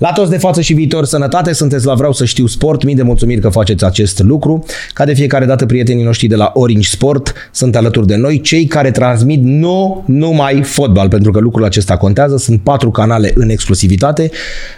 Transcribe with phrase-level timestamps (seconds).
[0.00, 3.02] La toți de față și viitor sănătate, sunteți la Vreau să știu sport, mii de
[3.02, 4.64] mulțumiri că faceți acest lucru.
[4.92, 8.64] Ca de fiecare dată, prietenii noștri de la Orange Sport sunt alături de noi, cei
[8.66, 12.36] care transmit nu numai fotbal, pentru că lucrul acesta contează.
[12.36, 14.30] Sunt patru canale în exclusivitate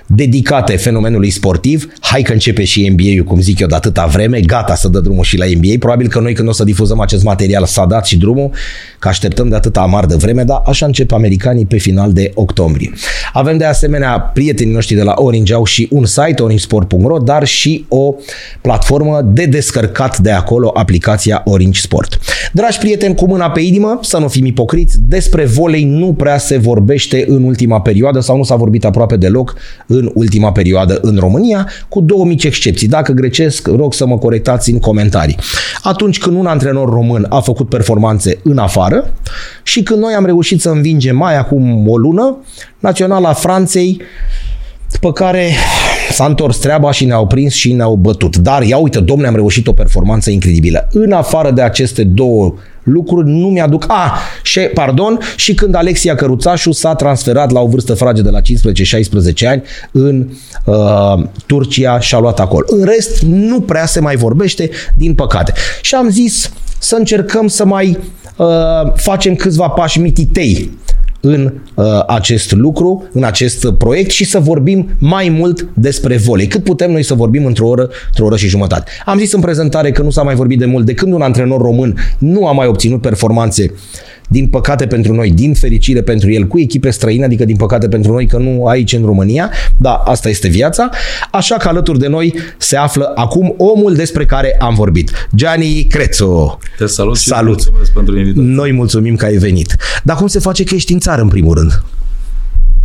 [0.06, 1.92] dedicate fenomenului sportiv.
[2.01, 5.24] Hai că începe și NBA-ul, cum zic eu, de atâta vreme, gata să dă drumul
[5.24, 5.74] și la NBA.
[5.78, 8.51] Probabil că noi când o să difuzăm acest material s-a dat și drumul,
[8.98, 12.92] că așteptăm de atâta amar de vreme, dar așa încep americanii pe final de octombrie.
[13.33, 17.84] Avem de asemenea prietenii noștri de la Orange au și un site, oringesport.ro, dar și
[17.88, 18.14] o
[18.60, 22.19] platformă de descărcat de acolo aplicația Orange Sport.
[22.52, 26.56] Dragi prieteni, cu mâna pe inimă, să nu fim ipocriți, despre volei nu prea se
[26.56, 29.55] vorbește în ultima perioadă sau nu s-a vorbit aproape deloc
[29.87, 32.88] în ultima perioadă în România, cu două mici excepții.
[32.88, 35.36] Dacă grecesc, rog să mă corectați în comentarii.
[35.83, 39.12] Atunci când un antrenor român a făcut performanțe în afară
[39.62, 42.36] și când noi am reușit să învingem mai acum o lună
[42.78, 44.00] Naționala Franței
[44.93, 45.51] după care
[46.11, 48.37] s-a întors treaba și ne-au prins și ne-au bătut.
[48.37, 50.89] Dar ia uite, domne, am reușit o performanță incredibilă.
[50.93, 53.84] În afară de aceste două lucruri nu mi-aduc...
[53.89, 54.12] A, ah,
[54.43, 58.43] și, pardon, și când Alexia Căruțașu s-a transferat la o vârstă frage de la 15-16
[59.48, 59.62] ani
[59.93, 60.28] în
[60.65, 62.65] uh, Turcia și a luat acolo.
[62.69, 65.53] În rest, nu prea se mai vorbește, din păcate.
[65.81, 67.98] Și am zis să încercăm să mai
[68.37, 68.47] uh,
[68.95, 70.71] facem câțiva pași mititei
[71.20, 76.47] în uh, acest lucru, în acest proiect și să vorbim mai mult despre volei.
[76.47, 78.91] Cât putem noi să vorbim într-o oră, într-o oră și jumătate.
[79.05, 81.61] Am zis în prezentare că nu s-a mai vorbit de mult de când un antrenor
[81.61, 83.72] român nu a mai obținut performanțe
[84.28, 88.12] din păcate pentru noi, din fericire pentru el, cu echipe străine, adică din păcate pentru
[88.12, 90.88] noi că nu aici în România, da, asta este viața,
[91.30, 96.58] așa că alături de noi se află acum omul despre care am vorbit, Gianni Crețu.
[96.78, 97.47] Te salut, salut.
[97.47, 98.50] mulțumesc pentru invitație.
[98.50, 99.77] Noi mulțumim că ai venit.
[100.02, 101.82] Dar cum se face că ești în țară în primul rând?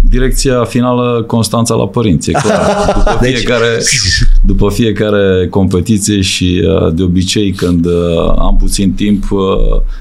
[0.03, 2.86] direcția finală Constanța la părinți, e clar.
[2.97, 4.23] După deci- fiecare, deci...
[4.45, 9.42] după fiecare competiție și uh, de obicei când uh, am puțin timp uh,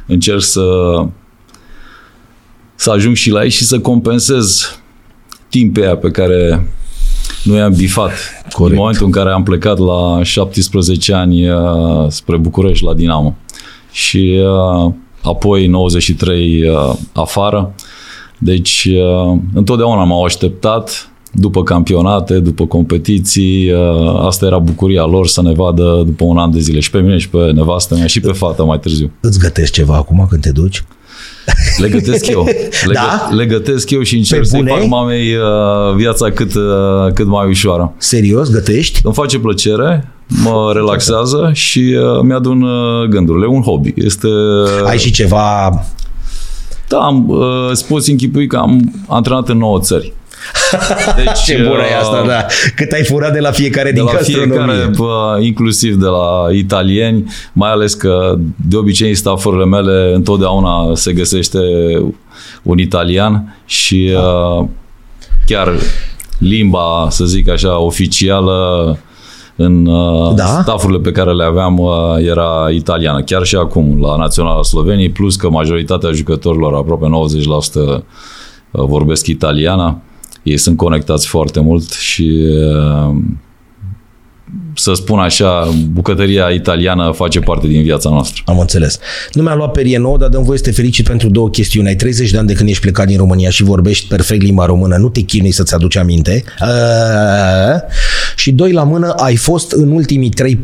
[0.06, 0.62] încerc să
[2.80, 4.78] să ajung și la ei și să compensez
[5.48, 6.68] timpul aia pe care
[7.42, 8.12] nu i-am bifat.
[8.52, 8.72] Corect.
[8.72, 11.56] În momentul în care am plecat la 17 ani uh,
[12.08, 13.36] spre București, la Dinamo.
[13.92, 14.40] Și
[14.86, 14.92] uh,
[15.22, 17.74] apoi 93 uh, afară.
[18.38, 25.42] Deci uh, întotdeauna m-au așteptat după campionate, după competiții, uh, asta era bucuria lor să
[25.42, 28.20] ne vadă după un an de zile și pe mine și pe nevastă mea și
[28.20, 29.12] pe fata mai târziu.
[29.20, 30.84] Îți gătești ceva acum când te duci?
[31.78, 32.44] Le gătesc eu.
[32.86, 33.28] Le, da?
[33.32, 37.94] le gătesc eu și încerc să-i fac mamei uh, viața cât, uh, cât mai ușoară.
[37.98, 38.50] Serios?
[38.50, 39.00] Gătești?
[39.04, 43.44] Îmi face plăcere, mă relaxează și uh, mi-adun uh, gândurile.
[43.44, 43.92] E un hobby.
[43.96, 44.28] Este...
[44.84, 45.70] Ai și ceva...
[46.88, 50.12] Da, am, uh, îți poți închipui că am antrenat în 9 țări.
[51.16, 52.46] Deci, Ce bună e asta, uh, da.
[52.76, 57.24] Cât ai furat de la fiecare de din la fiecare, bă, inclusiv de la italieni,
[57.52, 58.34] mai ales că
[58.68, 61.58] de obicei în staffurile mele întotdeauna se găsește
[62.62, 64.20] un italian și da.
[64.20, 64.66] uh,
[65.46, 65.72] chiar
[66.38, 68.98] limba, să zic așa, oficială
[69.56, 70.58] în uh, da?
[70.62, 73.22] stafurile pe care le aveam uh, era italiană.
[73.22, 77.06] Chiar și acum la Naționala Sloveniei, plus că majoritatea jucătorilor, aproape
[78.00, 78.02] 90%
[78.70, 80.00] vorbesc italiana
[80.42, 83.16] ei sunt conectați foarte mult și uh,
[84.74, 88.42] să spun așa, bucătăria italiană face parte din viața noastră.
[88.46, 88.98] Am înțeles.
[89.32, 91.88] Nu mi-a luat perie nouă, dar dăm voie să te felicit pentru două chestiuni.
[91.88, 94.96] Ai 30 de ani de când ești plecat din România și vorbești perfect limba română,
[94.96, 96.44] nu te chinui să-ți aduci aminte.
[96.60, 97.80] Uh,
[98.36, 100.58] și doi la mână, ai fost în ultimii 3-4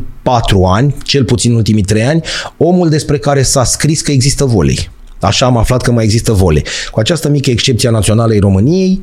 [0.65, 2.21] ani, cel puțin în ultimii 3 ani,
[2.57, 4.89] omul despre care s-a scris că există volei.
[5.21, 6.61] Așa am aflat că mai există vole.
[6.91, 9.01] Cu această mică excepție a naționalei României,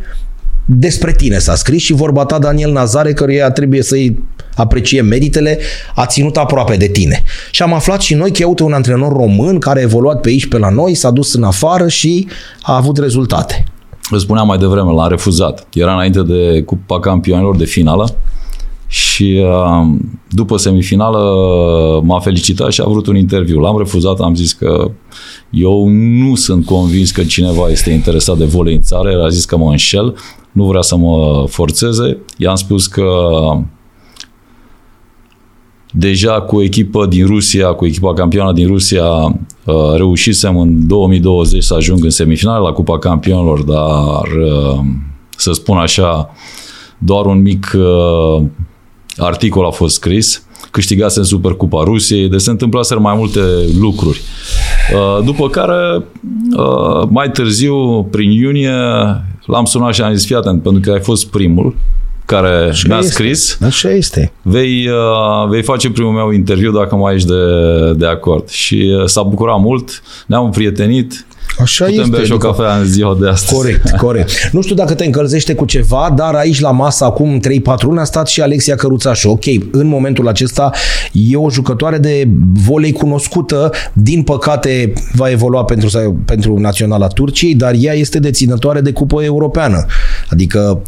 [0.64, 4.22] despre tine s-a scris și vorba ta, Daniel Nazare, căruia trebuie să-i
[4.54, 5.58] apreciem meritele,
[5.94, 7.22] a ținut aproape de tine.
[7.50, 10.47] Și am aflat și noi că e un antrenor român care a evoluat pe aici,
[10.47, 12.28] pe la noi, s-a dus în afară și
[12.62, 13.64] a avut rezultate.
[14.10, 15.66] Vă spuneam mai devreme, l-a refuzat.
[15.72, 18.16] Era înainte de Cupa Campionilor de finală
[18.94, 19.87] și uh,
[20.31, 21.20] după semifinală
[22.05, 23.58] m-a felicitat și a vrut un interviu.
[23.58, 24.91] L-am refuzat, am zis că
[25.50, 29.44] eu nu sunt convins că cineva este interesat de volei în țară, el a zis
[29.44, 30.14] că mă înșel,
[30.52, 32.19] nu vrea să mă forțeze.
[32.37, 33.08] I-am spus că
[35.93, 41.75] deja cu echipă din Rusia, cu echipa campioană din Rusia, uh, reușisem în 2020 să
[41.75, 44.81] ajung în semifinale la Cupa Campionilor, dar uh,
[45.37, 46.31] să spun așa,
[46.99, 48.43] doar un mic uh,
[49.16, 53.40] articol a fost scris, câștigasem Supercupa Rusiei, deci se întâmplaseră mai multe
[53.81, 54.20] lucruri.
[55.25, 56.05] După care,
[57.08, 58.72] mai târziu, prin iunie,
[59.46, 61.75] L-am sunat și am zis, fii atent, pentru că ai fost primul,
[62.26, 63.11] care Așa mi-a este.
[63.11, 63.58] scris.
[63.62, 64.32] Așa este.
[64.43, 68.49] Vei, uh, vei face primul meu interviu dacă mai ești de, de acord.
[68.49, 71.26] Și uh, s-a bucurat mult, ne-am prietenit,
[71.58, 72.16] Așa putem este.
[72.16, 73.54] bea și o adică- cafea în ziua de astăzi.
[73.54, 74.30] Corect, corect.
[74.52, 77.42] Nu știu dacă te încălzește cu ceva, dar aici la masă acum 3-4
[77.80, 79.28] luni a stat și Alexia Căruțașu.
[79.28, 80.70] Ok, în momentul acesta
[81.12, 87.74] e o jucătoare de volei cunoscută, din păcate va evolua pentru, pentru Naționala Turciei, dar
[87.78, 89.86] ea este deținătoare de cupă europeană.
[90.30, 90.82] Adică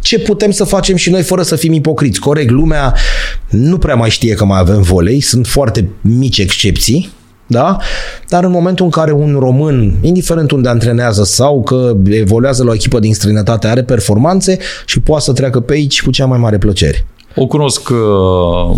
[0.00, 2.20] ce putem să facem și noi fără să fim ipocriți.
[2.20, 2.94] Corect, lumea
[3.50, 7.10] nu prea mai știe că mai avem volei, sunt foarte mici excepții,
[7.46, 7.76] da?
[8.28, 12.74] Dar în momentul în care un român, indiferent unde antrenează sau că evoluează la o
[12.74, 16.58] echipă din străinătate, are performanțe și poate să treacă pe aici cu cea mai mare
[16.58, 17.06] plăcere.
[17.34, 18.76] O cunosc uh,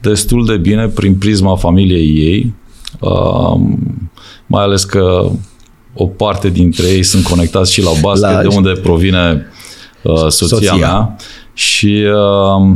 [0.00, 2.54] destul de bine prin prisma familiei ei,
[3.00, 3.60] uh,
[4.46, 5.30] mai ales că
[5.94, 9.46] o parte dintre ei sunt conectați și la basket, La- de unde provine
[10.02, 10.74] uh, soția, Soția.
[10.74, 11.16] mea
[11.54, 12.74] și uh,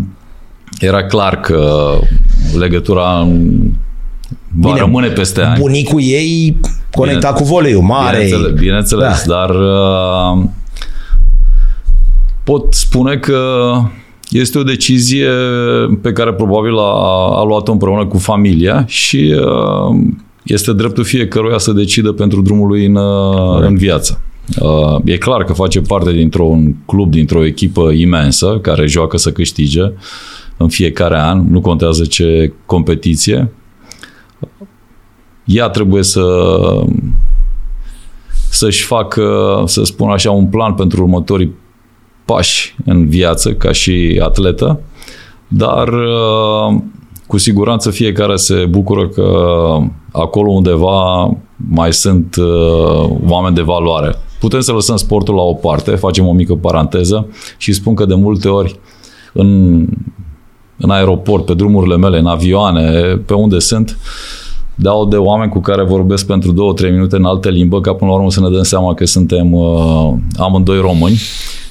[0.81, 1.93] era clar că
[2.59, 3.29] legătura
[4.57, 5.61] va Bine, rămâne peste ani.
[5.61, 6.57] Bunicul ei
[6.91, 8.19] conectat Bine, cu voleiul mare.
[8.19, 9.35] Bineînțeles, bineînțeles Da.
[9.35, 10.45] dar uh,
[12.45, 13.71] pot spune că
[14.31, 15.29] este o decizie
[16.03, 19.97] pe care probabil a, a luat-o împreună cu familia și uh,
[20.43, 24.21] este dreptul fiecăruia să decidă pentru drumul lui în, uh, în viață.
[24.61, 29.93] Uh, e clar că face parte dintr-un club, dintr-o echipă imensă care joacă să câștige
[30.57, 33.51] în fiecare an, nu contează ce competiție.
[35.45, 36.25] Ea trebuie să
[38.51, 41.55] să-și facă, să spun așa, un plan pentru următorii
[42.25, 44.81] pași în viață ca și atletă,
[45.49, 46.81] dar uh,
[47.27, 49.49] cu siguranță fiecare se bucură că
[50.13, 54.15] acolo undeva mai sunt uh, oameni de valoare.
[54.41, 58.15] Putem să lăsăm sportul la o parte, facem o mică paranteză și spun că de
[58.15, 58.79] multe ori
[59.33, 59.85] în,
[60.77, 63.99] în aeroport, pe drumurile mele, în avioane, pe unde sunt,
[64.75, 68.11] dau de oameni cu care vorbesc pentru două, trei minute în altă limbă, ca până
[68.11, 71.21] la urmă să ne dăm seama că suntem uh, amândoi români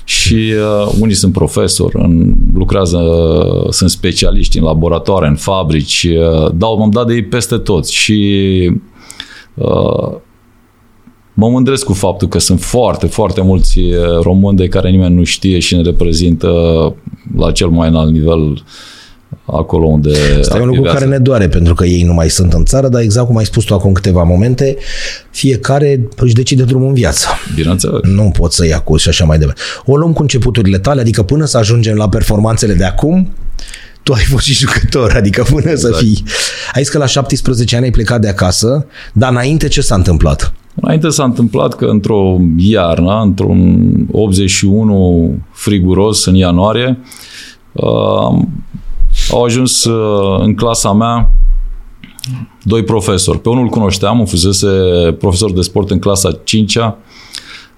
[0.04, 6.52] și uh, unii sunt profesori, în, lucrează, uh, sunt specialiști în laboratoare, în fabrici, uh,
[6.54, 8.72] dau, m-am dat de ei peste tot și
[9.54, 10.14] uh,
[11.34, 15.24] mă mândresc cu faptul că sunt foarte, foarte mulți uh, români de care nimeni nu
[15.24, 16.50] știe și ne reprezintă
[17.38, 18.64] la cel mai înalt nivel
[19.46, 20.98] acolo unde Asta e un lucru activează.
[20.98, 23.46] care ne doare, pentru că ei nu mai sunt în țară, dar exact cum ai
[23.46, 24.78] spus tu acum câteva momente,
[25.32, 27.28] fiecare își decide drumul în viață.
[27.56, 28.00] Bineînțeles.
[28.04, 29.62] Nu pot să-i acuz și așa mai departe.
[29.86, 33.34] O luăm cu începuturile tale, adică până să ajungem la performanțele de acum,
[34.04, 35.96] tu ai fost și jucător, adică până exact.
[35.96, 36.24] să fii...
[36.74, 40.54] Ai zis că la 17 ani ai plecat de acasă, dar înainte ce s-a întâmplat?
[40.82, 46.98] Înainte s-a întâmplat că într-o iarnă, într-un 81 friguros în ianuarie,
[47.72, 48.42] uh,
[49.32, 51.32] au ajuns uh, în clasa mea
[52.64, 53.40] doi profesori.
[53.40, 54.68] Pe unul îl cunoșteam, îmi fusese
[55.20, 56.98] profesor de sport în clasa 5-a,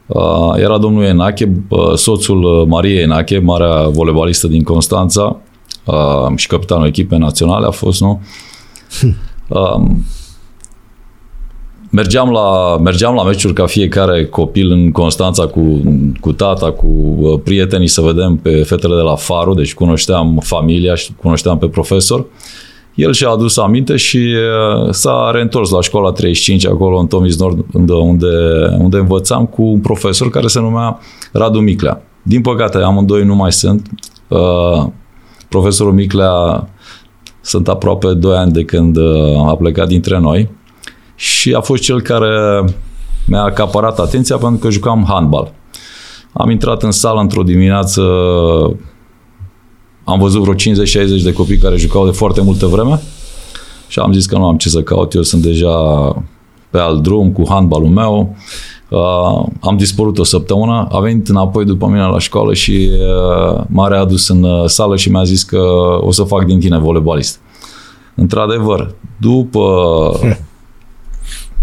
[0.06, 5.38] uh, era domnul Enache, uh, soțul uh, Mariei Enache, marea volebalistă din Constanța
[5.84, 8.22] uh, și capitanul echipei naționale a fost, nu?
[11.98, 15.82] Uh, mergeam la, mergeam la meciuri ca fiecare copil în Constanța cu,
[16.20, 16.88] cu tata, cu
[17.20, 21.68] uh, prietenii să vedem pe fetele de la Faru, deci cunoșteam familia și cunoșteam pe
[21.68, 22.26] profesor.
[22.96, 27.66] El și-a adus aminte și uh, s-a reîntors la școala 35 acolo în Tomis Nord
[27.74, 28.28] unde, unde,
[28.78, 31.00] unde învățam cu un profesor care se numea
[31.32, 32.02] Radu Miclea.
[32.24, 33.90] Din păcate amândoi nu mai sunt.
[34.28, 34.86] Uh,
[35.50, 36.68] profesorul Miclea
[37.42, 40.50] sunt aproape 2 ani de când uh, a plecat dintre noi
[41.20, 42.64] și a fost cel care
[43.26, 45.54] mi-a acaparat atenția pentru că jucam handbal.
[46.34, 48.02] Am intrat în sală într-o dimineață,
[50.04, 50.58] am văzut vreo 50-60
[51.24, 53.02] de copii care jucau de foarte multă vreme
[53.88, 55.76] și am zis că nu am ce să caut, eu sunt deja
[56.70, 58.36] pe alt drum cu handbalul meu.
[58.90, 63.88] Uh, am dispărut o săptămână, a venit înapoi după mine la școală și uh, m-a
[63.88, 65.62] readus în uh, sală și mi-a zis că
[66.02, 67.40] o să fac din tine volebalist.
[68.16, 69.62] Într-adevăr, după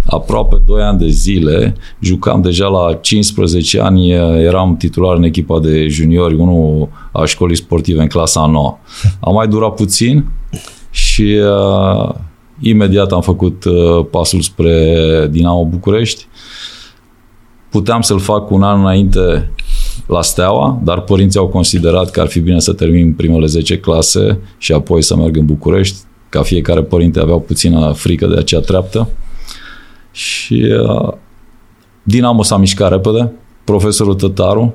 [0.07, 4.11] aproape 2 ani de zile, jucam deja la 15 ani,
[4.45, 8.79] eram titular în echipa de juniori, unul a școlii sportive în clasa 9.
[9.21, 10.25] A mai durat puțin
[10.91, 12.15] și uh,
[12.61, 16.27] imediat am făcut uh, pasul spre Dinamo București.
[17.71, 19.51] Puteam să-l fac un an înainte
[20.07, 24.39] la Steaua, dar părinții au considerat că ar fi bine să termin primele 10 clase
[24.59, 25.97] și apoi să merg în București,
[26.29, 29.09] ca fiecare părinte avea puțină frică de acea treaptă.
[30.15, 31.13] Și uh,
[32.03, 33.33] Dinamo s-a mișcat repede,
[33.65, 34.75] profesorul Tătaru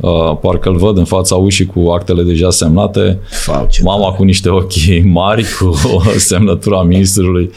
[0.00, 3.18] Uh, parcă îl văd în fața ușii cu actele deja semnate.
[3.30, 4.14] Fau, ce Mama tare.
[4.16, 7.50] cu niște ochi mari, cu o semnătură a ministrului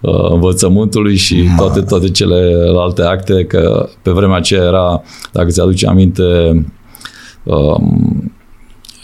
[0.00, 5.02] uh, învățământului și toate, toate celelalte acte, că pe vremea aceea era,
[5.32, 6.22] dacă ți-aduce aminte,
[7.42, 8.32] um,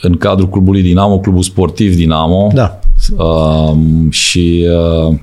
[0.03, 2.79] în cadrul clubului Dinamo, clubul sportiv Dinamo, Da.
[3.25, 4.67] um, și
[5.09, 5.15] uh,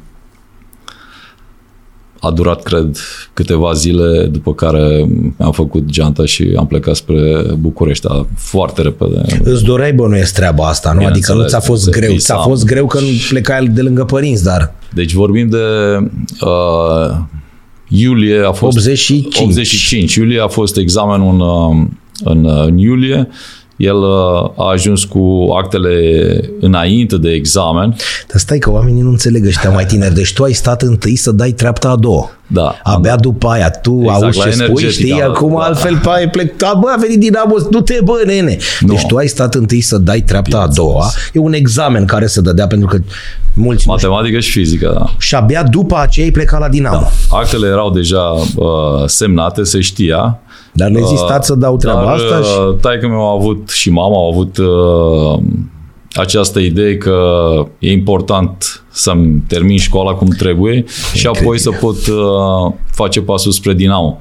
[2.19, 2.97] a durat, cred,
[3.33, 5.07] câteva zile, după care
[5.37, 9.41] am făcut geanta și am plecat spre București, dar foarte repede.
[9.43, 11.05] Îți doreai bănuiesc treaba asta, nu?
[11.05, 12.11] Adică nu Bineînțeles, ți-a fost se greu.
[12.11, 12.33] visa.
[12.33, 15.57] Ți-a fost greu că nu plecai de lângă părinți, dar Deci vorbim de
[16.41, 17.17] uh,
[17.87, 19.39] iulie a fost 85.
[19.39, 20.15] 85.
[20.15, 21.87] Iulie a fost examenul în, uh,
[22.23, 23.27] în, uh, în iulie.
[23.77, 25.93] El uh, a ajuns cu actele
[26.59, 27.95] înainte de examen.
[28.27, 30.13] Dar stai că oamenii nu înțeleg ăștia mai tineri.
[30.13, 32.31] Deci tu ai stat întâi să dai treapta a doua.
[32.47, 32.75] Da.
[32.83, 35.65] Abia după aia tu Exact, auzi la ce spui, energetic știi, am dat, acum da.
[35.65, 38.57] altfel pe aia plec, a, bă, a venit din Amos, du te bă, nene.
[38.79, 38.87] Nu.
[38.87, 42.41] Deci tu ai stat întâi să dai treapta a doua, e un examen care se
[42.41, 42.97] dădea pentru că
[43.53, 44.09] mulți nu știu.
[44.09, 45.15] Matematică și fizică, da.
[45.19, 46.99] Și abia după aceea ai plecat la Dinamo.
[46.99, 47.37] Da.
[47.37, 48.21] Actele erau deja
[48.55, 50.39] uh, semnate, se știa.
[50.77, 52.59] Dar le zis să dau treaba Dar asta și...
[52.69, 55.39] uh, taică meu a avut și mama au avut uh,
[56.13, 57.19] această idee că
[57.79, 63.73] e important să-mi termin școala cum trebuie și apoi să pot uh, face pasul spre
[63.73, 64.19] Dinamo.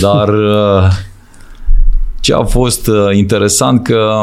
[0.00, 0.82] Dar uh,
[2.20, 4.22] ce a fost uh, interesant că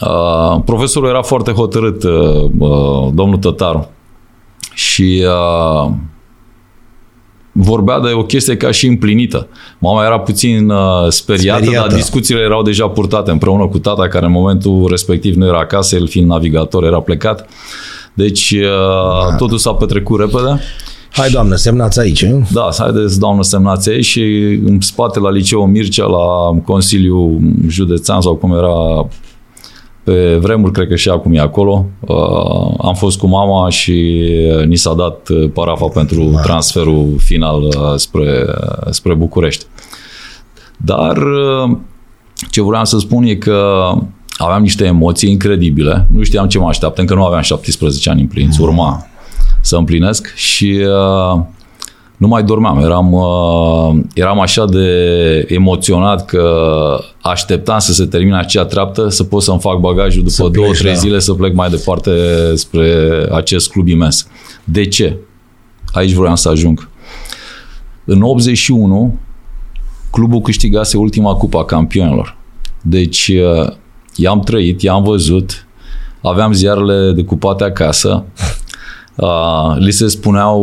[0.00, 3.88] uh, profesorul era foarte hotărât, uh, uh, domnul Tătaru.
[4.74, 5.90] Și uh,
[7.56, 9.48] vorbea de o chestie ca și împlinită.
[9.78, 11.88] Mama era puțin uh, speriată, Speriată.
[11.88, 15.96] dar discuțiile erau deja purtate împreună cu tata, care în momentul respectiv nu era acasă,
[15.96, 17.48] el fiind navigator, era plecat.
[18.14, 20.60] Deci uh, totul s-a petrecut repede.
[21.10, 22.24] Hai, doamnă, semnați aici.
[22.24, 22.48] nu?
[22.52, 24.22] Da, haideți, doamnă, semnați aici și
[24.64, 29.06] în spate la liceu Mircea, la Consiliul Județean sau cum era
[30.04, 31.86] pe vremuri, cred că și acum e acolo.
[32.00, 34.22] Uh, am fost cu mama și
[34.66, 38.44] ni s-a dat uh, parafa pentru transferul final uh, spre,
[38.90, 39.64] spre București.
[40.76, 41.76] Dar uh,
[42.50, 43.90] ce vreau să spun e că
[44.36, 46.06] aveam niște emoții incredibile.
[46.12, 49.06] Nu știam ce mă așteaptă, încă nu aveam 17 ani împliniți, urma
[49.60, 51.40] să împlinesc și uh,
[52.16, 52.78] nu mai dormeam.
[52.78, 54.86] Eram, uh, eram așa de
[55.48, 56.48] emoționat că
[57.20, 60.78] așteptam să se termine acea treaptă, să pot să-mi fac bagajul după Să două, pleci,
[60.78, 60.98] trei da.
[60.98, 62.10] zile să plec mai departe
[62.54, 64.26] spre acest club imens.
[64.64, 65.16] De ce?
[65.92, 66.88] Aici vreau să ajung.
[68.04, 69.18] În 81,
[70.10, 72.36] clubul câștigase ultima cupa a campionilor.
[72.82, 73.72] Deci uh,
[74.16, 75.66] i-am trăit, i-am văzut,
[76.22, 78.24] aveam ziarele decupate acasă,
[79.16, 80.60] Uh, li se spuneau,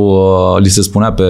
[0.56, 1.24] uh, li se spunea pe,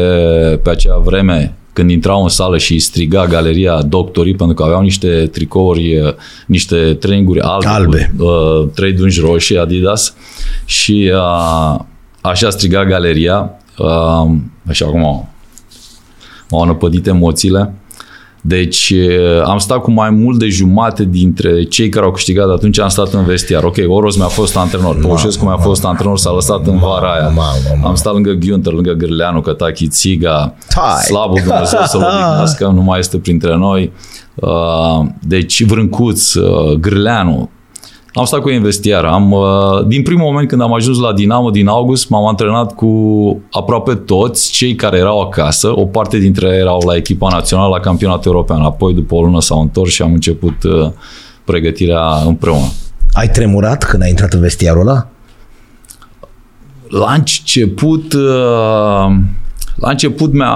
[0.64, 5.30] pe acea vreme când intrau în sală și striga galeria doctorii pentru că aveau niște
[5.32, 6.14] tricouri, uh,
[6.48, 8.14] niște traininguri albe, Albe.
[8.18, 10.16] Cu, uh, trei dungi roșii Adidas
[10.66, 11.80] și uh,
[12.22, 14.32] așa striga galeria uh,
[14.68, 15.30] așa cum au,
[16.50, 17.74] m-au năpădit emoțiile.
[18.42, 22.80] Deci eh, am stat cu mai mult de jumate dintre cei care au câștigat atunci
[22.80, 23.64] am stat în vestiar.
[23.64, 27.28] Ok, Oros mi-a fost antrenor, Păușescu mi-a fost antrenor, s-a lăsat în vara aia.
[27.28, 27.88] mamă, mamă.
[27.88, 31.02] Am stat lângă Ghiunter, lângă Gârleanu, Cătachi, Țiga, Hai!
[31.04, 33.92] Slavul Dumnezeu să-l odihnească, nu mai este printre noi.
[34.36, 37.50] Uh, Deci Vrâncuț, uh, Gârleanu,
[38.14, 39.06] am stat cu ei în vestiar.
[39.06, 43.42] Am, uh, din primul moment când am ajuns la Dinamo din august, m-am antrenat cu
[43.52, 45.80] aproape toți cei care erau acasă.
[45.80, 48.62] O parte dintre ei erau la echipa națională, la campionatul european.
[48.62, 50.92] Apoi, după o lună, s-au întors și am început uh,
[51.44, 52.72] pregătirea împreună.
[53.12, 55.08] Ai tremurat când ai intrat în vestiarul ăla?
[56.88, 59.16] La început, uh,
[59.76, 60.56] la început mi-a,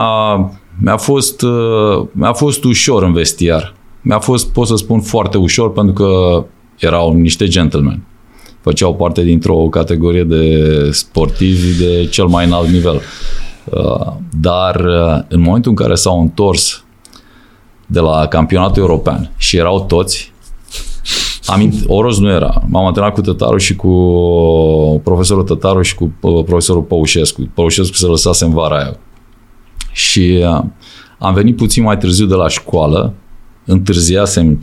[0.82, 3.74] mi-a, fost, uh, mi-a fost ușor în vestiar.
[4.02, 6.44] Mi-a fost, pot să spun, foarte ușor pentru că
[6.80, 8.04] erau niște gentlemen.
[8.62, 13.02] Făceau parte dintr-o categorie de sportivi de cel mai înalt nivel.
[13.64, 16.86] Uh, Dar uh, în momentul în care s-au întors
[17.86, 20.34] de la campionatul european și erau toți,
[21.46, 22.64] Amint, Oros nu era.
[22.68, 23.92] M-am antrenat cu Tătaru și cu
[25.04, 27.50] profesorul Tătaru și cu uh, profesorul Păușescu.
[27.54, 28.98] Păușescu se lăsase în vara aia.
[29.92, 30.64] Și uh,
[31.20, 33.14] am venit puțin mai târziu de la școală,
[33.66, 34.60] întârziasem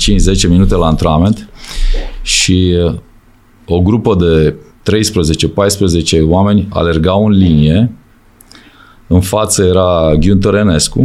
[0.46, 1.48] 5-10 minute la antrenament
[2.22, 2.94] și uh,
[3.66, 4.54] o grupă de
[4.90, 7.92] 13-14 oameni alergau în linie.
[9.06, 11.00] În față era Ghiunter Enescu.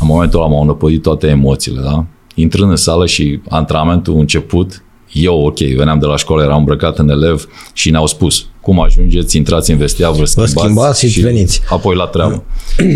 [0.00, 2.04] În momentul ăla m-au năpădit toate emoțiile, da?
[2.34, 7.08] Intrând în sală și antrenamentul început, eu, ok, veneam de la școală, eram îmbrăcat în
[7.08, 11.60] elev și ne-au spus cum ajungeți, intrați în vestiar, vă schimbați, schimbați și veniți.
[11.70, 12.42] apoi la treabă.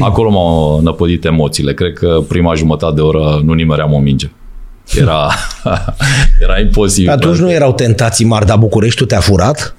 [0.00, 1.74] Acolo m-au năpădit emoțiile.
[1.74, 4.30] Cred că prima jumătate de oră nu nimeream o minge.
[4.98, 5.30] Era,
[6.44, 7.10] era imposibil.
[7.10, 9.76] Atunci nu erau tentații mari, dar Bucureștiul te-a furat?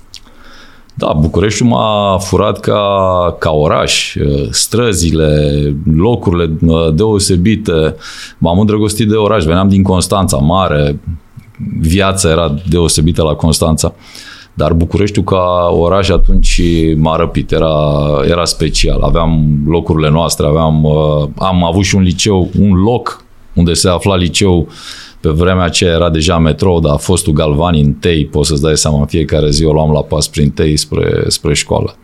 [0.93, 2.81] Da, Bucureștiul m-a furat ca,
[3.39, 4.15] ca oraș.
[4.49, 5.51] Străzile,
[5.95, 6.57] locurile
[6.93, 7.95] deosebite.
[8.37, 9.43] M-am îndrăgostit de oraș.
[9.43, 10.99] Veneam din Constanța, mare.
[11.79, 13.93] Viața era deosebită la Constanța.
[14.53, 16.61] Dar Bucureștiul ca oraș atunci
[16.95, 17.73] m-a răpit, era,
[18.27, 19.01] era special.
[19.01, 20.85] Aveam locurile noastre, aveam,
[21.37, 24.67] am avut și un liceu, un loc unde se afla liceu
[25.19, 28.77] pe vremea aceea era deja metrou, dar a fostul Galvani în tei, poți să-ți dai
[28.77, 31.95] seama, în fiecare zi o luam la pas prin tei spre, spre școală.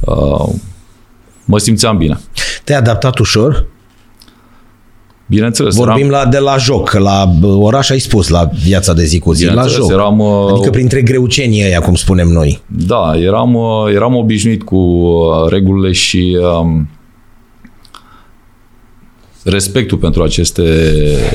[0.00, 0.48] Uh,
[1.44, 2.20] mă simțeam bine.
[2.64, 3.66] Te-ai adaptat ușor?
[5.34, 5.76] Bineînțeles.
[5.76, 6.10] Vorbim eram...
[6.10, 9.66] la, de la joc, la oraș ai spus, la viața de zi cu zi, la
[9.66, 9.90] joc.
[9.90, 12.62] Eram, uh, adică printre greucenii ăia, cum spunem noi.
[12.66, 16.88] Da, eram, uh, eram obișnuit cu uh, regulile și um,
[19.44, 20.62] respectul pentru aceste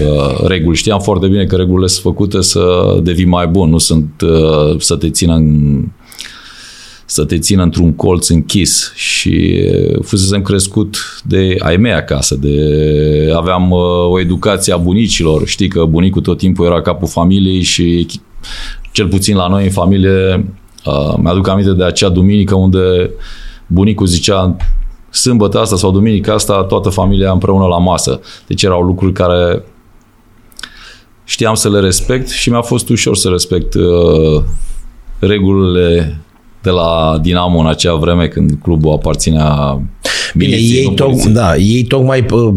[0.07, 0.77] uh, reguli.
[0.77, 2.61] Știam foarte bine că regulile sunt făcute să
[3.03, 5.83] devii mai bun, nu sunt uh, să te țină în
[7.09, 12.57] să te țină într-un colț închis și uh, fusesem crescut de ai mei acasă, de
[13.35, 18.07] aveam uh, o educație a bunicilor, știi că bunicul tot timpul era capul familiei și
[18.91, 20.45] cel puțin la noi în familie
[20.85, 23.11] uh, mi-aduc aminte de acea duminică unde
[23.67, 24.55] bunicul zicea
[25.09, 28.19] sâmbătă asta sau duminica asta toată familia împreună la masă.
[28.47, 29.63] Deci erau lucruri care
[31.23, 34.43] știam să le respect și mi-a fost ușor să respect uh,
[35.19, 36.21] regulile
[36.61, 39.81] de la Dinamo în acea vreme când clubul aparținea
[40.35, 42.53] Bine, ei, toc, da, ei tocmai, uh,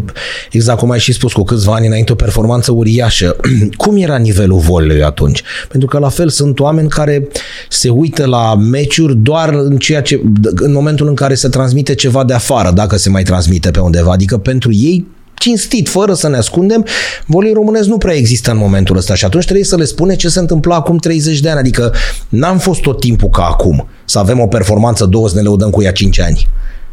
[0.50, 3.37] exact cum ai și spus, cu câțiva ani înainte, o performanță uriașă.
[3.76, 5.42] cum era nivelul volei atunci?
[5.69, 7.28] Pentru că la fel sunt oameni care
[7.69, 10.21] se uită la meciuri doar în, ceea ce,
[10.54, 14.12] în momentul în care se transmite ceva de afară, dacă se mai transmite pe undeva.
[14.12, 15.07] Adică pentru ei
[15.40, 16.87] cinstit, fără să ne ascundem,
[17.26, 20.28] volei românesc nu prea există în momentul ăsta și atunci trebuie să le spune ce
[20.28, 21.59] se întâmpla acum 30 de ani.
[21.59, 21.92] Adică
[22.28, 25.82] n-am fost tot timpul ca acum să avem o performanță două să ne lăudăm cu
[25.82, 26.49] ea 5 ani.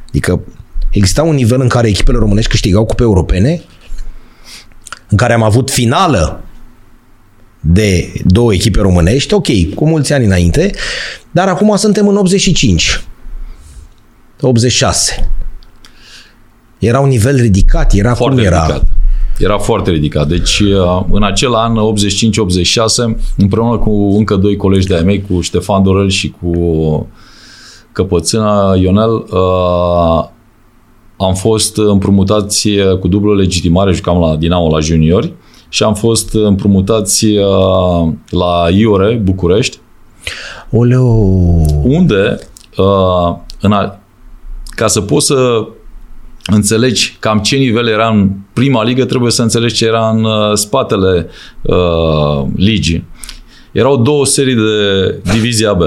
[0.07, 0.41] Adică
[0.91, 3.61] exista un nivel în care echipele românești câștigau cupe europene,
[5.09, 6.43] în care am avut finală
[7.59, 10.71] de două echipe românești, ok, cu mulți ani înainte,
[11.31, 13.03] dar acum suntem în 85,
[14.41, 15.29] 86.
[16.79, 18.65] Era un nivel ridicat, era foarte cum era.
[18.65, 18.83] Ridicat.
[19.37, 20.27] Era foarte ridicat.
[20.27, 25.83] Deci, uh, în acel an, 85-86, împreună cu încă doi colegi de-ai mei, cu Ștefan
[25.83, 27.07] Dorel și cu
[27.91, 30.25] Căpățâna Ionel, uh,
[31.17, 35.33] am fost împrumutați cu dublă legitimare, jucam la Dinamo la juniori
[35.69, 39.77] și am fost împrumutați uh, la Iore, București.
[40.71, 41.03] Oleo!
[41.83, 42.39] Unde,
[43.61, 43.99] în a,
[44.69, 45.67] ca să poți să
[46.47, 50.53] înțelegi cam ce nivel era în prima ligă, trebuie să înțelegi ce era în uh,
[50.53, 51.29] spatele
[51.61, 53.07] uh, ligii.
[53.71, 55.81] Erau două serii de divizia B.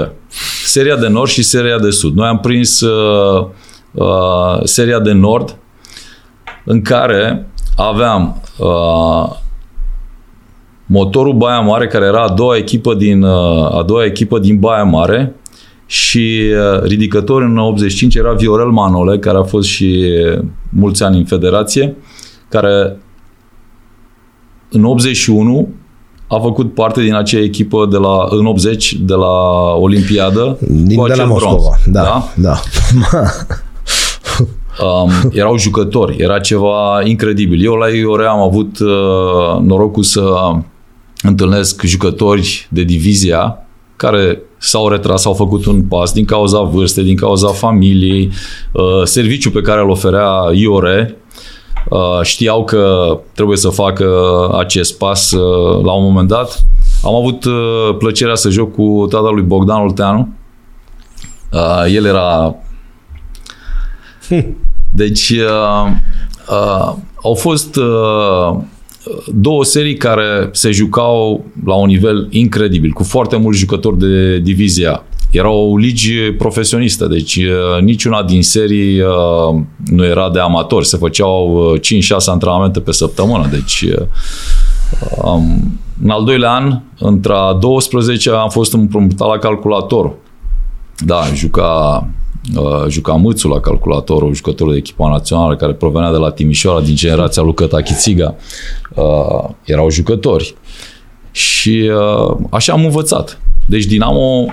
[0.65, 2.15] Seria de nord și seria de sud.
[2.15, 3.47] Noi am prins uh,
[3.91, 5.57] uh, seria de nord
[6.65, 9.35] în care aveam uh,
[10.85, 14.83] motorul Baia Mare, care era a doua echipă din, uh, a doua echipă din Baia
[14.83, 15.35] Mare,
[15.91, 16.41] și
[16.73, 21.25] uh, ridicător în 85 era Viorel Manole, care a fost și uh, mulți ani în
[21.25, 21.95] federație,
[22.49, 22.97] care
[24.69, 25.69] în 81
[26.27, 29.35] a făcut parte din acea echipă de la, în 80 de la
[29.79, 30.57] Olimpiadă.
[30.67, 32.61] Din cu de la Moscova, bronz, da, da.
[33.11, 33.21] da.
[34.85, 37.63] um, erau jucători, era ceva incredibil.
[37.63, 40.51] Eu la Iore am avut uh, norocul să
[41.21, 43.57] întâlnesc jucători de divizia
[43.95, 48.31] care s-au retras, au făcut un pas din cauza vârstei, din cauza familiei,
[48.71, 51.17] uh, serviciul pe care îl oferea IORE,
[51.89, 54.07] uh, știau că trebuie să facă
[54.57, 56.65] acest pas uh, la un moment dat.
[57.03, 57.45] Am avut
[57.97, 60.33] plăcerea să joc cu tatăl lui Bogdan Olteanu.
[61.93, 62.55] El era...
[64.93, 65.33] Deci
[67.23, 67.79] au fost
[69.33, 75.03] două serii care se jucau la un nivel incredibil, cu foarte mulți jucători de divizia.
[75.31, 80.85] Era o ligi profesionistă, deci uh, niciuna din serii uh, nu era de amatori.
[80.85, 83.85] Se făceau 5-6 uh, antrenamente pe săptămână, deci
[85.23, 90.13] um, în al doilea an, între 12 am fost împrumutat la calculator.
[91.05, 92.20] Da, juca Uh,
[92.89, 97.41] juca Mâțu la calculatorul, jucătorul de echipa națională care provenea de la Timișoara din generația
[97.41, 98.35] lui Căta Chițiga.
[98.95, 100.55] Uh, erau jucători.
[101.31, 101.91] Și
[102.29, 103.39] uh, așa am învățat.
[103.65, 104.45] Deci Dinamo,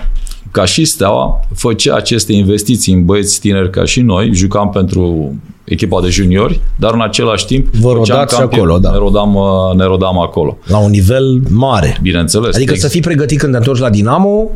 [0.51, 4.31] ca și Steaua, făcea aceste investiții în băieți tineri ca și noi.
[4.33, 8.61] Jucam pentru echipa de juniori, dar în același timp Vă făceam rodați și campion.
[8.61, 8.91] acolo, da.
[8.91, 10.59] ne, rodam, uh, ne rodam acolo.
[10.65, 11.99] La un nivel mare.
[12.03, 12.55] Bineînțeles.
[12.55, 14.51] Adică Ex- să fii pregătit când te întorci la Dinamo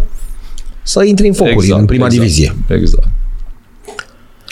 [0.83, 2.57] să intri în focuri în prima exact, divizie.
[2.69, 3.09] Exact.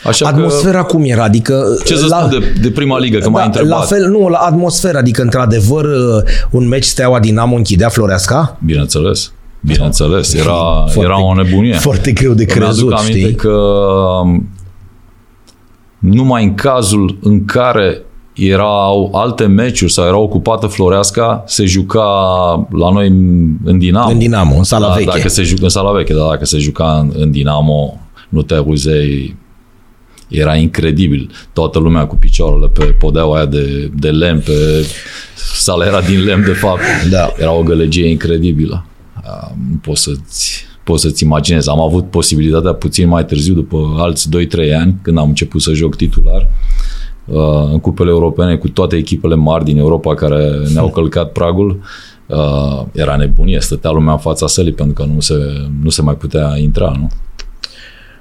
[0.05, 1.23] Așa Atmosfera cum era?
[1.23, 3.79] Adică că, ce să la, spun de, de prima ligă, că m-ai da, întrebat.
[3.79, 5.87] la fel, nu, la atmosfera, adică într-adevăr
[6.51, 8.59] un meci Steaua Dinamo închidea Floreasca?
[8.65, 9.33] Bineînțeles.
[9.61, 10.53] Bineînțeles, era,
[10.93, 11.75] Foarte- era o nebunie.
[11.75, 13.35] Foarte greu de Îmi crezut, aduc aminte știi?
[13.35, 13.51] că
[14.23, 14.49] um,
[15.99, 18.03] numai în cazul în care
[18.35, 22.03] erau alte meciuri sau era ocupată Floreasca, se juca
[22.71, 24.11] la noi în- în Dinamo.
[24.11, 25.11] În Dinamo, în sala da, veche.
[25.17, 28.55] Dacă se juca în sala veche, dar dacă se juca în, în Dinamo, nu te
[28.55, 29.37] auzei,
[30.31, 31.31] era incredibil.
[31.53, 34.87] Toată lumea cu picioarele pe podeaua aia de, de lemn, pe
[35.35, 36.81] sala era din lemn, de fapt.
[37.11, 37.33] Da.
[37.39, 38.85] Era o gălăgie incredibilă.
[39.15, 41.69] Ah, Nu poți să-ți, poți să-ți imaginezi.
[41.69, 45.97] Am avut posibilitatea puțin mai târziu, după alți 2-3 ani, când am început să joc
[45.97, 46.49] titular,
[47.25, 51.81] uh, în cupele europene cu toate echipele mari din Europa care ne-au călcat pragul,
[52.27, 53.61] uh, era nebunie.
[53.61, 55.35] Stătea lumea în fața sălii pentru că nu se,
[55.83, 57.11] nu se mai putea intra, nu?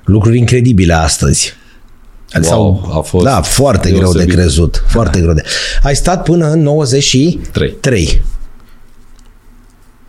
[0.06, 1.54] Lucruri incredibile astăzi.
[2.52, 4.34] Wow, a fost da, foarte greu de deosebit.
[4.34, 4.84] crezut.
[4.88, 5.44] Foarte greu de.
[5.84, 8.22] Ai stat până în 93 Trei.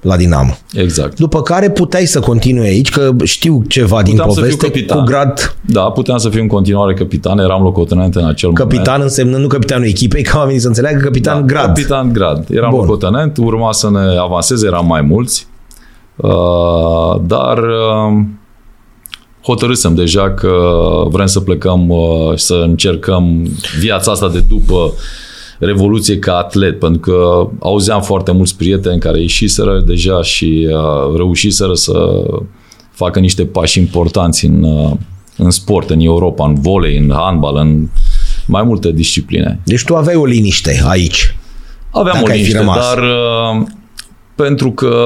[0.01, 0.57] la Dinamo.
[0.73, 1.19] Exact.
[1.19, 4.99] După care puteai să continui aici, că știu ceva din Puteam să fiu poveste capitan.
[4.99, 8.69] cu grad Da, puteam să fiu în continuare capitan, eram locotenent în acel moment.
[8.71, 11.67] capitan însemnând nu capitanul echipei, ca oamenii să înțeleagă, capitan Da, grad.
[11.67, 12.47] Capitan grad.
[12.51, 12.79] Eram Bun.
[12.81, 15.47] locotenent, urma să ne avanseze, eram mai mulți,
[16.17, 18.23] uh, dar uh,
[19.43, 20.53] hotărâsem deja că
[21.09, 24.93] vrem să plecăm uh, și să încercăm viața asta de după
[25.59, 31.75] Revoluție ca atlet, pentru că auzeam foarte mulți prieteni care ieșiseră deja și uh, reușiseră
[31.75, 32.23] să
[32.91, 34.91] facă niște pași importanți în, uh,
[35.37, 37.89] în sport, în Europa, în volei, în handbal, în
[38.47, 39.61] mai multe discipline.
[39.65, 41.37] Deci tu aveai o liniște aici.
[41.91, 42.95] Aveam Dacă o ai fi liniște, rămas.
[42.95, 43.67] dar uh,
[44.35, 44.97] pentru că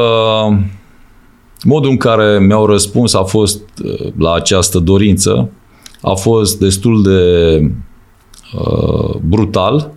[1.64, 5.50] modul în care mi-au răspuns a fost uh, la această dorință
[6.00, 7.58] a fost destul de
[8.58, 9.90] uh, brutal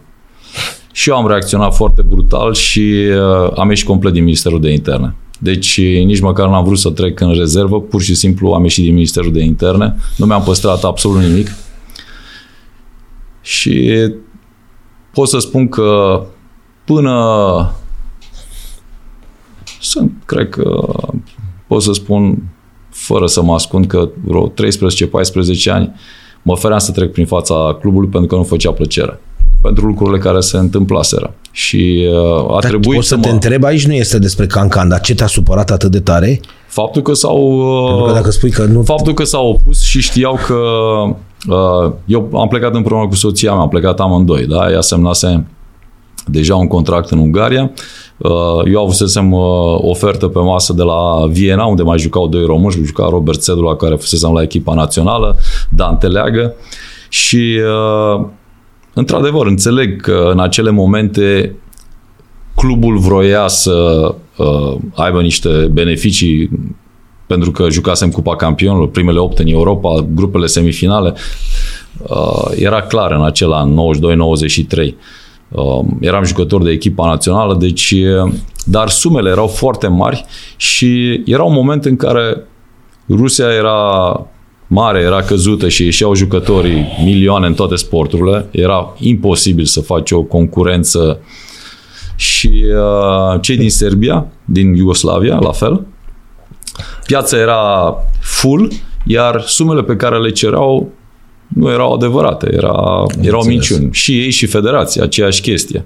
[0.92, 5.16] și eu am reacționat foarte brutal și uh, am ieșit complet din Ministerul de Interne.
[5.40, 8.94] Deci nici măcar n-am vrut să trec în rezervă, pur și simplu am ieșit din
[8.94, 11.48] Ministerul de Interne, nu mi-am păstrat absolut nimic
[13.42, 13.92] și
[15.14, 16.22] pot să spun că
[16.86, 17.76] până
[19.80, 20.96] sunt, cred că
[21.68, 22.44] pot să spun
[22.90, 24.54] fără să mă ascund că vreo 13-14
[25.72, 25.94] ani
[26.42, 29.20] mă feream să trec prin fața clubului pentru că nu făcea plăcere
[29.62, 31.34] pentru lucrurile care se întâmplaseră.
[31.52, 33.34] Și uh, a Dar trebuit poți să, să te mă...
[33.34, 36.40] întreb, aici nu este despre Cancan, dar ce te-a supărat atât de tare?
[36.68, 37.36] Faptul că s-au...
[37.86, 38.84] Pentru că Uh, dacă spui că nu...
[38.84, 40.56] faptul că s-au opus și știau că
[41.54, 44.72] uh, eu am plecat împreună cu soția mea, am plecat amândoi, da?
[44.72, 45.48] Ea semnase
[46.26, 47.72] deja un contract în Ungaria.
[48.18, 52.74] Uh, Eu avusesem uh, ofertă pe masă de la Viena, unde mai jucau doi români,
[52.74, 55.38] și juca Robert Sedula, care fusesem la echipa națională,
[55.70, 56.54] Dan Teleagă.
[57.10, 57.60] Și,
[58.16, 58.26] uh,
[58.94, 61.56] într-adevăr, înțeleg că în acele momente
[62.56, 66.50] clubul vroia să uh, aibă niște beneficii
[67.28, 71.14] pentru că jucasem Cupa Campionilor, primele 8 în Europa, grupele semifinale.
[72.08, 73.76] Uh, era clar în acel an,
[74.80, 74.94] 92-93.
[75.50, 78.34] Uh, eram jucător de echipa națională, deci, uh,
[78.66, 82.44] dar sumele erau foarte mari și era un moment în care
[83.10, 84.22] Rusia era
[84.68, 88.48] mare, era căzută și ieșeau jucătorii milioane în toate sporturile.
[88.52, 91.20] Era imposibil să faci o concurență
[92.16, 95.86] și uh, cei din Serbia, din Iugoslavia, la fel.
[97.06, 98.72] Piața era full,
[99.06, 100.92] iar sumele pe care le cereau
[101.58, 103.46] nu erau adevărate, era, erau înțeles.
[103.46, 103.90] minciuni.
[103.92, 105.86] Și ei și federația, aceeași chestie.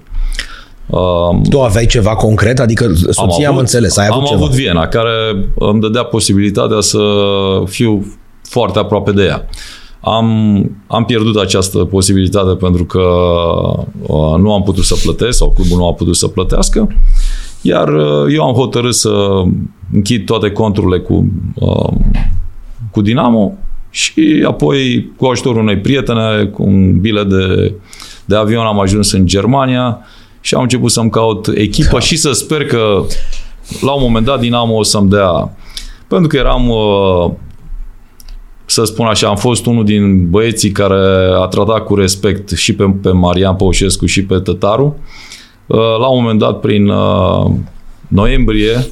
[0.86, 2.58] Um, Tu aveai ceva concret?
[2.58, 4.40] Adică soția am, înțeles, ai avut am ceva.
[4.40, 5.10] avut Viena, care
[5.54, 6.98] îmi dădea posibilitatea să
[7.64, 9.46] fiu foarte aproape de ea.
[10.00, 10.26] Am,
[10.86, 13.02] am pierdut această posibilitate pentru că
[14.00, 16.88] uh, nu am putut să plătesc sau clubul nu a putut să plătească,
[17.60, 19.42] iar uh, eu am hotărât să
[19.92, 21.92] închid toate conturile cu, uh,
[22.90, 23.58] cu Dinamo
[23.94, 27.72] și apoi cu ajutorul unei prietene, cu un bilet de,
[28.24, 29.98] de avion am ajuns în Germania
[30.40, 33.04] și am început să-mi caut echipă și să sper că
[33.80, 35.56] la un moment dat Dinamo o să-mi dea
[36.12, 37.30] pentru că eram uh,
[38.64, 40.94] să spun așa, am fost unul din băieții care
[41.40, 44.96] a tratat cu respect și pe, pe Marian Păușescu și pe Tătaru.
[45.66, 47.50] Uh, La un moment dat, prin uh,
[48.08, 48.86] noiembrie,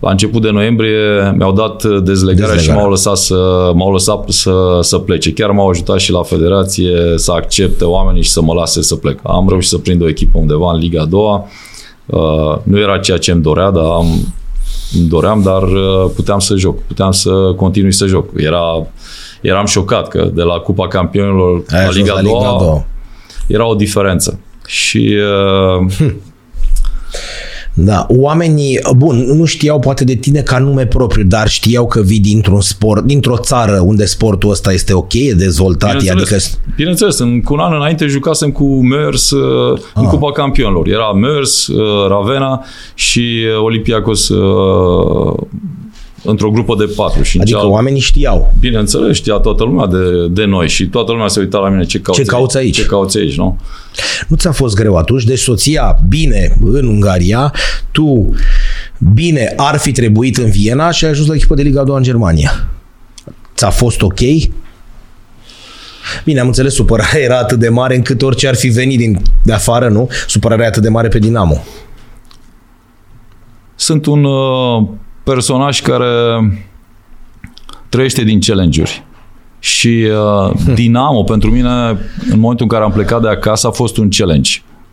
[0.00, 2.62] la început de noiembrie mi-au dat dezlegarea, dezlegarea.
[2.62, 5.32] și m-au lăsat, să, m-au lăsat să, să plece.
[5.32, 9.18] Chiar m-au ajutat și la federație să accepte oamenii și să mă lase să plec.
[9.22, 11.46] Am reușit să prind o echipă undeva în Liga a doua.
[12.06, 14.06] Uh, nu era ceea ce îmi dorea, dar am,
[14.98, 16.82] îmi doream, dar uh, puteam să joc.
[16.82, 18.28] Puteam să continui să joc.
[18.36, 18.86] Era,
[19.40, 22.84] eram șocat că de la Cupa Campionilor la Liga a doua
[23.46, 24.38] era o diferență.
[24.66, 25.16] Și
[25.78, 26.14] uh, hm
[27.80, 32.20] da, oamenii, bun, nu știau poate de tine ca nume propriu, dar știau că vii
[32.20, 36.72] dintr-un sport, dintr-o țară unde sportul ăsta este ok, e dezvoltat, bineînțeles, adică...
[36.76, 40.10] Bineînțeles, în, cu un an înainte jucasem cu Mers uh, în ah.
[40.10, 40.88] Cupa Campionilor.
[40.88, 42.64] Era Mers, uh, Ravena
[42.94, 45.34] și Olympiacos uh,
[46.24, 47.22] într-o grupă de patru.
[47.22, 47.70] Și adică ceal...
[47.70, 48.54] oamenii știau.
[48.60, 52.00] Bineînțeles, știa toată lumea de, de noi și toată lumea se uita la mine ce
[52.00, 52.76] cauți, ce cauți aici.
[52.76, 53.58] Ce cauți aici, nu?
[54.28, 55.24] Nu ți-a fost greu atunci?
[55.24, 57.52] Deci soția bine în Ungaria,
[57.90, 58.34] tu
[59.14, 62.02] bine ar fi trebuit în Viena și ai ajuns la echipă de Liga 2 în
[62.02, 62.68] Germania.
[63.54, 64.20] Ți-a fost ok?
[66.24, 69.52] Bine, am înțeles, supărarea era atât de mare încât orice ar fi venit din, de
[69.52, 70.08] afară, nu?
[70.26, 71.64] Supărarea atât de mare pe Dinamo.
[73.74, 74.88] Sunt un uh,
[75.28, 76.12] personaj care
[77.88, 79.04] trăiește din challenge-uri.
[79.58, 81.70] Și uh, Dinamo, pentru mine,
[82.30, 84.50] în momentul în care am plecat de acasă, a fost un challenge.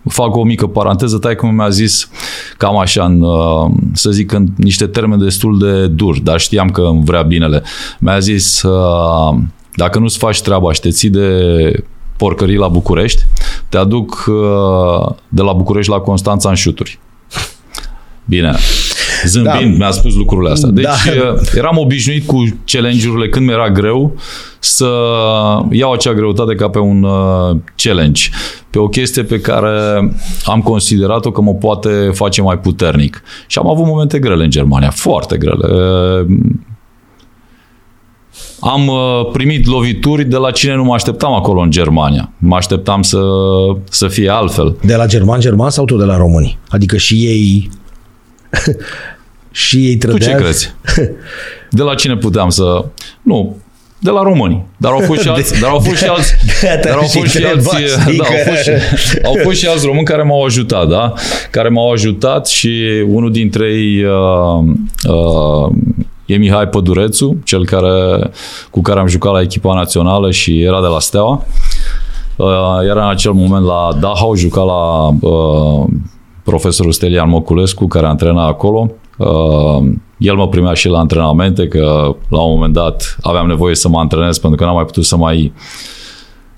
[0.10, 2.10] Fac o mică paranteză, tai cum mi-a zis
[2.58, 6.82] cam așa, în, uh, să zic, în niște termeni destul de duri, dar știam că
[6.82, 7.64] îmi vrea binele.
[8.00, 9.38] Mi-a zis, uh,
[9.76, 11.40] dacă nu-ți faci treaba și te ții de
[12.18, 13.22] porcării la București,
[13.70, 17.00] te aduc uh, de la București la Constanța în șuturi.
[18.26, 18.56] Bine,
[19.26, 19.78] Zâmbind, da.
[19.78, 20.70] mi-a spus lucrurile astea.
[20.70, 21.34] Deci da.
[21.56, 24.16] eram obișnuit cu challenge-urile când mi-era greu
[24.60, 24.90] să
[25.72, 28.22] iau acea greutate ca pe un uh, challenge,
[28.70, 30.14] pe o chestie pe care
[30.46, 33.24] am considerat-o că mă poate face mai puternic.
[33.48, 35.68] Și am avut momente grele în Germania, foarte grele.
[38.60, 42.32] Am uh, primit lovituri de la cine nu mă așteptam acolo în Germania.
[42.38, 43.22] Mă așteptam să,
[43.90, 44.78] să fie altfel.
[44.82, 46.58] De la german-german sau tot de la români?
[46.70, 47.70] Adică și ei
[49.56, 50.32] și ei trădează...
[50.32, 50.74] Tu ce crezi?
[51.70, 52.86] De la cine puteam să...
[53.22, 53.56] Nu,
[54.00, 54.66] de la români.
[54.78, 56.34] Dar au fost și alți, dar au fost și alți,
[56.86, 57.70] dar au fost și alți,
[58.18, 58.70] da, au fost și,
[59.24, 61.14] au fost și alți români care m-au ajutat, da?
[61.52, 64.64] Care m-au ajutat și unul dintre ei uh,
[65.10, 65.76] uh,
[66.26, 68.30] e Mihai Pădurețu, cel care,
[68.70, 71.46] cu care am jucat la echipa națională și era de la Steaua.
[72.36, 72.48] Uh,
[72.90, 75.88] era în acel moment la Dachau, juca la uh,
[76.44, 79.05] profesorul Stelian Moculescu, care antrena acolo Uh,
[80.18, 84.00] el mă primea și la antrenamente, că la un moment dat aveam nevoie să mă
[84.00, 85.54] antrenez pentru că n-am mai putut să mai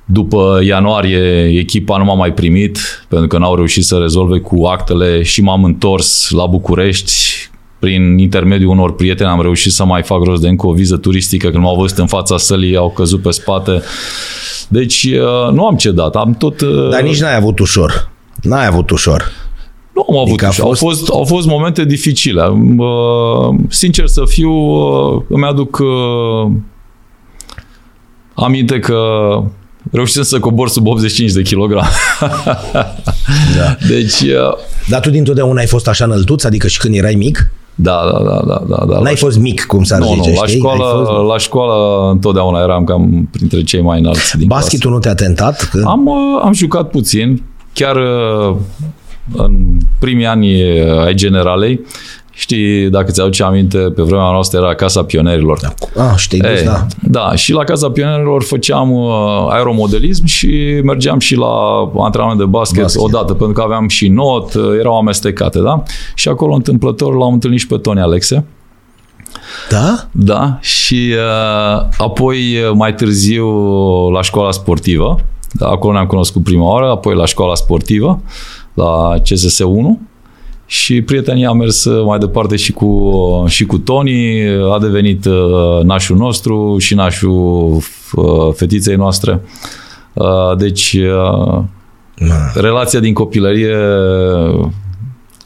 [0.10, 5.24] după ianuarie echipa nu m-a mai primit pentru că n-au reușit să rezolve cu actele
[5.24, 7.14] și m-am întors la București
[7.80, 11.50] prin intermediul unor prieteni am reușit să mai fac rost de încă o viză turistică
[11.50, 13.82] când m-au văzut în fața sălii, au căzut pe spate.
[14.68, 16.62] Deci uh, nu am cedat, am tot...
[16.62, 18.10] Uh, Dar nici n-ai avut ușor.
[18.42, 19.32] N-ai avut ușor.
[19.98, 20.60] Nu am avut adică fost...
[20.60, 22.44] Au, fost, au fost momente dificile.
[23.70, 24.52] Sincer să fiu,
[25.30, 25.82] îmi aduc
[28.34, 28.98] aminte că
[29.92, 31.88] reușisem să cobor sub 85 de kilograme.
[33.58, 33.76] da.
[33.88, 34.24] Deci...
[34.90, 36.44] Dar tu dintotdeauna ai fost așa înăltuț?
[36.44, 37.52] Adică și când erai mic?
[37.76, 38.86] Da, da, da, da, da.
[38.86, 40.60] da N-ai la fost mic, cum s-ar nu, zice, nu, la știi?
[40.60, 41.28] școală, fost...
[41.28, 45.68] la școală întotdeauna eram cam printre cei mai înalți din Basketul nu te-a tentat?
[45.72, 45.84] Când...
[45.88, 46.10] Am,
[46.44, 47.98] am jucat puțin, chiar
[49.34, 50.62] în primii ani
[51.06, 51.80] ai generalei,
[52.38, 55.60] Știi, dacă ți-aduce aminte, pe vremea noastră era Casa Pionerilor.
[55.62, 56.04] Da.
[56.04, 56.86] Ah, știi, Ei, da.
[57.02, 59.12] Da, și la Casa Pionerilor făceam uh,
[59.50, 61.48] aeromodelism și mergeam și la
[61.98, 65.84] antrenament de basket, basket odată, pentru că aveam și not, uh, erau amestecate, da?
[66.16, 68.46] Și acolo întâmplător l-am întâlnit și pe Tony Alexe.
[69.70, 70.08] Da?
[70.12, 73.48] Da, și uh, apoi uh, mai târziu
[74.10, 75.20] la școala sportivă,
[75.52, 78.22] da, acolo ne-am cunoscut prima oară, apoi la școala sportivă,
[78.78, 80.00] la CSS1
[80.66, 83.12] și prietenia a mers mai departe și cu,
[83.48, 87.82] și cu Tony, a devenit uh, nașul nostru și nașul
[88.14, 89.42] uh, fetiței noastre.
[90.14, 90.98] Uh, deci
[92.16, 92.62] da.
[92.62, 93.76] relația din copilărie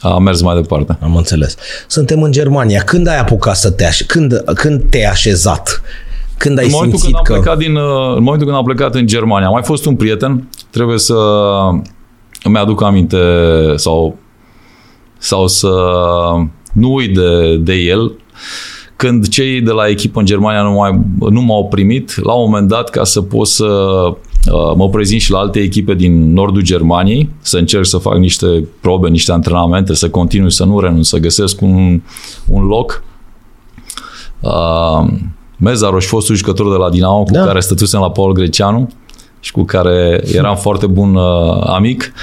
[0.02, 0.98] a mers mai departe.
[1.02, 1.56] Am înțeles.
[1.88, 2.82] Suntem în Germania.
[2.82, 4.02] Când ai apucat să te aș...
[4.02, 5.82] când, când te-ai așezat?
[6.38, 7.42] Când ai în momentul simțit când am că...
[7.42, 7.78] Plecat din,
[8.16, 11.16] în momentul când am plecat în Germania, a mai fost un prieten, trebuie să
[12.44, 13.18] îmi aduc aminte
[13.76, 14.18] sau,
[15.18, 15.70] sau să
[16.74, 18.16] nu uit de, de el.
[18.96, 22.68] Când cei de la echipă în Germania nu, mai, nu m-au primit, la un moment
[22.68, 23.68] dat, ca să pot să
[24.50, 28.68] Uh, mă prezint și la alte echipe din nordul Germaniei, să încerc să fac niște
[28.80, 32.02] probe, niște antrenamente, să continui, să nu renunț, să găsesc un,
[32.48, 33.04] un loc.
[34.40, 35.08] Uh,
[35.58, 37.46] Mezaroș, fostul jucător de la Dinamo, cu da.
[37.46, 38.90] care stătusem la Paul Greceanu
[39.42, 42.14] și cu care eram foarte bun uh, amic,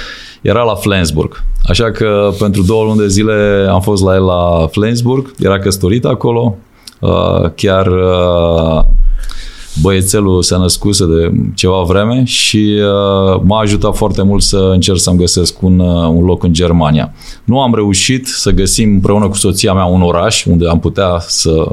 [0.41, 1.43] era la Flensburg.
[1.65, 6.05] Așa că pentru două luni de zile am fost la el la Flensburg, era căsătorit
[6.05, 6.55] acolo,
[6.99, 8.83] uh, chiar uh,
[9.81, 15.17] băiețelul se născuse de ceva vreme și uh, m-a ajutat foarte mult să încerc să-mi
[15.17, 17.13] găsesc un, uh, un loc în Germania.
[17.43, 21.67] Nu am reușit să găsim împreună cu soția mea un oraș unde am putea să,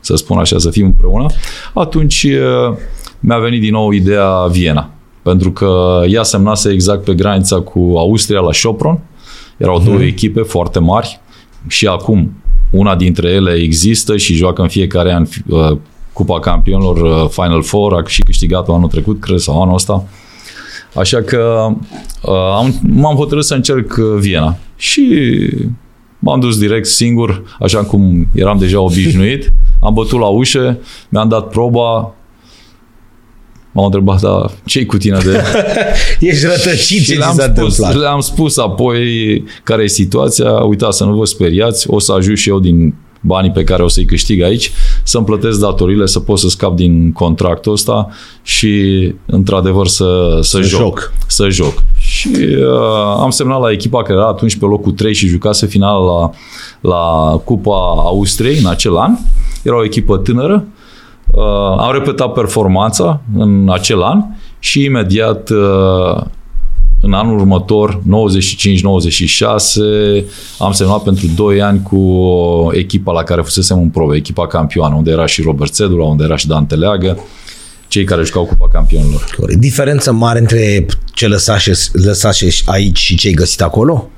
[0.00, 1.26] să spun așa, să fim împreună.
[1.74, 2.26] Atunci
[2.68, 2.76] uh,
[3.20, 4.90] mi-a venit din nou ideea Viena.
[5.22, 9.00] Pentru că ea semnase exact pe granița cu Austria la Sopron.
[9.56, 9.84] Erau hmm.
[9.84, 10.06] două mhm.
[10.06, 11.20] echipe foarte mari
[11.66, 12.32] și acum
[12.70, 15.76] una dintre ele există și joacă în fiecare an uh,
[16.12, 20.04] Cupa Campionilor uh, Final Four, a și câștigat-o anul trecut, cred, sau anul ăsta.
[20.94, 21.68] Așa că
[22.22, 24.56] uh, am, m-am hotărât să încerc Viena.
[24.76, 25.04] Și
[26.18, 29.52] m-am dus direct singur, așa cum eram deja obișnuit.
[29.82, 30.78] Am bătut la ușă,
[31.08, 32.14] mi-am dat proba,
[33.80, 35.42] M-au întrebat, da, ce cu tine de...
[36.28, 41.24] Ești rătăcit, ce le-am spus, le-am spus apoi care e situația, uitați să nu vă
[41.24, 44.70] speriați, o să ajut și eu din banii pe care o să-i câștig aici,
[45.04, 48.08] să-mi plătesc datorile, să pot să scap din contractul ăsta
[48.42, 51.12] și, într-adevăr, să, să, să joc, joc.
[51.26, 51.82] Să joc.
[51.98, 56.04] Și uh, am semnat la echipa care era atunci pe locul 3 și jucase final
[56.04, 56.30] la,
[56.80, 59.16] la Cupa Austriei în acel an.
[59.62, 60.64] Era o echipă tânără.
[61.34, 61.44] Uh,
[61.78, 64.22] am repetat performanța în acel an
[64.58, 66.22] și imediat uh,
[67.00, 68.02] în anul următor, 95-96,
[70.58, 75.10] am semnat pentru 2 ani cu echipa la care fusesem în probe, echipa campioană, unde
[75.10, 77.18] era și Robert Sedula, unde era și Dan Teleagă,
[77.88, 79.24] cei care jucau Cupa Campionilor.
[79.58, 84.08] Diferență mare între ce lăsase, lăsase aici și ce ai găsit acolo?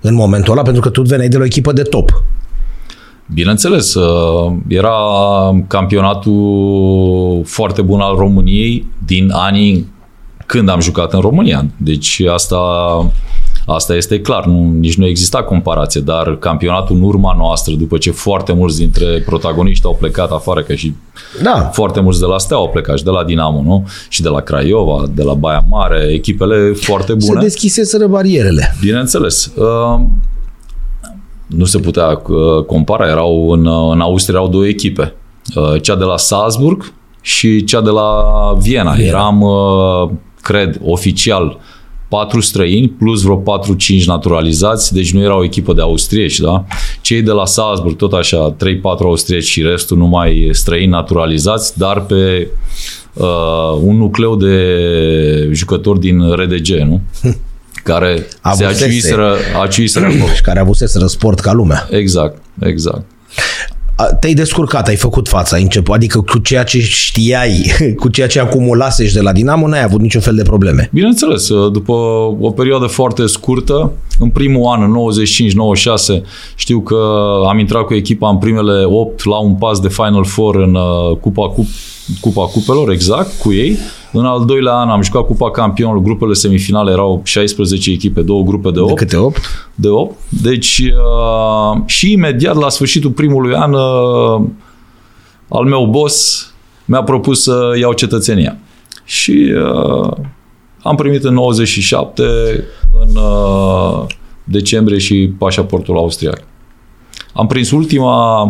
[0.00, 2.22] În momentul ăla, pentru că tu veneai de la o echipă de top.
[3.34, 4.94] Bineînțeles, uh, era
[5.66, 9.92] campionatul foarte bun al României din anii
[10.46, 11.66] când am jucat în România.
[11.76, 12.58] Deci asta,
[13.66, 18.10] asta este clar, nu, nici nu exista comparație, dar campionatul în urma noastră, după ce
[18.10, 20.94] foarte mulți dintre protagoniști au plecat afară, că și
[21.42, 21.70] da.
[21.72, 23.88] foarte mulți de la Stea au plecat și de la Dinamo, nu?
[24.08, 27.40] Și de la Craiova, de la Baia Mare, echipele foarte bune.
[27.40, 28.76] Se deschiseseră barierele.
[28.80, 29.52] Bineînțeles.
[29.56, 30.00] Uh,
[31.56, 35.14] nu se putea uh, compara, erau în, în Austria erau două echipe.
[35.54, 38.22] Uh, cea de la Salzburg și cea de la
[38.60, 38.92] Viena.
[38.92, 39.08] Viena.
[39.08, 39.44] Eram
[40.42, 41.58] cred, oficial,
[42.08, 43.42] patru străini plus vreo
[44.02, 46.64] 4-5 naturalizați, deci nu era o echipă de austrieci, da?
[47.00, 52.48] Cei de la Salzburg, tot așa, 3-4 austrieci și restul numai străini naturalizați, dar pe
[53.12, 57.00] uh, un nucleu de jucători din RDG, nu?
[57.82, 58.74] care avusese.
[58.74, 61.88] se aciuiseră, aciuiseră Și care avusese sport ca lumea.
[61.90, 63.04] Exact, exact
[64.20, 68.40] te-ai descurcat, ai făcut fața, ai început, adică cu ceea ce știai, cu ceea ce
[68.40, 70.90] acumulasești de la Dinamo, n-ai avut niciun fel de probleme.
[70.92, 71.92] Bineînțeles, după
[72.40, 74.96] o perioadă foarte scurtă, în primul an, în
[76.20, 76.22] 95-96,
[76.54, 76.96] știu că
[77.48, 81.16] am intrat cu echipa în primele 8 la un pas de Final Four în uh,
[81.20, 81.66] Cupa, Cup,
[82.20, 83.78] Cupa Cupelor, exact, cu ei.
[84.12, 88.70] În al doilea an am jucat Cupa Campionilor, grupele semifinale erau 16 echipe, două grupe
[88.70, 88.88] de 8.
[88.88, 89.40] De câte 8?
[89.74, 90.16] De 8.
[90.28, 94.42] Deci uh, și imediat la sfârșitul primului an uh,
[95.48, 96.46] al meu boss
[96.84, 98.56] mi-a propus să iau cetățenia.
[99.04, 100.10] Și uh,
[100.82, 102.22] am primit în 97
[103.00, 104.04] în uh,
[104.44, 106.42] decembrie și pașaportul austriac.
[107.32, 108.42] Am prins ultima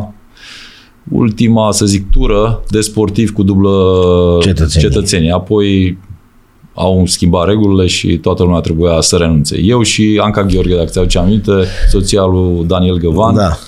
[1.11, 3.73] ultima, să zic, tură de sportiv cu dublă
[4.41, 4.89] cetățenie.
[4.89, 5.33] cetățenie.
[5.33, 5.99] Apoi
[6.75, 9.59] au schimbat regulile și toată lumea trebuia să renunțe.
[9.61, 11.53] Eu și Anca Gheorghe, dacă ți-au aminte,
[11.91, 13.59] soția lui Daniel Găvan, da.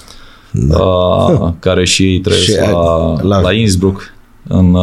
[0.50, 0.76] Da.
[0.78, 4.12] A, care și ei trăiesc și la, la, la Innsbruck
[4.48, 4.76] în,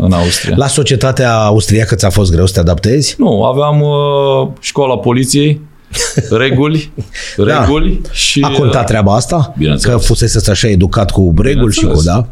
[0.00, 0.56] în Austria.
[0.56, 3.14] La societatea austriacă ți-a fost greu să te adaptezi?
[3.18, 5.60] Nu, aveam uh, școala poliției,
[6.42, 6.92] reguli,
[7.36, 7.64] da.
[7.64, 8.08] reguli da.
[8.12, 8.40] și...
[8.40, 9.54] A contat treaba asta?
[9.80, 12.26] Că fusese așa educat cu reguli și cu, da?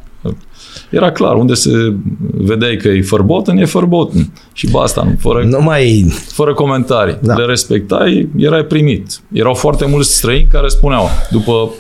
[0.90, 1.70] Era clar, unde se
[2.20, 4.33] vedeai că e fărboten, e fărboten.
[4.53, 6.12] Și basta, nu, fără, nu mai...
[6.33, 7.18] fără comentarii.
[7.20, 7.35] Da.
[7.35, 9.21] Le respectai, erai primit.
[9.33, 11.71] Erau foarte mulți străini care spuneau, după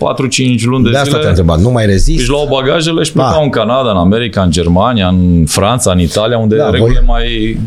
[0.58, 2.20] 4-5 luni de, de asta zile, întrebat, nu mai rezist?
[2.20, 3.42] Își luau bagajele și plecau da.
[3.42, 7.06] în Canada, în America, în Germania, în Franța, în Italia, unde da, regulile voi...
[7.06, 7.60] mai,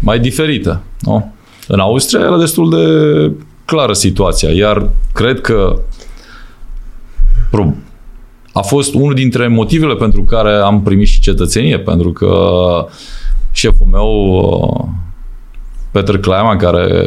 [0.00, 0.80] mai diferite.
[1.00, 1.33] Nu?
[1.68, 2.86] În Austria era destul de
[3.64, 5.80] clară situația, iar cred că
[8.52, 12.36] a fost unul dintre motivele pentru care am primit și cetățenie, pentru că
[13.52, 14.94] șeful meu
[15.90, 17.06] Peter Kleiman, care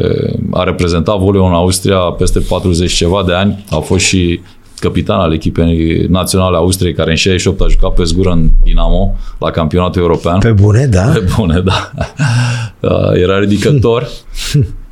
[0.50, 4.40] a reprezentat volei în Austria peste 40 ceva de ani, a fost și
[4.80, 9.50] capitan al echipei naționale Austriei, care în 68 a jucat pe zgură în Dinamo la
[9.50, 10.38] campionatul european.
[10.38, 11.02] Pe bune, da?
[11.02, 11.92] Pe bune, da.
[13.14, 14.08] Era ridicător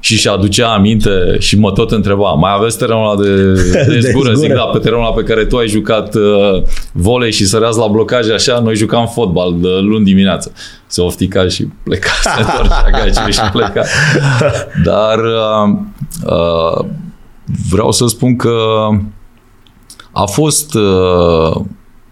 [0.07, 4.01] și și aducea aminte și mă tot întreba, mai aveți terenul ăla de, de, de
[4.01, 4.33] zgură?
[4.33, 6.63] Zic, da, pe terenul ăla pe care tu ai jucat uh,
[6.93, 10.53] volei și săreați la blocaje așa, noi jucam fotbal de luni dimineață.
[10.87, 12.43] Se oftica și pleca, se
[12.89, 13.83] întorcea și pleca.
[14.85, 15.77] Dar uh,
[16.27, 16.85] uh,
[17.71, 18.59] vreau să spun că
[20.19, 21.61] a fost uh,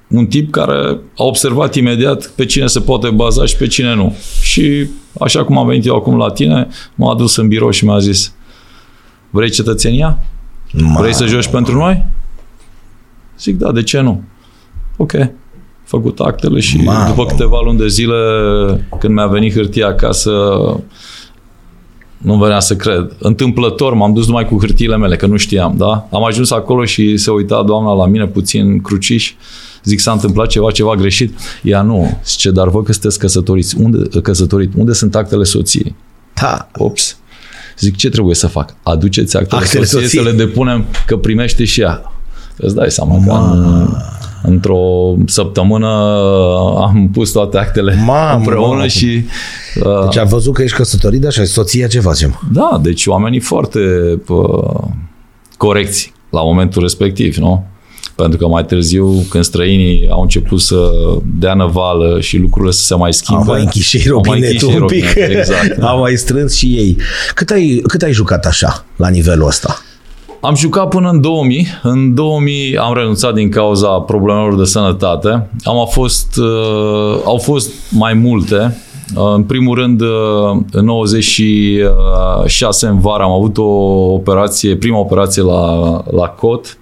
[0.08, 4.16] un tip care a observat imediat pe cine se poate baza și pe cine nu.
[4.40, 4.86] Și
[5.20, 8.34] așa cum am venit eu acum la tine, m-a adus în birou și mi-a zis
[9.30, 10.18] vrei cetățenia?
[10.72, 11.00] Ma...
[11.00, 12.04] Vrei să joci pentru noi?
[13.38, 14.22] Zic, da, de ce nu?
[14.96, 15.12] Ok.
[15.84, 18.16] Făcut actele și Ma, după câteva luni de zile,
[18.98, 20.32] când mi-a venit hârtia acasă,
[22.24, 23.12] nu venea să cred.
[23.18, 26.08] Întâmplător m-am dus numai cu hârtiile mele, că nu știam, da?
[26.10, 29.32] Am ajuns acolo și se uita doamna la mine puțin cruciș.
[29.84, 31.38] Zic, s-a întâmplat ceva, ceva greșit.
[31.62, 32.18] Ea nu.
[32.24, 33.76] Zice, dar vă că sunteți căsătoriți.
[33.78, 34.72] Unde, căsătorit?
[34.76, 35.94] Unde sunt actele soției?
[36.40, 36.68] Da.
[36.76, 37.18] Ops.
[37.78, 38.74] Zic, ce trebuie să fac?
[38.82, 42.12] Aduceți actele, actele soției, soției să le depunem, că primește și ea.
[42.56, 43.50] Îți dai seama Ma.
[43.50, 43.88] că
[44.46, 45.88] într-o săptămână
[46.80, 48.86] am pus toate actele mamă, împreună mamă.
[48.86, 49.24] și...
[49.84, 52.40] Uh, deci a văzut că ești căsătorit, da, și soția ce facem?
[52.52, 53.78] Da, deci oamenii foarte
[54.28, 54.80] uh,
[55.56, 57.66] corecți la momentul respectiv, nu?
[58.16, 60.90] Pentru că mai târziu, când străinii au început să
[61.38, 63.42] dea năvală și lucrurile să se mai schimbe...
[63.42, 65.04] Au mai închis și robinetul un pic.
[65.14, 65.82] Exact.
[65.90, 66.96] Au mai strâns și ei.
[67.34, 69.78] Cât ai, cât ai jucat așa, la nivelul ăsta?
[70.44, 71.66] Am jucat până în 2000.
[71.82, 75.50] În 2000 am renunțat din cauza problemelor de sănătate.
[75.62, 78.76] Am a fost, uh, au fost mai multe.
[79.16, 80.08] Uh, în primul rând, uh,
[80.72, 83.62] în 96 în vară am avut o
[84.12, 86.78] operație, prima operație la, la cot,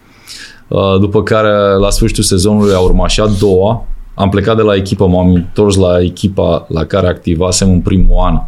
[0.68, 3.84] uh, după care la sfârșitul sezonului a urmat și a doua.
[4.14, 8.40] Am plecat de la echipă, m-am întors la echipa la care activasem în primul an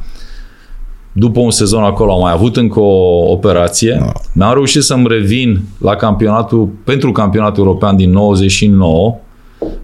[1.16, 3.96] după un sezon acolo am mai avut încă o operație.
[4.00, 4.12] No.
[4.32, 9.16] Mi-am reușit să-mi revin la campionatul, pentru campionatul european din 99.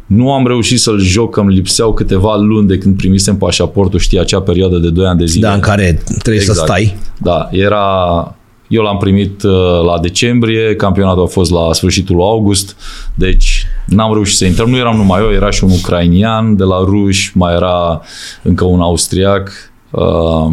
[0.06, 4.18] Nu am reușit să-l joc, că îmi lipseau câteva luni de când primisem pașaportul, știi,
[4.18, 5.46] acea perioadă de 2 ani de zile.
[5.46, 6.58] Da, în care trebuie exact.
[6.58, 6.96] să stai.
[7.18, 8.34] Da, era...
[8.68, 9.52] Eu l-am primit uh,
[9.86, 12.76] la decembrie, campionatul a fost la sfârșitul august,
[13.14, 14.70] deci n-am reușit să intrăm.
[14.70, 18.00] Nu eram numai eu, era și un ucrainian de la ruși, mai era
[18.42, 19.50] încă un austriac.
[19.90, 20.52] Uh,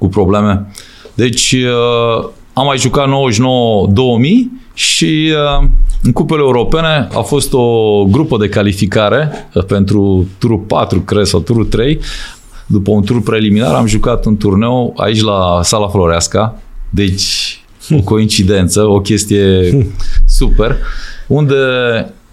[0.00, 0.66] cu probleme.
[1.14, 3.10] Deci uh, am mai jucat 99-2000
[4.74, 5.68] și uh,
[6.02, 11.40] în cupele europene a fost o grupă de calificare uh, pentru turul 4, cred, sau
[11.40, 12.00] turul 3.
[12.66, 16.58] După un tur preliminar am jucat un turneu aici la Sala Floreasca,
[16.90, 19.70] deci o coincidență, o chestie
[20.26, 20.76] super,
[21.26, 21.54] unde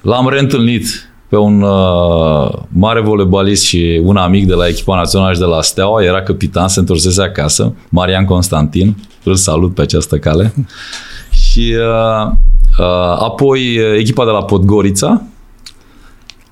[0.02, 5.40] l-am reîntâlnit pe un uh, mare volebalist și un amic de la echipa națională și
[5.40, 10.54] de la Steaua, era capitan, se întorsese acasă, Marian Constantin, îl salut pe această cale.
[11.52, 12.32] și uh,
[12.80, 15.22] uh, apoi echipa de la Podgorița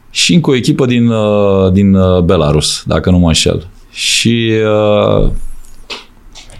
[0.09, 3.67] și încă o echipă din, uh, din uh, Belarus, dacă nu mă înșel.
[3.89, 4.51] Și
[5.19, 5.29] uh,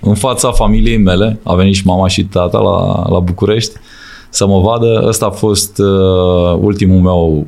[0.02, 3.76] în fața familiei mele, a venit și mama și tata la, la București
[4.30, 5.04] să mă vadă.
[5.08, 7.48] Ăsta a fost uh, ultimul meu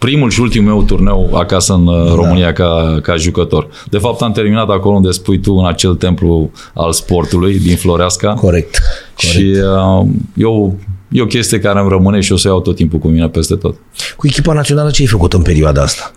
[0.00, 2.14] primul și ultimul meu turneu acasă în uh, da.
[2.14, 3.68] România ca, ca jucător.
[3.90, 8.34] De fapt, am terminat acolo unde spui tu, în acel templu al sportului din Floreasca.
[8.34, 8.40] Corect.
[8.40, 8.78] corect.
[9.16, 9.56] Și
[10.00, 10.76] uh, eu,
[11.08, 13.54] e o chestie care îmi rămâne și o să iau tot timpul cu mine peste
[13.54, 13.76] tot.
[14.16, 16.12] Cu echipa națională ce ai făcut în perioada asta?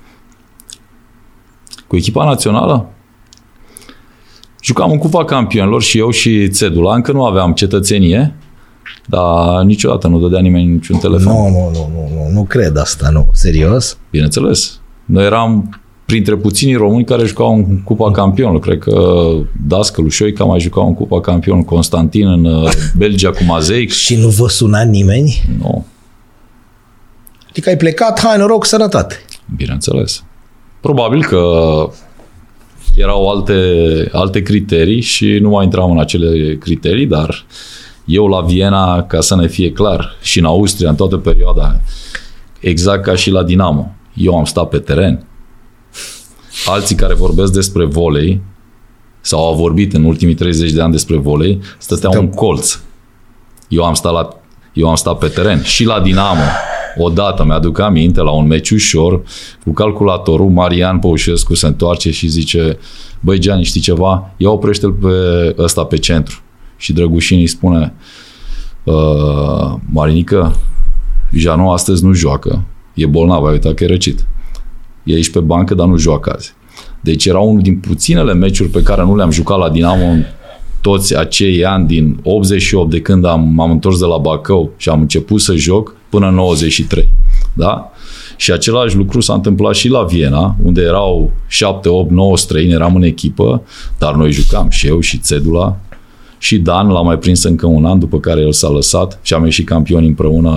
[1.88, 2.90] Cu echipa națională?
[4.62, 6.96] Jucam în Cupa Campionilor și eu și Țedula.
[6.96, 8.36] Încă nu aveam cetățenie,
[9.08, 11.34] dar niciodată nu dădea nimeni niciun telefon.
[11.34, 13.28] Nu, nu, nu, nu, nu, nu cred asta, nu.
[13.32, 13.98] Serios?
[14.10, 14.80] Bineînțeles.
[15.06, 18.62] Noi eram printre puținii români care jucau în Cupa Campionilor.
[18.62, 19.26] Cred că
[19.68, 23.92] Dascălu Șoica mai jucau în Cupa Campion, Constantin în uh, Belgia cu Mazeic.
[24.06, 25.44] Și nu vă suna nimeni?
[25.60, 25.86] Nu.
[27.50, 29.16] Adică ai plecat, hai noroc, sănătate.
[29.56, 30.24] Bineînțeles.
[30.82, 31.42] Probabil că
[32.96, 33.54] erau alte,
[34.12, 37.36] alte criterii și nu mai intram în acele criterii, dar uh,
[38.06, 41.82] eu la Viena, ca să ne fie clar, și în Austria, în toată perioada,
[42.60, 45.26] exact ca și la Dinamo, eu am stat pe teren.
[46.66, 48.42] Alții care vorbesc despre volei,
[49.22, 52.80] sau au vorbit în ultimii 30 de ani despre volei, stăteau un colț.
[53.68, 54.30] Eu am stat, la,
[54.74, 56.42] eu am stat pe teren și la Dinamo
[56.98, 59.22] odată, mi-aduc aminte, la un meci ușor,
[59.64, 62.78] cu calculatorul, Marian Păușescu se întoarce și zice,
[63.20, 64.34] băi Gianni, știi ceva?
[64.38, 66.43] Ia oprește-l pe ăsta pe centru.
[66.84, 67.94] Și Drăgușin îi spune,
[68.84, 70.56] uh, Marinică,
[71.34, 72.64] Janu astăzi nu joacă,
[72.94, 74.26] e bolnav, ai uitat că e răcit.
[75.04, 76.54] E aici pe bancă, dar nu joacă azi.
[77.02, 80.24] Deci era unul din puținele meciuri pe care nu le-am jucat la Dinamo în
[80.82, 85.00] toți acei ani din 88 de când am, m-am întors de la Bacău și am
[85.00, 87.14] început să joc până în 93.
[87.54, 87.92] Da?
[88.38, 92.96] Și același lucru s-a întâmplat și la Viena, unde erau 7, 8, 9 străini, eram
[92.96, 93.62] în echipă,
[93.98, 95.78] dar noi jucam și eu și Țedula
[96.44, 99.44] și Dan l-a mai prins încă un an, după care el s-a lăsat și am
[99.44, 100.52] ieșit campioni împreună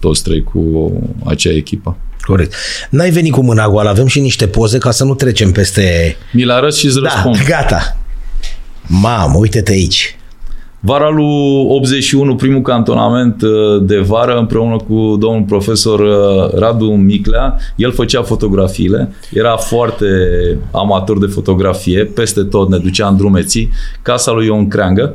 [0.00, 0.92] toți trei cu
[1.24, 1.96] acea echipă.
[2.20, 2.54] Corect.
[2.90, 6.16] N-ai venit cu mâna goală, avem și niște poze ca să nu trecem peste...
[6.32, 7.44] Mi le arăt și îți Da, răspund.
[7.48, 7.96] gata.
[8.86, 10.16] Mamă, uite-te aici.
[10.80, 17.56] Vara lui 81, primul cantonament uh, de vară, împreună cu domnul profesor uh, Radu Miclea,
[17.76, 20.06] el făcea fotografiile, era foarte
[20.70, 23.70] amator de fotografie, peste tot ne ducea în drumeții,
[24.02, 25.14] casa lui Ion Creangă,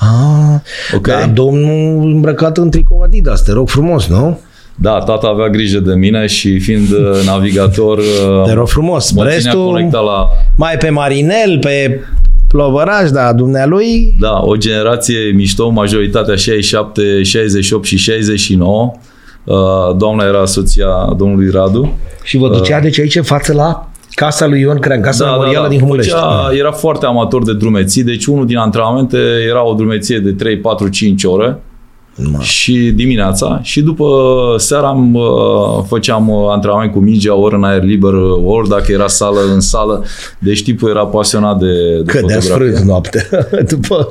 [0.00, 0.60] Ah,
[0.96, 1.06] Ok.
[1.06, 4.38] da, domnul îmbrăcat în tricou Adidas, te rog frumos, nu?
[4.74, 7.98] Da, tata avea grijă de mine și fiind uh, navigator,
[8.38, 9.10] uh, Te rog frumos.
[9.12, 12.00] mă ținea Restul, conectat la mai pe Marinel, pe
[12.48, 14.14] Plovăraș, da, dumnealui.
[14.18, 18.92] da, o generație mișto, majoritatea 67, 68 și 69.
[19.44, 19.56] Uh,
[19.96, 20.86] Doamna era soția
[21.16, 21.92] domnului Radu.
[22.22, 25.78] Și vă ducea, deci aici în față la casa lui Ion Crean, casa memorială din
[25.80, 26.12] Humulești.
[26.12, 29.18] Da, Făcea, era foarte amator de drumeții, deci unul din antrenamente
[29.48, 31.58] era o drumeție de 3, 4, 5 ore
[32.22, 32.40] Ma.
[32.40, 34.06] și dimineața și după
[34.56, 38.92] seara am, uh, făceam uh, antrenament cu mingea ori în aer liber, uh, ori dacă
[38.92, 40.04] era sală în sală.
[40.38, 42.50] Deci tipul era pasionat de, de Că de fotografie.
[42.50, 43.22] frânt noaptea.
[43.70, 44.08] După...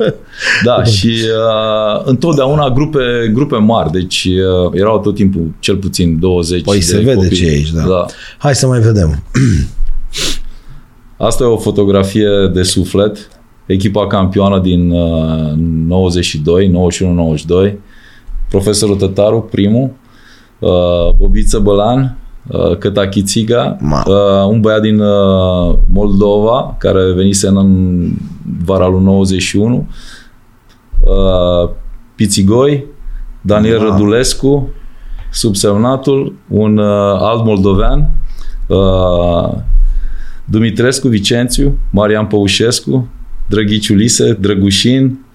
[0.64, 4.28] Da, și uh, întotdeauna grupe, grupe mari, deci
[4.66, 7.38] uh, erau tot timpul cel puțin 20 Păi de se vede copii.
[7.38, 7.82] ce e aici, da.
[7.82, 8.06] da.
[8.38, 9.24] Hai să mai vedem.
[11.18, 13.18] Asta e o fotografie de suflet.
[13.66, 16.72] Echipa campioană din uh, 92,
[17.70, 17.74] 91-92.
[18.50, 19.90] Profesorul Tătaru, primul.
[20.60, 20.70] Uh,
[21.18, 22.18] Bobiță Bălan,
[22.48, 24.04] uh, Căta Chițiga, Ma.
[24.08, 28.10] uh, un băiat din uh, Moldova, care venise în
[28.66, 29.88] vara lui 91.
[31.06, 31.70] Uh,
[32.16, 32.86] Pițigoi,
[33.42, 33.84] Daniel Ma.
[33.84, 34.70] Rădulescu,
[35.32, 38.10] subsemnatul, un uh, alt moldovean,
[38.68, 39.54] uh,
[40.46, 43.08] Dumitrescu Vicențiu, Marian Păușescu,
[43.50, 45.26] Drăghiciu Lise, Drăgușin,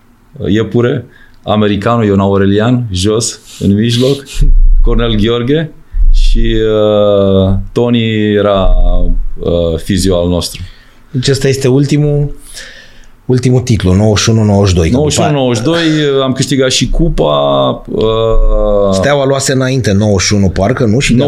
[0.49, 1.05] Iepure,
[1.43, 4.25] americanul Ion Aurelian, jos, în mijloc,
[4.83, 5.71] Cornel Gheorghe
[6.11, 6.57] și
[7.45, 8.69] uh, Tony era
[9.39, 10.63] uh, fizio al nostru.
[11.11, 12.37] Deci ăsta este ultimul
[13.25, 13.97] ultimul titlu, 91-92.
[14.91, 15.35] că după aia
[16.19, 17.35] 91-92 am câștigat și cupa
[17.89, 18.03] uh,
[18.93, 20.99] Steaua luase înainte 91 parcă, nu?
[20.99, 21.25] Și de,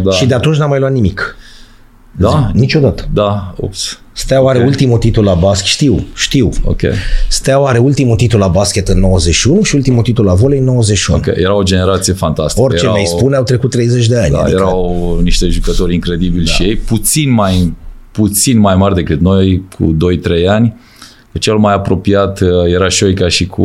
[0.00, 0.10] 90-91, da.
[0.10, 1.36] și de atunci n-a mai luat nimic.
[2.12, 2.50] da?
[2.52, 3.08] Niciodată.
[3.12, 4.00] Da, ups.
[4.18, 4.64] Steaua are Ok.
[4.66, 6.50] ultimul titlu la basket, știu, știu.
[6.64, 6.80] Ok.
[7.28, 11.18] Steaua are ultimul titlu la basket în 91 și ultimul titlu la volei în 91.
[11.18, 12.64] Ok, era o generație fantastică.
[12.64, 14.30] Orice era mi-ai o- spune, au trecut 30 de ani.
[14.30, 16.52] Da, adică, erau niște jucători incredibili da.
[16.52, 17.74] și ei, puțin mai,
[18.12, 20.76] puțin mai mari decât noi, cu 2-3 ani.
[21.38, 23.62] Cel mai apropiat uh, era Șoica și cu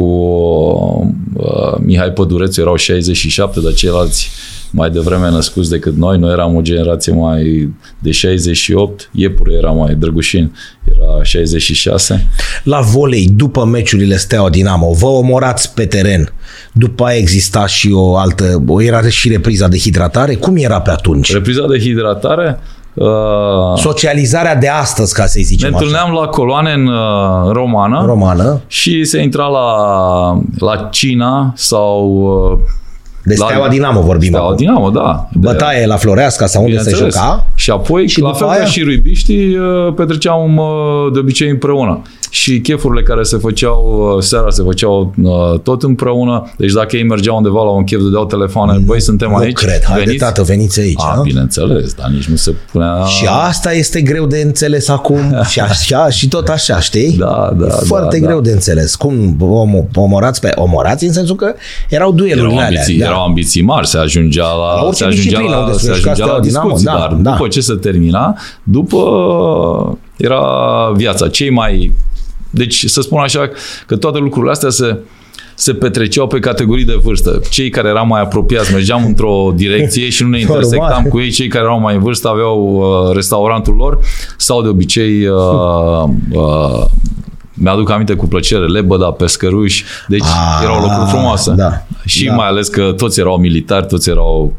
[1.34, 4.30] uh, Mihai Pădurețu, erau 67, dar ceilalți
[4.76, 6.18] mai devreme născuți decât noi.
[6.18, 7.70] Noi eram o generație mai
[8.00, 12.28] de 68, Iepure era mai drăgușin, era 66.
[12.64, 16.34] La volei, după meciurile Steaua Dinamo, vă omorați pe teren.
[16.72, 20.36] După aia exista și o altă, o era și repriza de hidratare.
[20.36, 21.34] Cum era pe atunci?
[21.34, 22.60] Repriza de hidratare,
[22.94, 23.06] uh,
[23.76, 25.86] Socializarea de astăzi, ca să-i ne zicem așa.
[25.86, 28.04] întâlneam la coloane în uh, romană.
[28.06, 28.62] Romană.
[28.68, 29.68] Și se intra la,
[30.58, 32.08] la Cina sau
[32.52, 32.60] uh,
[33.26, 34.58] De La- Steaua Dinamo vorbim Steaua acum.
[34.58, 35.28] Dinamo, da.
[35.32, 37.14] De- Bătaie la Floreasca sau unde se bineînțeles.
[37.16, 37.48] juca.
[37.56, 38.60] Și apoi, Și la după fel aia?
[38.60, 40.66] ca și ruibiștii, uh, petreceam uh,
[41.14, 42.02] de obicei împreună.
[42.34, 46.54] Și chefurile care se făceau uh, seara se făceau uh, tot împreună.
[46.58, 49.84] Deci dacă ei mergeau undeva la un chef, dădeau telefoane, băi, suntem Nu aici, cred.
[49.84, 50.24] Haide, veniți?
[50.24, 51.00] tată, veniți aici.
[51.02, 51.22] A, a?
[51.22, 53.04] bineînțeles, dar nici nu se punea...
[53.04, 57.16] Și asta este greu de înțeles acum și așa și tot așa, știi?
[57.18, 58.44] Da, da, Foarte da, greu da.
[58.44, 58.96] de înțeles.
[58.96, 61.54] Cum om, omorați pe omorați în sensul că
[61.90, 62.68] erau duelurile Erau alea.
[62.68, 63.06] ambiții, da.
[63.06, 65.94] erau ambiții mari, se ajungea la, La orice se ajungea disciplină la, unde se se
[65.94, 67.32] juca ajungea la Steaua Dinamo, discuții, da, dar da.
[67.32, 69.00] după ce se termina, după
[70.18, 70.42] era
[70.96, 71.28] viața.
[71.28, 71.92] Cei mai...
[72.54, 73.50] Deci să spun așa
[73.88, 74.98] că toate lucrurile astea se
[75.56, 77.42] se petreceau pe categorii de vârstă.
[77.50, 80.56] Cei care erau mai apropiați mergeam într-o direcție și nu ne Normal.
[80.64, 81.30] intersectam cu ei.
[81.30, 84.00] Cei care erau mai în vârstă aveau uh, restaurantul lor
[84.38, 86.84] sau de obicei uh, uh,
[87.54, 91.52] mi-aduc aminte cu plăcere, lebăda, pescăruși, deci Ah, erau locuri frumoase.
[91.52, 91.72] da,
[92.06, 92.34] Și da.
[92.36, 94.54] mai ales că toți erau militari, toți erau...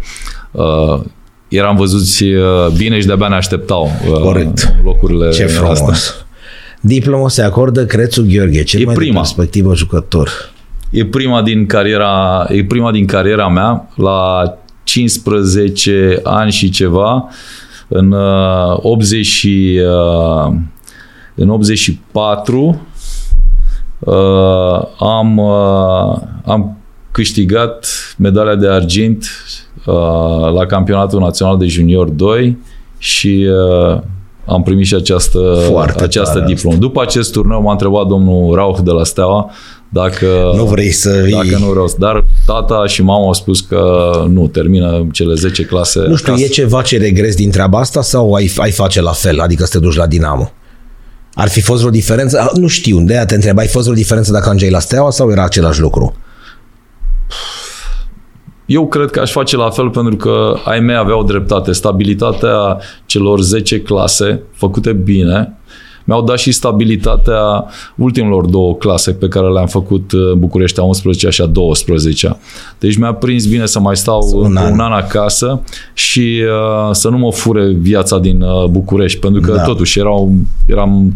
[0.50, 1.00] Uh,
[1.48, 4.58] eram văzuți uh, bine și de-abia ne așteptau uh, Corect.
[4.78, 5.80] în locurile Ce frumos.
[5.80, 6.23] astea.
[6.86, 9.12] Diplomă se acordă Crețu Gheorghe, cel E mai prima.
[9.12, 10.30] de perspectivă jucător.
[10.90, 17.28] E prima din cariera, e prima din cariera mea la 15 ani și ceva
[17.88, 19.80] în uh, 80 și,
[20.46, 20.54] uh,
[21.34, 22.86] în 84
[23.98, 24.14] uh,
[24.98, 26.78] am uh, am
[27.10, 27.86] câștigat
[28.18, 29.24] medalia de argint
[29.86, 32.58] uh, la campionatul național de junior 2
[32.98, 34.00] și uh,
[34.46, 35.38] am primit și această,
[35.70, 36.76] Foarte această tare diplomă.
[36.76, 39.50] După acest turneu m-a întrebat domnul Rauch de la Steaua
[39.88, 41.56] dacă Nu vrei să dacă îi...
[41.60, 46.00] nu vreau să- Dar tata și mama au spus că nu, termină cele 10 clase.
[46.08, 46.46] Nu știu, acasă.
[46.46, 49.70] e ceva ce regres din treaba asta sau ai, ai face la fel, adică să
[49.70, 50.50] te duci la Dinamo?
[51.34, 52.38] Ar fi fost vreo diferență?
[52.40, 55.10] Ah, Nu știu, de aia te întreb, ai fost vreo diferență dacă ajungeai la Steaua
[55.10, 56.14] sau era același lucru?
[58.66, 61.72] Eu cred că aș face la fel pentru că ai mei aveau dreptate.
[61.72, 65.58] Stabilitatea celor 10 clase făcute bine
[66.06, 67.64] mi-au dat și stabilitatea
[67.96, 72.36] ultimelor două clase pe care le-am făcut în București, a 11 și a 12
[72.78, 74.64] Deci mi-a prins bine să mai stau Un un, an.
[74.64, 74.72] an.
[74.72, 75.62] un an acasă
[75.94, 79.56] și uh, să nu mă fure viața din uh, București, pentru că Da.
[79.56, 79.62] da.
[79.62, 80.32] totuși erau,
[80.66, 81.14] eram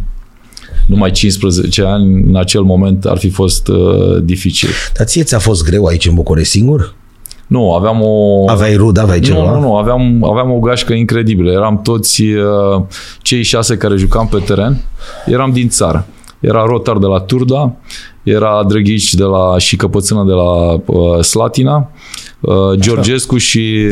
[0.87, 4.69] numai 15 ani, în acel moment ar fi fost uh, dificil.
[4.97, 6.95] Dar ție ți-a fost greu aici în București singur?
[7.49, 8.45] Nu, aveam o...
[8.51, 9.43] Aveai rud, aveai ceva?
[9.43, 11.51] Nu, nu, nu, aveam, aveam o gașcă incredibilă.
[11.51, 12.83] Eram toți uh,
[13.23, 14.85] cei șase care jucam pe teren,
[15.27, 16.07] eram din țară.
[16.41, 17.77] Era Rotar de la Turda,
[18.23, 21.91] era Drăghici de la, și Căpățână de la uh, Slatina,
[22.41, 23.87] uh, Georgescu și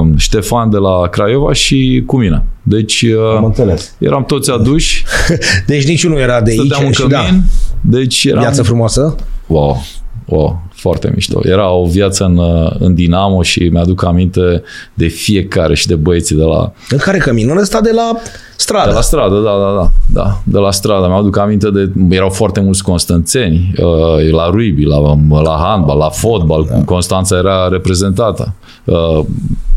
[0.00, 2.44] uh, Ștefan de la Craiova și cu mine.
[2.62, 3.04] Deci
[3.36, 3.94] Am uh, înțeles.
[3.98, 5.04] eram toți aduși,
[5.66, 7.42] Deci niciunul era de aici stăteam în și da, cămin,
[7.80, 8.40] deci eram...
[8.40, 9.16] viață frumoasă?
[9.46, 9.82] Wow,
[10.24, 11.40] wow, foarte mișto.
[11.42, 12.40] Era o viață în,
[12.78, 14.62] în Dinamo și mi-aduc aminte
[14.94, 17.50] de fiecare și de băieții de la, În care cămin?
[17.50, 18.16] În ăsta de la
[18.56, 18.88] stradă.
[18.88, 19.90] de la stradă, da, da, da,
[20.22, 21.06] da, de la stradă.
[21.06, 24.98] Mi-aduc aminte de, erau foarte mulți constanțeni, uh, la rugby, la,
[25.42, 26.84] la handbal, la fotbal, da.
[26.84, 28.54] Constanța era reprezentată.
[28.84, 29.24] Uh,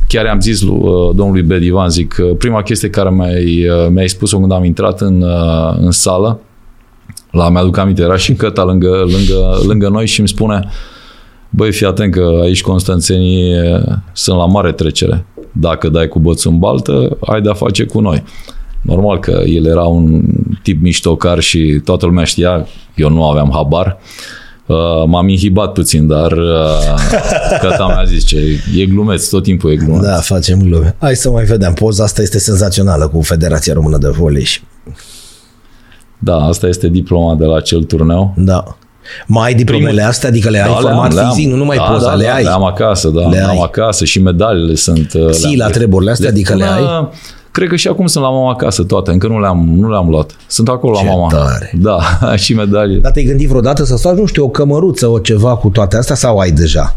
[0.08, 4.10] chiar i-am zis lui, uh, domnului Bedivan, zic, că prima chestie care mi-ai, uh, mi-ai
[4.10, 6.39] spus-o când am intrat în, uh, în sală,
[7.32, 10.70] la mi-aduc aminte, era și Căta lângă, lângă, lângă noi și îmi spune
[11.50, 13.82] băi, fii atent că aici constanțenii eh,
[14.14, 15.26] sunt la mare trecere.
[15.52, 18.24] Dacă dai cu bățul în baltă, ai de-a face cu noi.
[18.82, 20.24] Normal că el era un
[20.64, 23.98] tip miștocar și toată lumea știa, eu nu aveam habar.
[24.66, 24.76] Uh,
[25.08, 26.96] m-am inhibat puțin, dar uh,
[27.62, 28.38] Căta mi-a zis ce
[28.78, 30.02] e glumeț, tot timpul e glumeț.
[30.04, 30.96] Da, facem glume.
[31.00, 31.74] Hai să mai vedem.
[31.74, 34.43] Poza asta este senzațională cu Federația Română de Volei.
[34.43, 34.62] și-
[36.20, 38.34] da, asta este diploma de la acel turneu.
[38.38, 38.78] Da.
[39.26, 40.30] Mai ai diplomele Primul- astea?
[40.30, 42.43] Adică le ai Da, format le-am, fizic, nu numai da, poza, da, le da, ai.
[42.43, 43.60] Le am acasă, da, Le le am ai.
[43.64, 45.14] acasă și medalile sunt.
[45.14, 45.76] uh, Ții le-am la pus.
[45.76, 46.78] treburile astea, adică le ai?
[46.78, 47.10] până-
[47.51, 50.32] Cred că și acum sunt la mama acasă toate, încă nu le-am, nu le-am luat.
[50.47, 51.28] Sunt acolo Ce la mama.
[51.28, 51.72] tare.
[51.82, 51.99] Da,
[52.43, 52.99] și medalii.
[52.99, 56.16] Dar te-ai gândit vreodată să faci, nu știu, o cămăruță, o ceva cu toate astea
[56.16, 56.95] sau ai deja?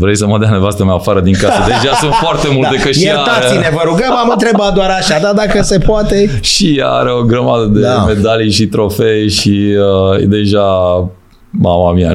[0.00, 1.58] Vrei să mă dea nevastă mea afară din casă?
[1.66, 5.18] Deja sunt foarte multe, că și ea, Iertați-ne, are, vă rugăm, am întrebat doar așa,
[5.22, 6.30] dar dacă se poate...
[6.40, 8.04] și ea are o grămadă de Da.
[8.04, 9.74] medalii și trofei și
[10.12, 10.64] uh, e deja,
[11.50, 12.12] mama mea,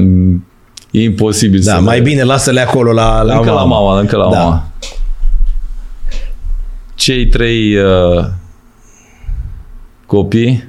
[0.92, 3.60] e imposibil Da, să mai le- bine lasă-le acolo la, la încă mama.
[3.60, 4.38] la mama, încă la Da.
[4.40, 4.64] mama.
[6.96, 8.26] Cei trei uh,
[10.06, 10.64] copii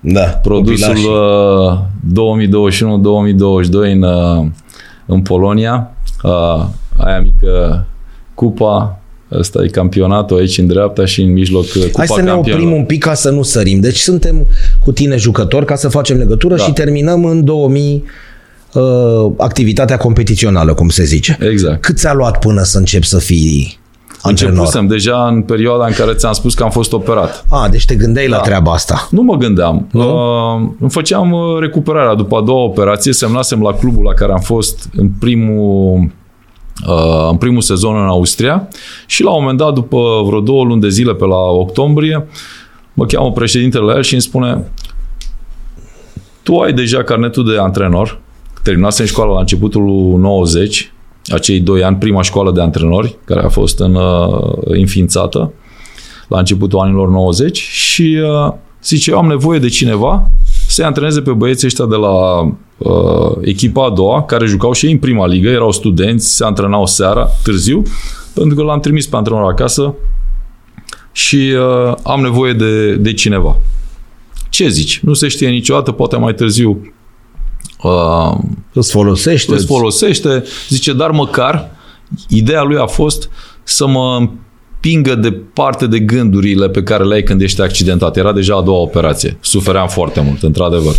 [0.00, 1.08] Da, produsul copilașii.
[1.70, 1.78] uh,
[3.88, 4.46] 2021-2022 în, uh,
[5.08, 5.90] în Polonia.
[6.22, 6.64] Uh,
[6.96, 7.86] aia mică
[8.34, 8.98] cupa,
[9.32, 12.60] ăsta e campionatul aici în dreapta și în mijloc uh, cupa Hai să ne campionilor.
[12.66, 13.80] oprim un pic ca să nu sărim.
[13.80, 14.46] Deci suntem
[14.84, 16.62] cu tine jucători ca să facem legătură Da.
[16.62, 18.04] și terminăm în 2000
[18.72, 18.82] uh,
[19.36, 21.38] activitatea competițională, cum se zice.
[21.50, 21.80] Exact.
[21.80, 23.77] Cât ți-a luat până să începi să fii
[24.22, 24.54] antrenor?
[24.54, 27.44] Începusem deja în perioada în care ți-am spus că am fost operat.
[27.50, 28.42] A, deci te gândeai la Da.
[28.42, 29.08] treaba asta.
[29.10, 29.88] Nu mă gândeam.
[29.92, 30.14] Nu?
[30.14, 32.14] Uh, îmi făceam uh, recuperarea.
[32.14, 36.10] După a doua operație, semnasem la clubul la care am fost în primul,
[36.88, 38.68] uh, în primul sezon în Austria
[39.06, 42.26] și la un moment dat, după vreo două luni de zile, pe la octombrie,
[42.94, 44.64] mă cheamă președintele la el și îmi spune
[46.42, 48.18] tu ai deja carnetul de antrenor,
[48.62, 50.92] terminasem școala la începutul lui 90,
[51.28, 55.52] acei doi ani, prima școală de antrenori, care a fost în, uh, înființată
[56.28, 58.52] la începutul anilor 90 și uh,
[58.82, 60.30] zice, eu am nevoie de cineva
[60.68, 62.40] să-i antreneze pe băieții ăștia de la
[62.78, 66.86] uh, echipa a doua, care jucau și ei în prima ligă, erau studenți, se antrenau
[66.86, 67.82] seara, târziu,
[68.34, 69.94] pentru că l-am trimis pe antrenor acasă
[71.12, 73.56] și uh, am nevoie de, de cineva.
[74.48, 75.00] ce zici?
[75.00, 76.92] Nu se știe niciodată, poate mai târziu
[77.82, 78.38] uh,
[78.72, 79.54] îți folosește.
[79.54, 80.44] Îți folosește.
[80.68, 81.70] Zice, dar măcar
[82.28, 83.30] ideea lui a fost
[83.62, 88.16] să mă împingă departe de gândurile pe care le ai când ești accidentat.
[88.16, 89.38] Era deja a doua operație.
[89.40, 90.94] Sufeream foarte mult, într-adevăr.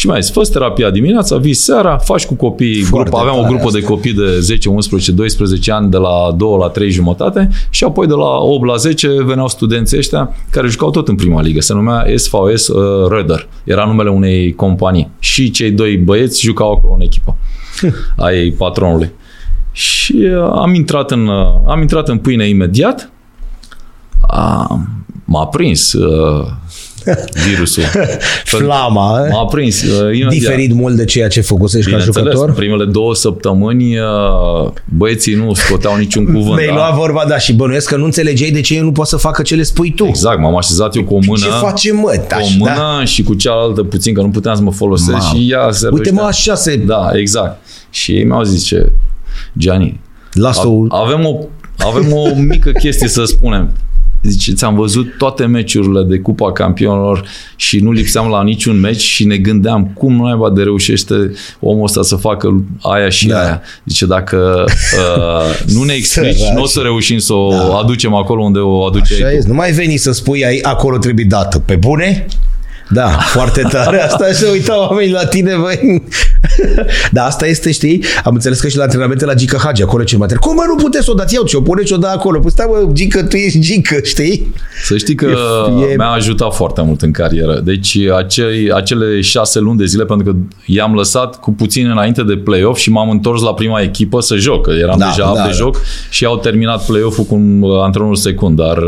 [0.00, 3.66] Și mai zis, fă terapia dimineața, vii seara, faci cu copiii, grup, aveam o grupă
[3.66, 3.78] asta.
[3.78, 8.06] de copii de 10, 11, 12 ani de la 2 la 3 jumătate și apoi
[8.06, 11.60] de la 8 la 10 veneau studenții ăștia care jucau tot în prima ligă.
[11.60, 13.48] Se numea SVS uh, Röder.
[13.64, 15.10] Era numele unei companii.
[15.18, 17.36] Și cei doi băieți jucau acolo în echipă.
[18.24, 19.10] a ei patronului.
[19.72, 23.12] Și uh, am intrat în, uh, am intrat în pâine imediat.
[24.20, 24.80] A,
[25.24, 26.46] m-a prins uh,
[27.48, 27.82] virusul.
[28.44, 29.26] Flama.
[29.28, 29.82] M-a prins.
[29.82, 32.52] Uh, Diferit mult de ceea ce făcusești ca jucător?
[32.52, 36.54] primele două săptămâni uh, băieții nu scoteau niciun cuvânt.
[36.54, 36.74] Mi-ai da?
[36.74, 39.42] luat vorba, da, și bănuiesc că nu înțelegeai de ce eu nu pot să facă
[39.42, 40.04] ce le spui tu.
[40.06, 41.44] Exact, m-am așezat eu cu o mână.
[41.44, 43.04] Ce face mă, Cu o mână da?
[43.04, 45.20] și cu cealaltă puțin, că nu puteam să mă folosesc Ma.
[45.20, 46.76] și ea se Uite mă, așa se...
[46.76, 47.60] Da, exact.
[47.90, 48.92] Și ei mi-au zis ce,
[49.58, 50.00] Gianni,
[50.32, 50.84] Lasă-o...
[50.88, 51.36] avem o
[51.86, 53.70] avem o mică chestie să spunem.
[54.22, 57.24] Zice, ți-am văzut toate meciurile de Cupa Campionilor
[57.56, 61.14] și nu lipseam la niciun meci și ne gândeam cum nu naiba de reușește
[61.60, 63.40] omul ăsta să facă aia și da.
[63.40, 63.62] aia.
[63.84, 67.76] Zice, dacă uh, nu ne explici, nu o să reușim să o da.
[67.76, 71.58] aducem acolo unde o aduce Așa Nu mai veni să spui ai, acolo trebuie dată.
[71.58, 72.26] Pe bune?
[72.92, 74.02] Da, foarte tare.
[74.06, 76.02] Asta se uitau oamenii la tine, băi.
[77.12, 80.16] Dar asta este, știi, am înțeles că și la antrenamente la Gică Hagi, acolo ce
[80.16, 80.40] material.
[80.40, 82.38] Cum mă, nu puteți să o dați eu, ce o puneți o da acolo?
[82.38, 84.54] Păi stai, mă, Gică, tu ești Gică, știi?
[84.84, 85.96] Să știi că e, e...
[85.96, 87.60] mi-a ajutat foarte mult în carieră.
[87.64, 92.36] Deci acei, acele șase luni de zile, pentru că i-am lăsat cu puțin înainte de
[92.36, 95.48] play-off și m-am întors la prima echipă să joc, că eram da, deja da, de
[95.48, 95.50] da.
[95.50, 95.76] joc
[96.10, 98.78] și au terminat play-off-ul cu un antrenor secund, dar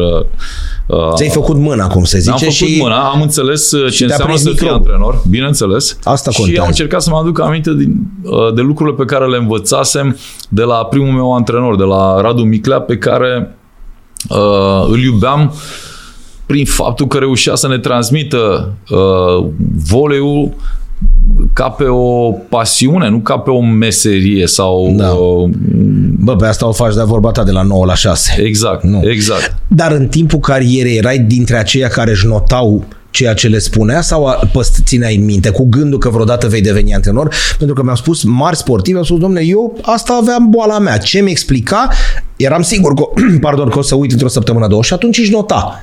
[0.86, 2.30] Uh, Ți-ai făcut mâna, cum se zice.
[2.30, 2.78] Am făcut și...
[2.80, 5.98] mâna, am înțeles uh, ce înseamnă să fii antrenor, bineînțeles.
[6.02, 6.50] Asta contează.
[6.52, 10.16] Și am încercat să mă aduc aminte din, uh, de lucrurile pe care le învățasem
[10.48, 13.56] de la primul meu antrenor, de la Radu Miclea, pe care
[14.28, 15.52] uh, îl iubeam
[16.46, 19.46] prin faptul că reușea să ne transmită uh,
[19.88, 20.52] voleiul
[21.52, 24.94] ca pe o pasiune, nu ca pe o meserie sau...
[24.96, 25.14] Da.
[25.14, 25.48] O...
[26.18, 28.42] Bă, pe asta o faci de vorba ta de la 9 la 6.
[28.42, 29.00] Exact, nu.
[29.04, 29.56] exact.
[29.68, 34.48] Dar în timpul carierei erai dintre aceia care își notau ceea ce le spunea sau
[34.84, 37.34] țineai în minte cu gândul că vreodată vei deveni antrenor?
[37.58, 40.98] Pentru că mi-au spus mari sportivi, au spus, domnule, eu asta aveam boala mea.
[40.98, 41.88] Ce mi explica?
[42.36, 43.02] Eram sigur că,
[43.46, 45.80] pardon, că o să uit într-o săptămână, două și atunci își nota.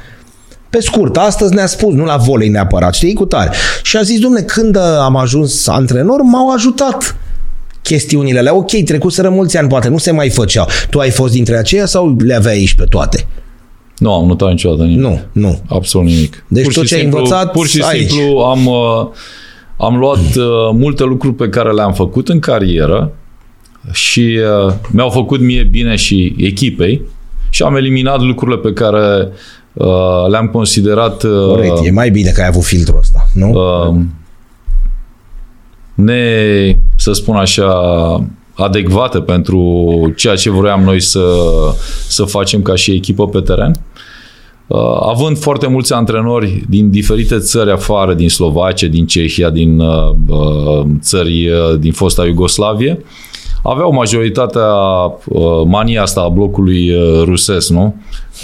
[0.70, 3.52] Pe scurt, astăzi ne-a spus, nu la volei neapărat, știi, cu tare.
[3.84, 7.16] Și a zis, domne, când am ajuns antrenor, m-au ajutat
[7.82, 8.56] chestiunile alea.
[8.56, 10.68] Ok, trecuseră mulți ani, poate nu se mai făceau.
[10.90, 13.28] Tu ai fost dintre aceia sau le aveai aici pe toate?
[14.00, 15.00] Nu am notat niciodată nimic.
[15.00, 15.60] Nu, nu.
[15.68, 16.46] Absolut nimic.
[16.48, 18.10] Deci pur tot ce ai învățat Pur și aici.
[18.10, 19.08] simplu am, uh,
[19.78, 23.12] am luat uh, multe lucruri pe care le-am făcut în carieră
[23.92, 27.02] și uh, mi-au făcut mie bine și echipei
[27.50, 29.32] și am eliminat lucrurile pe care
[29.74, 31.24] Uh, le-am considerat...
[31.24, 33.50] Uh, Corect, e mai bine că ai avut filtrul ăsta, nu?
[33.50, 33.96] Uh,
[35.94, 36.24] ne,
[36.96, 37.74] să spun așa,
[38.54, 41.22] adecvate pentru ceea ce vroiam noi să,
[42.08, 43.76] să facem ca și echipă pe teren.
[44.70, 50.16] Uh, având foarte mulți antrenori din diferite țări afară, din Slovacia, din Cehia, din uh,
[50.28, 53.04] uh țări uh, din fosta Iugoslavie,
[53.64, 54.68] aveau majoritatea
[55.26, 57.96] uh, mania asta a blocului uh, rusesc, nu?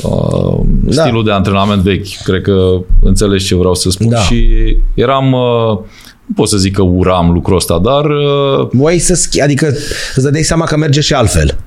[0.04, 1.02] Uh, da.
[1.02, 2.08] Stilul de antrenament vechi.
[2.24, 4.10] Cred că înțelegi ce vreau să spun.
[4.10, 4.18] Da.
[4.18, 4.48] Și
[4.94, 5.32] eram...
[5.32, 5.80] Uh,
[6.26, 8.06] nu pot să zic că uram lucrul ăsta, dar...
[8.06, 9.74] Uh, Voi să schi- adică
[10.16, 11.58] îți dai seama că merge și altfel.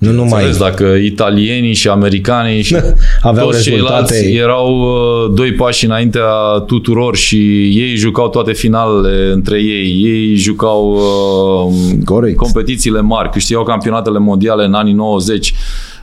[0.00, 0.44] Nu numai...
[0.44, 2.76] Înțeles, dacă italienii și americanii și
[3.22, 4.12] Aveau toți rezultate...
[4.12, 6.28] ceilalți erau uh, doi pași înaintea
[6.66, 7.36] tuturor și
[7.78, 11.74] ei jucau toate finalele între ei, ei jucau uh,
[12.04, 12.36] Corect.
[12.36, 15.54] competițiile mari, câștigau campionatele mondiale în anii 90,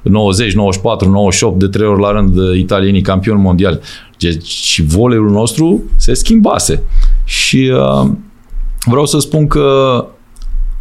[0.01, 3.79] 90, 94, 98, de trei ori la rând uh, italienii campioni mondiali.
[4.19, 6.83] Deci și voleiul nostru se schimbase.
[7.23, 8.09] Și uh,
[8.85, 10.05] vreau să spun că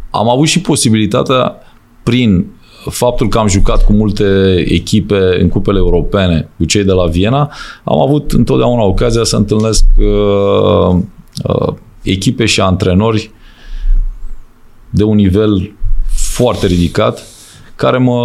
[0.09, 1.55] am avut și posibilitatea
[2.03, 2.45] prin
[2.89, 7.51] faptul că am jucat cu multe echipe în cupele europene, cu cei de la Viena,
[7.83, 10.95] am avut întotdeauna ocazia să întâlnesc uh,
[11.43, 13.31] uh, echipe și antrenori
[14.89, 15.75] de un nivel
[16.15, 17.25] foarte ridicat,
[17.77, 18.21] care mă,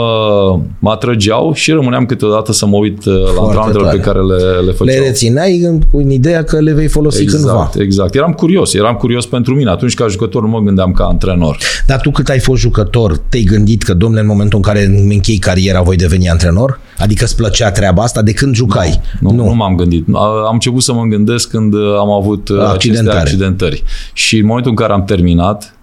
[0.79, 4.73] mă atrăgeau și rămâneam câteodată să mă uit uh, la antrenamentele pe care le, le
[4.73, 4.97] făceau.
[4.97, 7.71] Le rețineai cu ideea că le vei folosi exact, cândva.
[7.79, 9.71] Exact, eram curios, eram curios pentru mine.
[9.71, 11.59] Atunci ca jucător nu mă gândeam ca antrenor.
[11.87, 15.39] Dar tu cât ai fost jucător, te-ai gândit că, domnule, în momentul în care închei
[15.39, 16.81] cariera voi deveni antrenor?
[16.99, 19.01] Adică îți plăcea treaba asta de când jucai?
[19.21, 20.07] Nu, nu, nu m-am gândit.
[20.47, 23.19] Am început să mă gândesc când uh, am avut uh, accidentare.
[23.19, 23.83] aceste accidentări.
[24.13, 25.77] Și în momentul în care am terminat,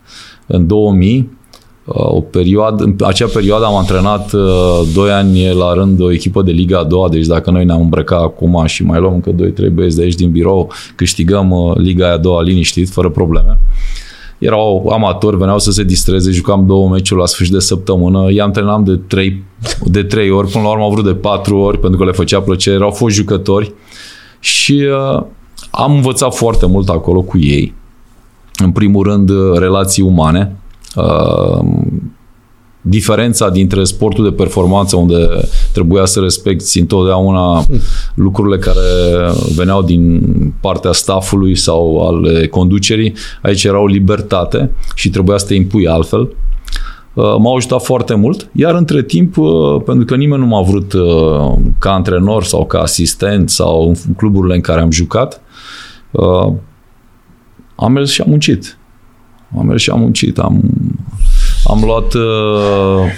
[0.48, 1.38] în 2000, uh,
[1.94, 4.42] o perioadă, în acea perioadă am antrenat uh,
[4.94, 8.22] doi ani la rând o echipă de Liga a doua, deci dacă noi ne-am îmbrăcat
[8.22, 9.32] acum și mai luăm încă
[9.68, 13.60] 2-3 băieți de aici din birou, câștigăm uh, Liga a doua liniștit, fără probleme.
[14.38, 18.84] Erau amatori, veneau să se distreze, jucam două meciuri la sfârșit de săptămână, i-am antrenam
[18.84, 19.44] de trei,
[19.86, 22.42] de trei ori, până la urmă au vrut de patru ori, pentru că le făcea
[22.42, 23.74] plăcere, erau fost jucători
[24.40, 25.24] și uh,
[25.72, 27.74] am învățat foarte mult acolo cu ei
[28.64, 30.56] în primul rând, relații umane.
[30.96, 31.66] Uh,
[32.82, 35.28] diferența dintre sportul de performanță, unde
[35.74, 37.64] trebuia să respecti întotdeauna
[38.16, 38.80] lucrurile care
[39.56, 40.22] veneau din
[40.62, 46.22] partea staffului sau al conducerii, aici era o libertate și trebuia să te impui altfel.
[47.14, 50.94] Uh, m-au ajutat foarte mult, iar între timp, uh, pentru că nimeni nu m-a vrut
[51.80, 55.42] ca antrenor sau ca asistent sau în cluburile în care am jucat,
[57.76, 58.79] am mers și am muncit.
[59.58, 60.38] Am mers și am muncit.
[60.38, 60.62] Am,
[61.64, 63.12] am luat uh,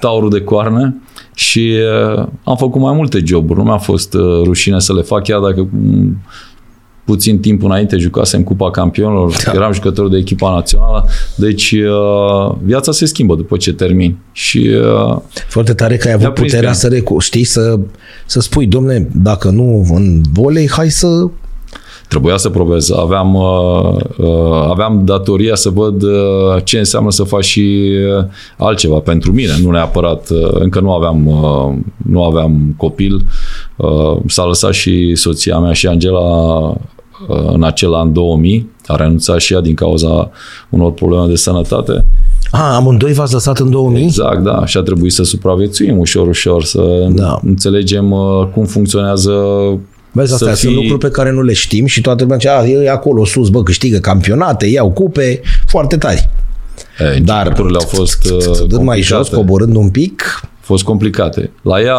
[0.00, 0.94] taurul de coarne
[1.34, 1.74] și
[2.16, 3.58] uh, am făcut mai multe joburi.
[3.58, 6.18] Nu mi-a fost uh, rușine să le fac, chiar dacă um,
[7.04, 9.52] puțin timp înainte jucasem Cupa Campionilor, da.
[9.54, 14.16] eram jucător de echipa națională, deci uh, viața se schimbă după ce termin.
[14.32, 14.70] Și,
[15.08, 15.16] uh,
[15.48, 17.78] Foarte tare că ai avut puterea să, recu- știi, să,
[18.26, 21.28] să spui, domne, dacă nu în volei, hai să
[22.12, 22.90] Trebuia să probez.
[22.90, 26.10] Aveam, uh, uh, aveam datoria să văd uh,
[26.64, 27.90] ce înseamnă să faci și
[28.56, 30.28] altceva pentru mine, nu neapărat.
[30.52, 31.28] Încă nu aveam,
[32.06, 33.24] nu aveam copil.
[34.26, 36.20] S-a lăsat și soția mea și Angela
[37.52, 38.70] în acel an 2000.
[38.86, 40.30] A renunțat și ea din cauza
[40.70, 42.04] unor probleme de sănătate.
[42.50, 44.02] A, amândoi v-ați lăsat în 2000?
[44.02, 44.66] Exact, da.
[44.66, 47.40] Și a trebuit să supraviețuim ușor, ușor, să da.
[47.44, 48.14] înțelegem
[48.54, 49.32] cum funcționează
[50.12, 50.58] Vezi, astea fi...
[50.58, 53.62] sunt lucruri pe care nu le știm și toată lumea zice, e acolo sus, bă,
[53.62, 56.30] câștigă campionate, iau cupe, foarte tari.
[56.98, 60.40] E, Dar lucrurile au fost uh, mai jos, coborând un pic.
[60.42, 61.50] Au fost complicate.
[61.62, 61.96] La ea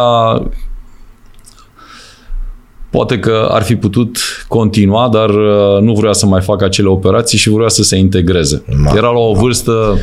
[2.96, 4.16] poate că ar fi putut
[4.48, 8.62] continua, dar uh, nu vrea să mai facă acele operații și vrea să se integreze.
[8.84, 8.92] Ma.
[8.96, 9.98] Era la o vârstă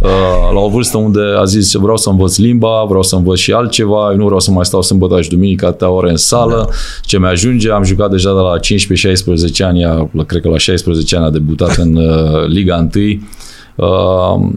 [0.00, 0.08] Uh,
[0.54, 4.08] la o vârstă unde a zis vreau să învăț limba, vreau să învăț și altceva,
[4.10, 6.74] eu nu vreau să mai stau sâmbătă și duminică atâtea ore în sală, da.
[7.02, 11.30] ce mi-ajunge, am jucat deja de la 15-16 ani, cred că la 16 ani a
[11.30, 13.18] debutat în uh, Liga 1, Uh,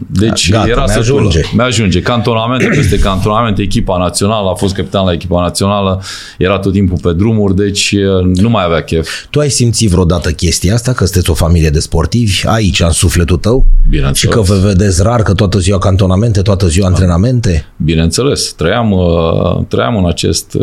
[0.06, 1.40] deci Gata, era să ajunge.
[1.54, 2.00] Mi-ajunge.
[2.00, 6.02] Cantonamente peste cantonamente, echipa națională, a fost capitan la echipa națională,
[6.38, 9.10] era tot timpul pe drumuri, deci uh, nu mai avea chef.
[9.30, 13.36] Tu ai simțit vreodată chestia asta, că sunteți o familie de sportivi, aici, în sufletul
[13.36, 13.64] tău?
[13.88, 14.18] Bineînțeles.
[14.18, 17.66] Și că vă vedeți rar, că toată ziua cantonamente, toată ziua antrenamente?
[17.76, 18.52] Bineînțeles.
[18.52, 20.56] Trăiam, uh, trăiam în, acest,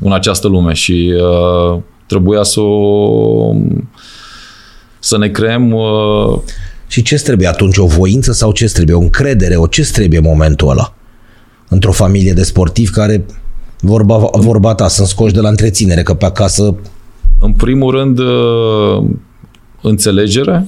[0.00, 1.12] în această lume și
[2.06, 3.54] trebuia să o,
[4.98, 5.74] să ne creăm
[6.92, 7.76] și ce trebuie atunci?
[7.76, 8.96] O voință sau ce trebuie?
[8.96, 9.56] O încredere?
[9.56, 10.94] O ce trebuie în momentul ăla?
[11.68, 13.24] Într-o familie de sportivi care,
[13.80, 16.76] vorba, vorba ta, sunt scoși de la întreținere, că pe acasă...
[17.40, 19.04] În primul rând, uh,
[19.82, 20.66] înțelegere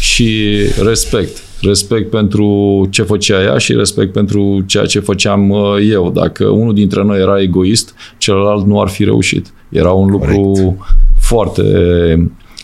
[0.00, 1.42] și respect.
[1.60, 5.60] Respect pentru ce făcea ea și respect pentru ceea ce făceam uh,
[5.90, 6.10] eu.
[6.10, 9.52] Dacă unul dintre noi era egoist, celălalt nu ar fi reușit.
[9.68, 10.78] Era un lucru Correct.
[11.18, 11.62] foarte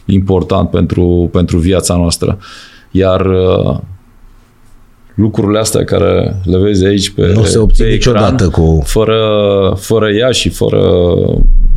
[0.05, 2.39] important pentru, pentru viața noastră.
[2.41, 3.77] Uh, iar uh,
[5.15, 8.83] lucrurile astea care le vezi aici pe Nu se obțin niciodată cu...
[8.85, 9.19] Fără,
[9.81, 10.81] fără ea și fără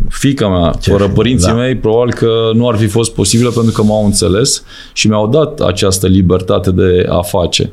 [0.09, 1.53] fica mea, Ce fără părinții da.
[1.53, 4.63] mei, probabil că nu ar fi fost posibil pentru că m-au înțeles
[4.93, 7.71] și mi-au dat această libertate de a face.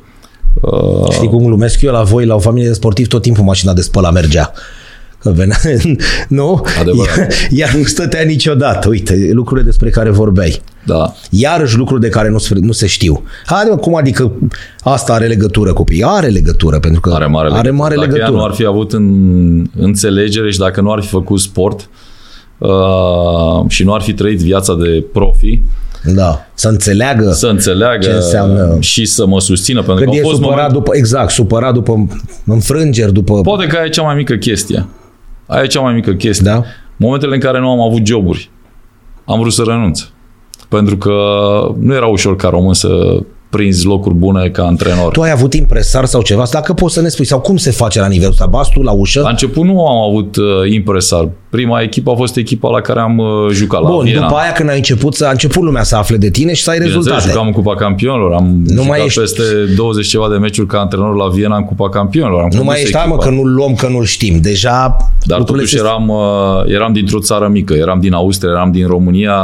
[0.61, 1.11] Uh...
[1.11, 3.80] Știi cum glumesc eu la voi, la o familie de sportivi, tot timpul mașina de
[3.80, 4.53] spălat mergea
[5.31, 5.57] venea,
[6.29, 6.64] nu?
[6.81, 7.33] Adevărat.
[7.51, 8.89] Ea nu stătea niciodată.
[8.89, 10.62] Uite, lucrurile despre care vorbeai.
[10.87, 11.14] Da.
[11.31, 13.22] Iarăși lucruri de care nu, nu se știu.
[13.47, 14.33] Haide, cum adică
[14.83, 16.05] asta are legătură cu ei?
[16.05, 18.31] Are legătură, pentru că are mare, are mare dacă legătură.
[18.31, 21.89] Dacă nu ar fi avut în înțelegere și dacă nu ar fi făcut sport
[22.59, 25.61] uh, și nu ar fi trăit viața de profi,
[26.05, 29.83] da, să înțeleagă, să înțeleagă ce înseamnă și să mă susțină.
[29.83, 30.72] Pentru Când că e fost supărat moment...
[30.72, 32.07] după, exact, supărat după
[32.45, 33.41] înfrângeri, după...
[33.41, 34.87] Poate că e cea mai mică chestie.
[35.47, 36.51] Aia e cea mai mică chestie.
[36.51, 36.62] Da?
[36.97, 38.51] Momentele în care nu am avut joburi,
[39.24, 40.03] am vrut să renunț.
[40.68, 41.12] Pentru că
[41.80, 43.20] nu era ușor ca român să
[43.57, 45.13] prins locuri bune ca antrenor.
[45.13, 46.45] Tu ai avut impresar sau ceva?
[46.51, 48.47] Dacă poți să ne spui, sau cum se face la nivelul ăsta?
[48.47, 49.21] Bastu la ușă?
[49.21, 51.29] La început nu am avut uh, impresar.
[51.51, 54.21] Prima echipă a fost echipa la care am uh, jucat la Bun, Viena.
[54.27, 56.71] după aia când ai început, să, a început lumea să afle de tine și să
[56.71, 57.33] ai Bineînțeles, rezultate.
[57.33, 59.43] jucam în Cupa Campionilor, am Nu jucat mai ești- peste
[59.77, 62.41] 20 ceva de meciuri ca antrenor la Viena în Cupa Campionilor.
[62.43, 63.29] Am Nu mai condus ești, hai mă, echipa.
[63.31, 64.39] că nu-l luăm, că nu-l știm.
[64.41, 68.71] Deja Dar lucrurile totuși se- eram, uh, eram dintr-o țară mică, eram din Austria, eram
[68.73, 69.37] din România,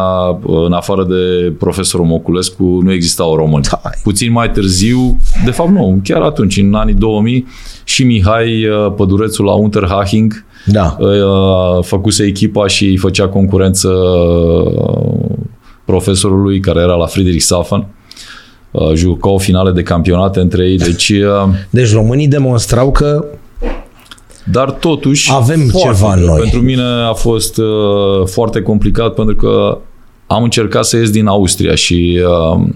[0.42, 3.64] uh, în afară de profesorul Moculescu, nu existau români.
[3.82, 3.92] Hai.
[4.02, 7.46] Puțin mai târziu, de fapt nu, chiar atunci, în anii 2000,
[7.84, 10.96] și Mihai uh, Pădurețul la Unterhaching Da.
[11.00, 15.28] uh, făcuse echipa și îi făcea concurență uh,
[15.84, 17.86] profesorului care era la Friedrichshafen.
[18.70, 23.24] Uh, Jucau finale de campionate între ei, deci uh, Deci românii demonstrau că
[24.44, 26.26] Dar totuși Avem foarte ceva greu.
[26.26, 26.40] noi.
[26.40, 27.66] Pentru mine a fost uh,
[28.26, 29.78] foarte complicat pentru că
[30.26, 32.20] am încercat să ies din Austria și
[32.54, 32.68] uh,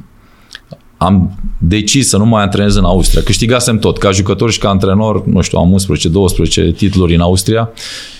[1.04, 3.22] am decis să nu mai antrenez în Austria.
[3.22, 5.76] Câștigasem tot, ca jucător și ca antrenor, nu știu, am
[6.72, 7.70] 11-12 titluri în Austria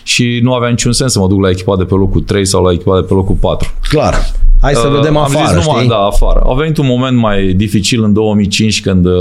[0.03, 2.65] și nu avea niciun sens să mă duc la echipa de pe locul 3 sau
[2.65, 3.69] la echipa de pe locul 4.
[3.89, 4.15] clar,
[4.61, 5.89] hai să Uh, vedem am afară, zis numai, știi?
[5.89, 6.41] da, afară.
[6.47, 9.13] A venit un moment mai dificil în 2005 când uh,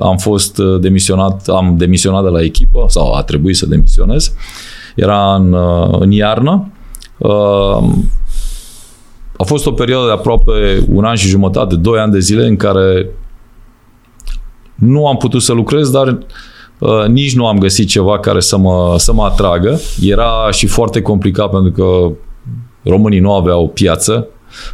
[0.00, 4.32] am fost uh, demisionat, am demisionat de la echipă sau a trebuit să demisionez.
[4.96, 6.68] Era în, uh, în iarnă.
[7.18, 7.82] Uh,
[9.36, 12.56] a fost o perioadă de aproape un an și jumătate, doi ani de zile în
[12.56, 13.08] care
[14.74, 16.18] nu am putut să lucrez, dar
[16.78, 19.80] uh, nici nu am găsit ceva care să mă, să mă atragă.
[20.02, 22.12] Era și foarte complicat pentru că
[22.90, 24.28] românii nu aveau piață,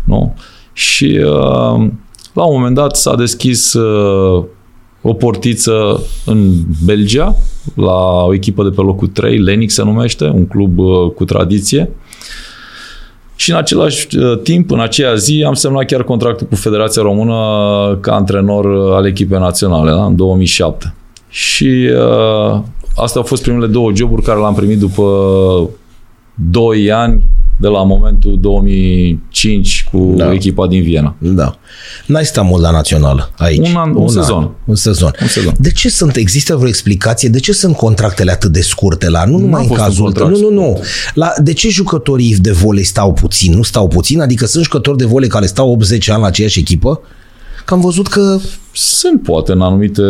[0.05, 0.35] nu?
[0.73, 1.89] Și uh,
[2.33, 4.45] la un moment dat s-a deschis uh,
[5.03, 6.53] o portiță în
[6.85, 7.37] Belgia,
[7.75, 11.91] la o echipă de pe locul 3, Lenic se numește, un club uh, cu tradiție.
[13.41, 17.35] Și în același uh, timp, în aceea zi, am semnat chiar contractul cu Federația Română
[18.01, 20.05] ca antrenor uh, al echipei naționale, da?
[20.05, 20.95] în 2007.
[21.29, 22.61] Și uh,
[22.97, 25.05] astea au fost primele două joburi care le-am primit după
[26.35, 27.23] 2 ani
[27.61, 30.25] de la momentul 2005 cu Da.
[30.25, 30.33] da.
[30.33, 31.15] echipa din Viena.
[31.19, 31.59] Da.
[32.07, 33.69] N-ai stat mult la națională aici.
[33.69, 34.51] Un an- un sezon.
[34.65, 35.11] Un sezon.
[35.23, 35.55] Un sezon.
[35.59, 37.29] De ce sunt, există vreo explicație?
[37.29, 40.31] De ce sunt contractele atât de scurte la, nu numai în fost un cazul contract
[40.31, 40.81] Nu, nu, nu.
[41.15, 43.55] La, de ce jucătorii de volei stau puțin?
[43.57, 44.21] Nu stau puțin?
[44.21, 47.01] Adică sunt jucători de volei care stau 80 ani la aceeași echipă?
[47.65, 48.39] Că am văzut că
[48.73, 50.03] Sunt poate în anumite,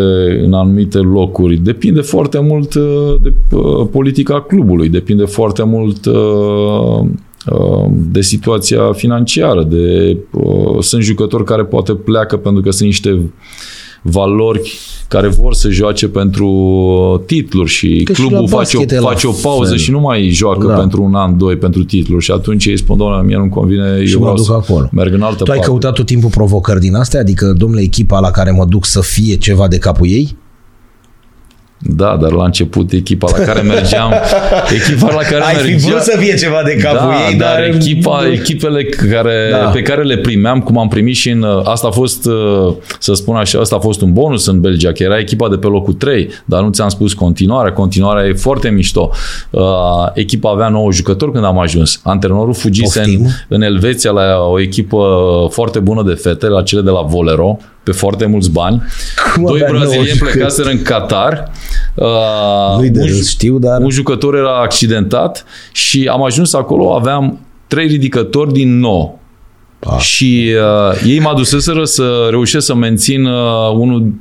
[0.44, 1.56] în anumite locuri.
[1.56, 7.06] Depinde foarte mult uh, de uh, politica clubului, depinde foarte mult uh, uh,
[7.92, 9.62] de situația financiară.
[9.62, 13.32] De, uh, sunt jucători care poate pleacă pentru că sunt niște
[14.02, 14.72] valori
[15.08, 16.46] care vor să joace pentru
[17.14, 19.68] uh, titluri și Că și clubul la face o, basket e la face o pauză
[19.68, 19.78] fel.
[19.78, 20.74] și nu mai joacă Da.
[20.74, 24.12] pentru un an, doi pentru titluri și atunci ei spun, doamne, mie nu-mi convine, Și
[24.12, 24.88] eu mă vreau duc să acolo.
[24.92, 25.70] merg în altă tu ai parte.
[25.70, 27.20] căutat tot timpul provocări din astea?
[27.20, 30.36] Adică, domnule, echipa la care mă duc să fie ceva de capul ei?
[31.82, 34.12] Da, dar la început echipa la care mergeam,
[34.78, 37.54] echipa la care Ai fi mergeam, vrut să fie ceva de capul da, ei, dar
[37.54, 37.74] dar...
[37.74, 39.58] echipa, echipele care, Da.
[39.58, 39.64] da.
[39.64, 41.44] pe care le primeam, cum am primit și în...
[41.64, 45.02] Asta a fost, uh, să spun așa, asta a fost un bonus în Belgia, că
[45.02, 47.72] era echipa de pe locul 3, dar nu ți-am spus continuarea.
[47.72, 49.10] Continuarea e foarte mișto.
[49.50, 49.62] Uh,
[50.14, 52.00] echipa avea 9 jucători când am ajuns.
[52.04, 53.26] Antrenorul fugise în, Poftim.
[53.48, 54.98] în Elveția la o echipă
[55.50, 58.82] foarte bună de fete, la cele de la Volero, pe foarte mulți bani.
[59.34, 60.36] Cum Doi avea nouă brazilieni jucători?
[60.36, 61.50] plecaseră în Qatar.
[61.94, 62.06] Uh,
[62.76, 63.80] Nu-i de un ju- râs, știu, dar...
[63.80, 69.19] un jucător era accidentat și am ajuns acolo, aveam trei ridicători din nou.
[69.86, 69.98] Ah.
[70.00, 70.50] Și
[70.90, 74.12] uh, ei mă aduseseră să reușesc să mențin uh, unul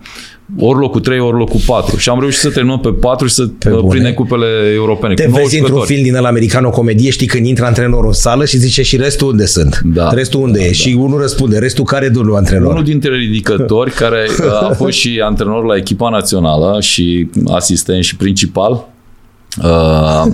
[0.57, 1.97] ori locul 3, ori locul 4.
[1.97, 3.88] Și am reușit să terminăm pe 4 și să Pe uh, bune.
[3.89, 5.14] prindem cupele europene.
[5.14, 5.93] Te cu nouă vezi într-un jucători.
[5.97, 8.97] film din ăla american, o comedie, știi când intră antrenorul în sală și zice și
[8.97, 9.82] restul unde sunt?
[9.84, 10.10] Da.
[10.14, 10.68] Restul unde Da, e?
[10.68, 10.74] da.
[10.74, 12.72] Și unul răspunde, restul care domnul antrenor?
[12.72, 18.16] Unul dintre ridicători, care uh, a fost și antrenor la echipa națională și asistent și
[18.16, 18.88] principal,
[19.64, 20.26] Uh,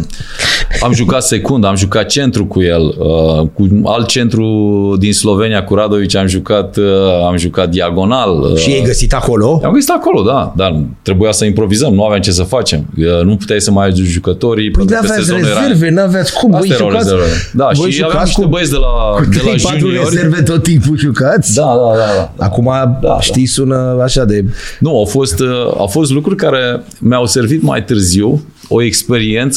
[0.81, 5.75] am jucat secund, am jucat centru cu el, uh, cu alt centru din Slovenia, cu
[5.75, 6.83] Radovici, am jucat, uh,
[7.27, 8.39] am jucat diagonal.
[8.41, 9.61] Uh, Și ei găsit acolo?
[9.63, 12.85] am găsit acolo, da, dar trebuia să improvizăm, nu aveam ce să facem.
[12.97, 14.71] Uh, Nu puteai să mai aduci jucătorii.
[14.71, 16.53] Păi pentru că aveați sezonul era- rezerve, n-aveți cum.
[16.55, 17.37] Astea voi erau jucați, rezervele.
[17.53, 20.09] Da, voi și aveam jucați niște cu, băieți de la, cu de la 3-4 juniori.
[20.09, 21.53] rezerve tot timpul jucați?
[21.55, 22.05] Da, da, da,
[22.37, 22.45] da.
[22.45, 23.17] Acum, da.
[23.19, 24.45] știi, sună așa de...
[24.79, 25.47] Nu, au fost, uh,
[25.77, 29.03] au fost lucruri care mi-au servit mai târziu, o experiență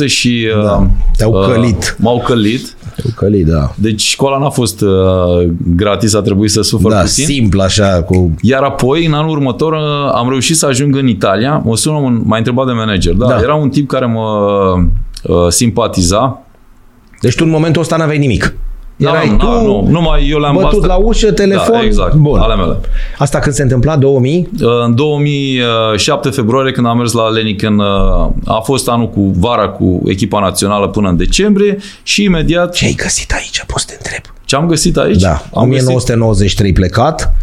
[0.07, 0.87] și uh, Da,
[1.17, 1.97] te-au călit.
[1.99, 2.77] m-au călit.
[3.17, 3.73] Căli, da.
[3.75, 4.89] Deci școala n-a fost uh,
[5.77, 7.25] gratis, a trebuit să sufăr Da, puțin.
[7.25, 8.35] simplu așa, cu...
[8.43, 11.63] Iar apoi, în anul următor, uh, am reușit să ajung în Italia.
[11.65, 13.13] Mă sună, un, m-a întrebat de manager.
[13.15, 13.35] Da, Da.
[13.35, 13.41] da.
[13.41, 14.29] era un tip care mă
[15.23, 16.43] uh, simpatiza.
[17.21, 18.55] Deci tu în momentul ăsta n-aveai nimic.
[18.99, 22.15] Erai da, tu nu, nu, numai eu le-am bătut asta- la ușă, telefon, da, exact,
[22.15, 22.39] bun.
[22.41, 22.77] ale mele.
[23.19, 24.49] Asta când se întâmpla, 2000?
[24.85, 27.81] În 2007 februarie, când am mers la Leniken,
[28.45, 32.95] a fost anul cu vara cu echipa națională până în decembrie și imediat Ce ai
[32.97, 34.35] găsit aici, poți să te întreb?
[34.45, 35.21] ce am găsit aici?
[35.21, 37.35] Da, am 1993 plecat,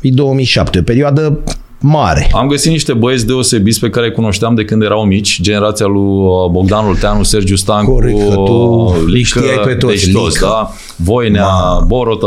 [0.00, 1.38] e 2007, o perioadă
[1.86, 2.28] mare.
[2.32, 6.02] Am găsit niște băieți deosebiți pe care îi cunoșteam de când erau mici, generația lui
[6.02, 10.34] uh, Bogdan Olteanu, Sergiu Stancu, Corect, că tu uh, îi știai pe toți, deci toți,
[10.34, 10.46] Lică.
[10.46, 10.70] da?
[10.96, 11.84] Voinea, Ma.
[11.86, 12.26] Borota,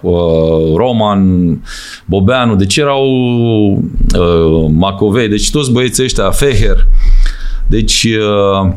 [0.00, 1.22] uh, Roman,
[2.06, 3.04] Bobeanu, deci erau
[4.18, 6.86] uh, Macovei, deci toți băieții ăștia, Feher,
[7.66, 8.72] deci uh,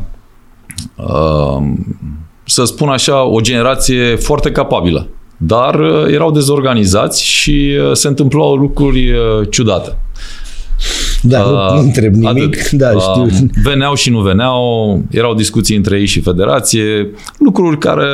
[0.96, 1.62] uh,
[2.44, 5.08] să spun așa, o generație foarte capabilă.
[5.42, 9.96] Dar uh, erau dezorganizați și uh, se întâmplau lucruri uh, ciudate.
[11.22, 12.70] Da, nu, Uh, nu întreb nimic, atât.
[12.70, 13.48] da, Uh, știu.
[13.62, 18.04] Veneau și nu veneau, erau discuții între ei și federație, lucruri care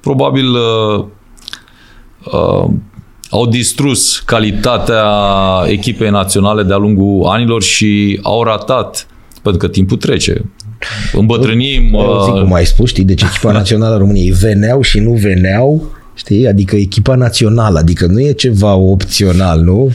[0.00, 1.04] probabil uh,
[2.32, 2.70] uh,
[3.30, 5.04] au distrus calitatea
[5.66, 9.06] echipei naționale de-a lungul anilor și au ratat,
[9.42, 10.44] pentru că timpul trece.
[11.12, 11.94] Îmbătrânim.
[11.94, 15.12] Eu zic uh, cum ai spus, știi, deci echipa națională a României veneau și nu
[15.12, 15.82] veneau,
[16.14, 19.92] știi, adică echipa națională, adică nu e ceva opțional, nu?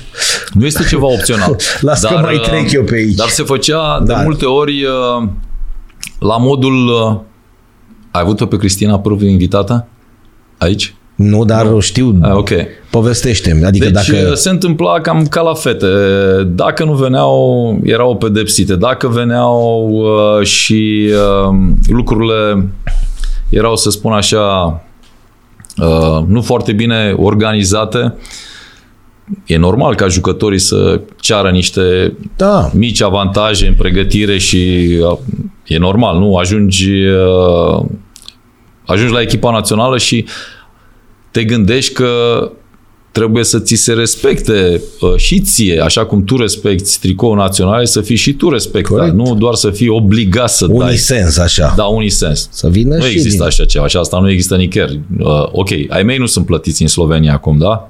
[0.53, 1.55] Nu este ceva opțional.
[1.81, 3.15] Las că mai uh, trec eu pe aici.
[3.15, 4.21] Dar se făcea de Da.
[4.21, 5.27] multe ori uh,
[6.19, 6.87] la modul...
[6.87, 7.17] uh,
[8.11, 9.87] Ai avut-o pe Cristina Pârvu invitată
[10.57, 10.93] aici?
[11.15, 12.49] Nu, dar o știu, Ah, ok.
[12.89, 14.27] povestește adică Deci dacă...
[14.29, 15.87] uh, se întâmpla cam ca la fete.
[16.47, 18.75] Dacă nu veneau, erau pedepsite.
[18.75, 21.09] Dacă veneau uh, și
[21.49, 21.55] uh,
[21.87, 22.67] lucrurile
[23.49, 24.73] erau, să spun așa, uh,
[26.27, 28.13] nu foarte bine organizate,
[29.45, 35.17] e normal ca jucătorii să ceară niște Da, mici avantaje în pregătire și uh,
[35.65, 36.35] e normal, nu?
[36.35, 37.85] Ajungi, uh,
[38.85, 40.25] ajungi la echipa națională și
[41.31, 42.51] te gândești că
[43.19, 48.01] trebuie să ți se respecte uh, și ție, așa cum tu respecti tricoul național, să
[48.01, 49.15] fii și tu respectat, Corect.
[49.15, 50.75] nu doar să fii obligat să dai.
[50.77, 51.73] unisens așa.
[51.75, 52.47] Da, unisens.
[52.51, 53.45] Să vină Nu și există din...
[53.47, 54.99] așa ceva și asta nu există nicăieri.
[55.19, 57.89] Uh, ok, ai mei nu sunt plătiți în Slovenia acum, da?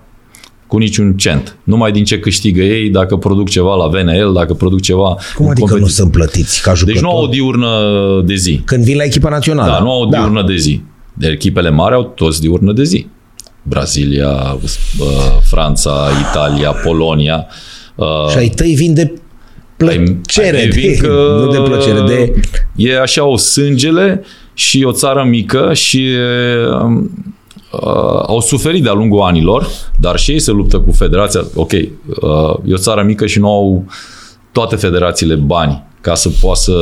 [0.68, 1.58] Cu niciun cent.
[1.64, 5.52] Numai din ce câștigă ei, dacă produc ceva la VNL, dacă produc ceva Cum în
[5.52, 5.96] adică nu competiție.
[6.02, 6.94] sunt plătiți ca jucători?
[7.02, 7.70] Deci nu au o diurnă
[8.26, 8.62] de zi.
[8.66, 9.72] Când vin la echipa națională.
[9.72, 10.82] Da, nu au o diurnă de zi.
[11.14, 13.08] De echipele mari au toți diurnă de zi.
[13.64, 14.58] Brazilia,
[15.00, 15.08] uh,
[15.44, 17.48] Franța, Italia, Polonia.
[17.96, 19.14] Uh, Și ai tăi vin de
[19.78, 21.08] plăcere, ai- ai de, vin că
[21.46, 22.34] nu de plăcere, de...
[22.76, 26.08] E așa o sângele și o țară mică și
[26.82, 27.12] um,
[27.72, 29.68] uh, au suferit de-a lungul anilor,
[30.00, 31.42] dar și ei se luptă cu federația.
[31.56, 31.80] Ok, uh,
[32.66, 33.86] e o țară mică și nu au
[34.52, 36.74] toate federațiile bani ca să poată să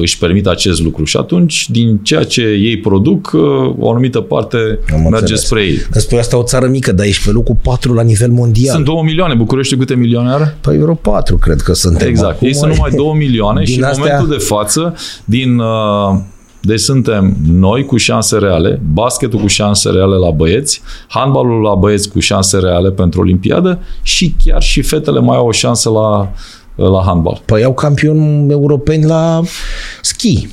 [0.00, 1.04] își permită acest lucru.
[1.04, 3.40] Și atunci, din ceea ce ei produc, uh,
[3.78, 4.56] o anumită parte
[4.92, 5.40] Am merge înțeles.
[5.44, 5.76] spre ei.
[5.90, 8.74] Că spui asta o țară mică, dar ești pe locul 4 la nivel mondial.
[8.74, 9.34] Sunt 2 milioane.
[9.34, 10.56] București câte milioane are?
[10.60, 12.08] Păi vreo 4 cred că suntem.
[12.08, 12.34] Exact.
[12.34, 14.94] Acum Ei sunt numai 2 milioane Din și în astea- momentul de față,
[15.24, 16.18] din, uh,
[16.62, 22.10] deci suntem noi cu șanse reale, basketul cu șanse reale la băieți, handbalul la băieți
[22.10, 26.32] cu șanse reale pentru Olimpiadă și chiar și fetele mai au o șansă la,
[26.88, 27.42] la handbal.
[27.44, 29.40] Păi au campioni europeni la
[30.00, 30.48] schi.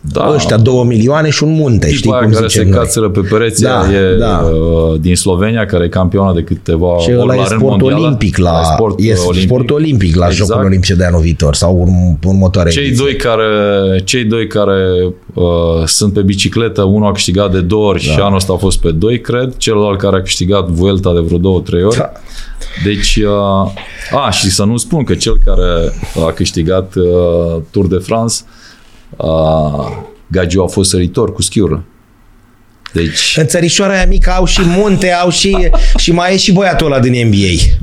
[0.00, 2.78] Da, Ăștia 2 milioane și un munte, știi Tipul aia cum care se zicem noi.
[2.78, 4.50] cațără pe pereți Da, e da.
[4.52, 7.80] uh, din Slovenia, care e campioană de câteva Și ori ăla e la rând sport
[7.80, 8.04] mondială.
[8.04, 9.48] olimpic la, sport, e uh, olimpic.
[9.48, 10.48] sport olimpic la Exact.
[10.50, 13.04] Jocul Olimpice de anul viitor sau urm, următoarea Cei ediție.
[13.04, 13.48] doi care,
[14.04, 15.44] cei doi care uh,
[15.86, 18.12] sunt pe bicicletă, unul a câștigat de două ori da.
[18.12, 21.38] și anul ăsta a fost pe doi, cred, celălalt care a câștigat Vuelta de vreo
[21.38, 21.96] două, trei ori.
[21.96, 22.12] Da.
[22.84, 25.92] Deci, uh, a, și să nu spun că cel care
[26.26, 28.64] a câștigat uh, Tour de France, uh,
[30.26, 31.84] Gagiu a fost săritor cu schiură.
[32.92, 36.86] Deci, În țărișoara aia mică au și munte, au și, și mai e și băiatul
[36.86, 37.36] ăla din NBA,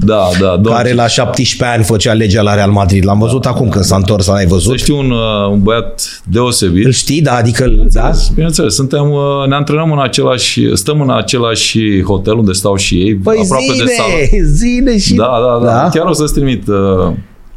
[0.06, 3.06] da, da, domn, care la 17 ani făcea legea la Real Madrid.
[3.06, 4.80] L-am văzut acum când s-a întors, l-ai să văzut?
[4.80, 6.86] știu un, uh, un băiat deosebit.
[6.86, 7.36] Îl știi, da?
[7.36, 8.12] Adică, da?
[8.34, 13.16] Bineînțeles, suntem, uh, ne antrenăm în același, stăm în același hotel unde stau și ei,
[13.16, 14.10] Păi aproape de sală.
[14.30, 15.14] zine, zine și...
[15.14, 15.90] Da, da, da, Da?
[15.94, 17.14] Chiar o să-ți trimit uh,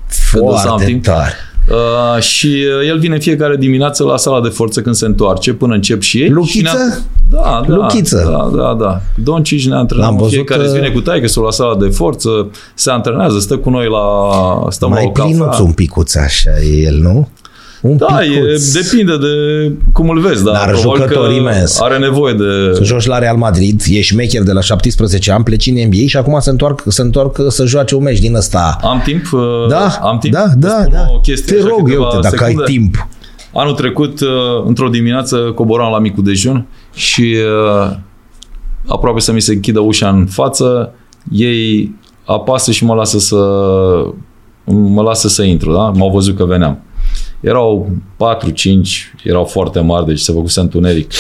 [0.09, 1.01] Foarte something.
[1.01, 1.33] tare.
[1.71, 5.75] Uh, și uh, el vine fiecare dimineață la sala de forță când se întoarce, până
[5.75, 6.29] încep și ei.
[6.29, 6.57] Luchiță?
[6.59, 6.99] Și ne-
[7.31, 7.75] Da, da.
[7.75, 8.29] Luchiță?
[8.30, 9.01] Da, da, da.
[9.25, 10.07] Doncici ne antrenăm.
[10.07, 13.57] L-am văzut, Fiecare zi uh, vine cu taică la sala de forță, se antrenează, stă
[13.57, 14.71] cu noi la...
[14.71, 15.30] Stăm la Mai o cafea.
[15.30, 17.29] plinuț un picuț așa e el, nu?
[17.88, 18.72] Un Da, e, picuț.
[18.72, 19.26] depinde de
[19.92, 21.80] cum îl vezi, dar, Dar probabil jucător că imens.
[21.80, 22.45] are nevoie de...
[22.75, 26.17] Să joci la Real Madrid, ești șmecher de la 17 ani, pleci în NBA și
[26.17, 28.76] acum se întorc, se întorc să joace un meci din ăsta.
[28.83, 29.33] Am timp?
[29.33, 30.34] uh, Da, am timp?
[30.34, 31.07] da, Să da, spun da.
[31.14, 32.63] O chestie Te așa, rog eu, câteva te, dacă secunde?
[32.67, 33.08] ai timp.
[33.53, 34.29] Anul trecut, uh,
[34.67, 37.37] într-o dimineață, coboram la micul dejun și
[37.87, 37.96] uh,
[38.87, 40.92] aproape să mi se închidă ușa în față,
[41.33, 41.95] ei
[42.25, 43.37] apasă și mă lasă să
[44.64, 45.79] mă lasă să intru, da?
[45.95, 46.79] M-au văzut că veneam.
[47.41, 48.79] Erau 4-5,
[49.25, 51.11] erau foarte mari, deci se făcuse întuneric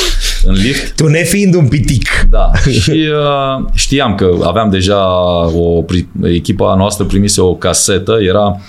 [0.42, 0.96] în lift.
[0.96, 2.08] Tu nefiind un pitic.
[2.30, 5.06] Da, și uh, știam că aveam deja
[5.54, 5.84] o,
[6.22, 8.60] echipa noastră primise o casetă, era,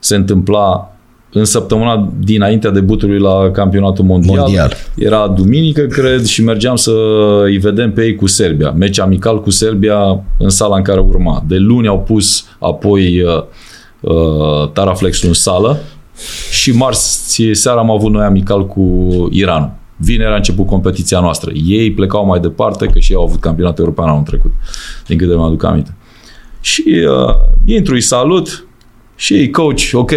[0.00, 0.90] se întâmpla
[1.32, 4.38] în săptămâna dinaintea debutului la campionatul mondial.
[4.38, 4.72] mondial.
[4.94, 6.92] Era duminică, cred, și mergeam să
[7.44, 8.70] îi vedem pe ei cu Serbia.
[8.70, 11.44] Meci amical cu Serbia în sala în care urma.
[11.48, 13.42] De luni au pus apoi uh,
[14.00, 15.78] uh, Taraflex în sală
[16.50, 19.72] și marți seara am avut noi amical cu Iranul.
[19.96, 21.50] Vineri a început competiția noastră.
[21.64, 24.52] Ei plecau mai departe, că și ei au avut campionatul european anul trecut,
[25.06, 25.94] din câte mă aduc aminte.
[26.60, 27.34] Și uh,
[27.64, 28.66] intru, îi salut
[29.14, 30.10] și ei, coach, ok?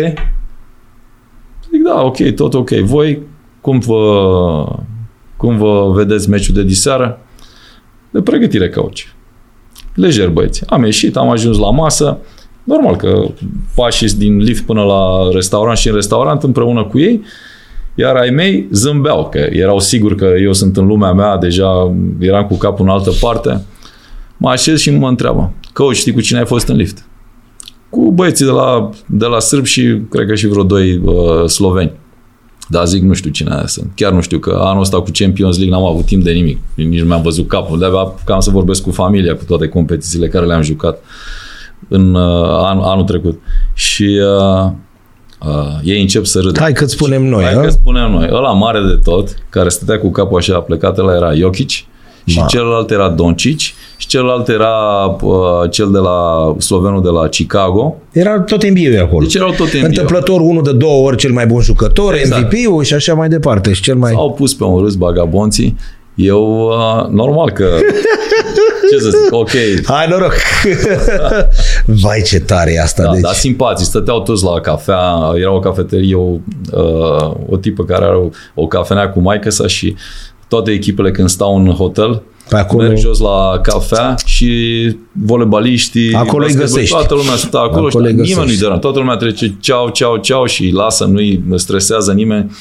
[1.72, 2.70] Zic, da, ok, tot ok.
[2.70, 3.22] Voi,
[3.62, 4.76] cum vă,
[5.38, 7.20] cum vă vedeți meciul de diseară?
[8.10, 8.98] De pregătire, coach.
[9.94, 10.64] Lejer, băieți.
[10.70, 12.18] Am ieșit, am ajuns la masă.
[12.64, 13.26] Normal că
[13.76, 17.22] pași din lift până la restaurant și în restaurant împreună cu ei,
[17.96, 22.46] iar ai mei zâmbeau, că erau siguri că eu sunt în lumea mea, deja eram
[22.46, 23.62] cu capul în altă parte.
[24.38, 27.04] Mă așez și mă întreabă, coach, știi cu cine ai fost în lift?
[27.90, 31.92] cu băieții de la, de la sârb și cred că și vreo doi uh, sloveni.
[32.68, 33.92] Dar zic, nu știu cine sunt.
[33.96, 36.58] Chiar nu știu că anul ăsta cu Champions League n-am avut timp de nimic.
[36.76, 37.80] Nici nu mi-am văzut capul.
[37.80, 41.04] De-abia cam să vorbesc cu familia, cu toate competițiile care le-am jucat
[41.90, 43.42] în uh, an, anul trecut.
[43.74, 44.20] Și
[44.64, 44.72] uh,
[45.50, 46.60] uh, ei încep să râdă.
[46.60, 47.44] Hai că spunem noi.
[47.44, 48.30] Hai că spunem noi.
[48.32, 51.70] Ăla mare de tot, care stătea cu capul așa plecat, ăla era Jokic
[52.30, 52.46] și Ma.
[52.46, 53.60] celălalt era Doncic
[53.98, 54.76] și celălalt era
[55.22, 57.96] uh, cel de la slovenul de la Chicago.
[58.12, 59.22] Era tot NBA acolo.
[59.22, 59.86] Deci erau tot NBA.
[59.86, 62.42] Întâmplător unul de două ori cel mai bun jucător, exact.
[62.42, 63.74] MVP-ul și așa mai departe.
[63.74, 64.12] Și cel mai...
[64.12, 65.76] S-au pus pe un râs bagabonții.
[66.16, 67.66] Eu, uh, normal că
[68.92, 69.50] ce să zic, ok.
[69.86, 70.34] Hai noroc!
[72.04, 73.04] Vai ce tare e asta.
[73.04, 73.22] Da, deci.
[73.22, 76.36] dar simpații, stăteau toți la cafea, era o cafeterie, o,
[76.72, 79.96] uh, o tipă care are o, o cafenea cu maică sa și
[80.48, 82.84] toate echipele când stau în hotel, pe acolo...
[82.84, 84.52] merg jos la cafea și
[85.12, 86.94] volebaliștii, acolo îi găsești.
[86.96, 90.46] Toată lumea stă acolo, acolo și nimeni nu-i dă Toată lumea trece ceau, ceau, ceau
[90.46, 92.52] și îi lasă, nu-i stresează nimeni.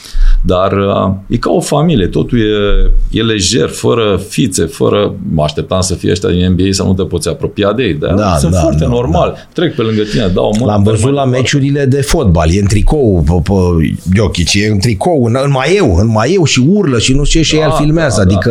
[0.42, 5.14] Dar uh, e ca o familie, totul e, e lejer, fără fițe, fără...
[5.34, 8.14] Mă așteptam să fie ăștia din NBA să nu te poți apropia de ei, dar
[8.14, 9.32] da, sunt da, foarte da, normal.
[9.34, 9.40] Da.
[9.52, 10.72] Trec pe lângă tine, dau o mână.
[10.72, 15.24] L-am văzut la meciurile de fotbal, e în tricou, pe, pe Jokic, e în tricou,
[15.24, 18.24] în, în maieu, în maieu și urlă și nu știu ce și da, el filmează,
[18.24, 18.50] da, adică...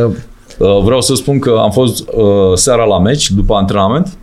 [0.57, 0.65] Da.
[0.83, 4.17] Vreau să spun că am fost uh, seara la meci, după antrenament,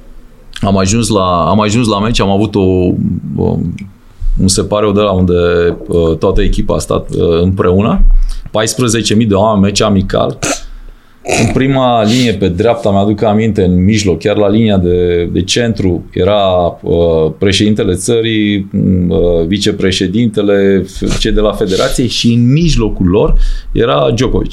[0.61, 2.61] am ajuns la, am ajuns la meci, am avut o,
[3.37, 3.59] o
[4.41, 5.33] un separeu de la unde
[5.87, 8.01] uh, toată echipa a stat uh, împreună.
[9.19, 10.39] 14.000 de oameni, meci amical.
[11.47, 16.05] În prima linie, pe dreapta, mi-aduc aminte, în mijloc, chiar la linia de, de centru,
[16.13, 16.45] era
[16.83, 18.71] uh, președintele țării,
[19.09, 20.87] uh, vicepreședintele,
[21.19, 23.35] cei de la federație și în mijlocul lor
[23.73, 24.53] era Djokovic.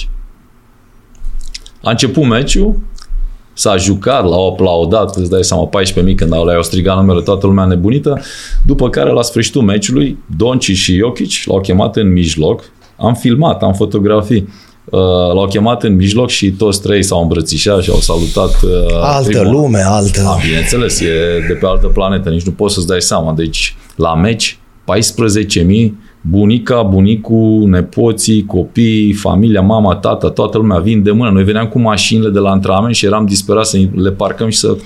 [1.84, 2.80] A început meciul,
[3.54, 5.70] s-a jucat, l-au aplaudat, îți dai seama,
[6.10, 8.22] 14.000 când au, le-au strigat numele, toată lumea nebunită,
[8.66, 12.64] după care la sfârșitul meciului, Donci și Jokic l-au chemat în mijloc,
[12.98, 14.48] am filmat, am fotografii,
[14.86, 15.00] Uh,
[15.34, 18.62] l-au chemat în mijloc și toți trei s-au îmbrățișat și au salutat.
[18.62, 19.52] Uh, altă primul.
[19.52, 20.22] lume, altă...
[20.22, 23.34] Da, bineînțeles, e de pe altă planetă, nici nu poți să-ți dai seama.
[23.34, 24.60] Deci, la meci,
[25.62, 25.92] 14.000
[26.22, 31.30] bunica, bunicul, nepoții, copii, familia, mama, tata, toată lumea vin de mână.
[31.30, 34.78] Noi veneam cu mașinile de la antrenament și eram disperați să le parcăm și să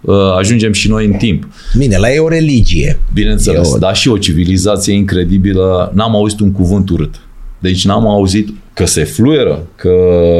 [0.00, 1.48] uh, ajungem și noi în timp.
[1.78, 3.00] Bine, la e o religie.
[3.14, 3.78] Bineînțeles, o...
[3.78, 5.92] dar și o civilizație incredibilă.
[5.94, 7.14] N-am auzit un cuvânt urât.
[7.58, 9.90] Deci n-am auzit că se fluieră, că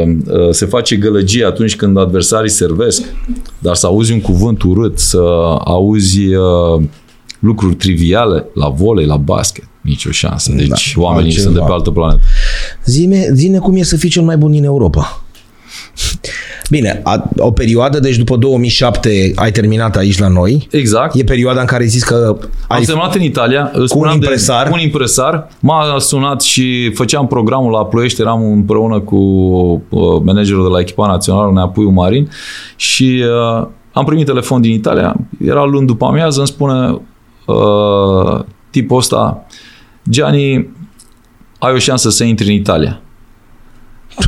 [0.07, 3.03] uh, se face gălăgie atunci când adversarii servesc,
[3.59, 5.19] dar să auzi un cuvânt urât, să
[5.65, 6.83] auzi uh,
[7.39, 10.53] lucruri triviale la volei, la basket, nicio șansă.
[10.53, 11.45] Deci da, oamenii altceva.
[11.45, 12.21] sunt de pe altă planetă.
[12.85, 15.25] Zine, zine cum e să fii cel mai bun din Europa.
[16.71, 20.69] Bine, a, o perioadă, deci după 2007 ai terminat aici la noi.
[20.71, 21.15] Exact.
[21.15, 22.37] E perioada în care ai zis că
[22.69, 22.79] ai...
[22.79, 23.73] Am semnat în Italia.
[23.89, 24.67] Cu un impresar.
[24.67, 25.49] De, un impresar.
[25.61, 31.07] M-a sunat și făceam programul la Ploiești, eram împreună cu uh, managerul de la echipa
[31.07, 32.31] națională, Neapuiu Marin,
[32.77, 33.25] și
[33.59, 35.17] uh, am primit telefon din Italia.
[35.45, 37.01] Era luni după amiază, îmi spune
[37.47, 38.41] uh,
[38.71, 39.47] tipul ăsta,
[40.11, 40.69] Gianni,
[41.59, 43.01] ai o șansă să intri în Italia.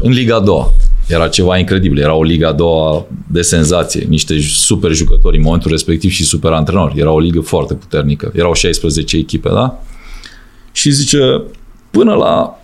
[0.00, 0.66] În Liga 2.
[1.06, 1.98] Era ceva incredibil.
[1.98, 4.06] Era o Liga a doua de senzație.
[4.08, 7.00] Niște super jucători în momentul respectiv și super antrenori.
[7.00, 8.32] Era o ligă foarte puternică.
[8.34, 9.82] Erau 16 echipe, da?
[10.72, 11.42] Și zice,
[11.90, 12.60] până la,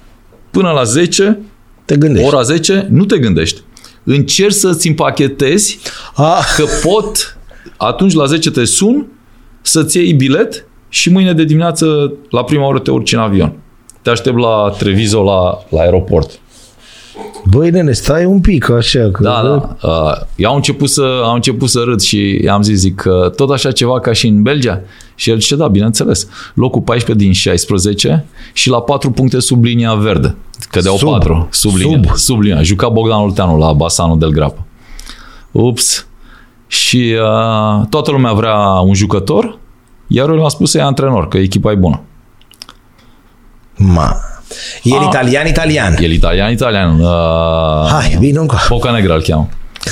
[0.51, 1.39] până la 10,
[1.85, 2.29] te gândești.
[2.29, 3.61] ora 10, nu te gândești.
[4.05, 5.79] încerci să-ți împachetezi
[6.15, 7.39] Ah, că pot,
[7.77, 9.07] atunci la 10 te sun,
[9.63, 13.53] să-ți iei bilet și mâine de dimineață la prima oră te urci în avion.
[14.03, 16.41] Te aștept la Treviso la, la aeroport.
[17.51, 19.09] băi, nene, stai un pic așa.
[19.13, 19.89] Că, Da, da.
[19.89, 23.51] Uh, eu am început, să, am început să râd și i-am zis, zic, că tot
[23.51, 24.81] așa ceva ca și în Belgia?
[25.15, 26.29] Și el zice, da, bineînțeles.
[26.55, 30.37] Locul 14 din 16 și la 4 puncte sub linia verde.
[30.71, 31.09] Cădeau Sub.
[31.09, 31.49] 4.
[31.51, 32.01] Sub linia.
[32.05, 32.17] Sub.
[32.17, 32.63] Sub linia.
[32.63, 34.67] Juca Bogdan Olteanu la Basanul del Grapă.
[35.51, 36.07] Ups.
[36.67, 39.59] Și uh, toată lumea vrea un jucător,
[40.13, 42.01] iar eu le-am spus să ia antrenor, că echipa e bună.
[43.77, 44.17] Ma.
[44.83, 45.05] El Ah.
[45.07, 45.97] italian, italian.
[46.01, 47.01] El italian, italian.
[47.01, 48.57] Uh, Hai, vino încă.
[48.69, 49.49] Boca Negra îl cheamă.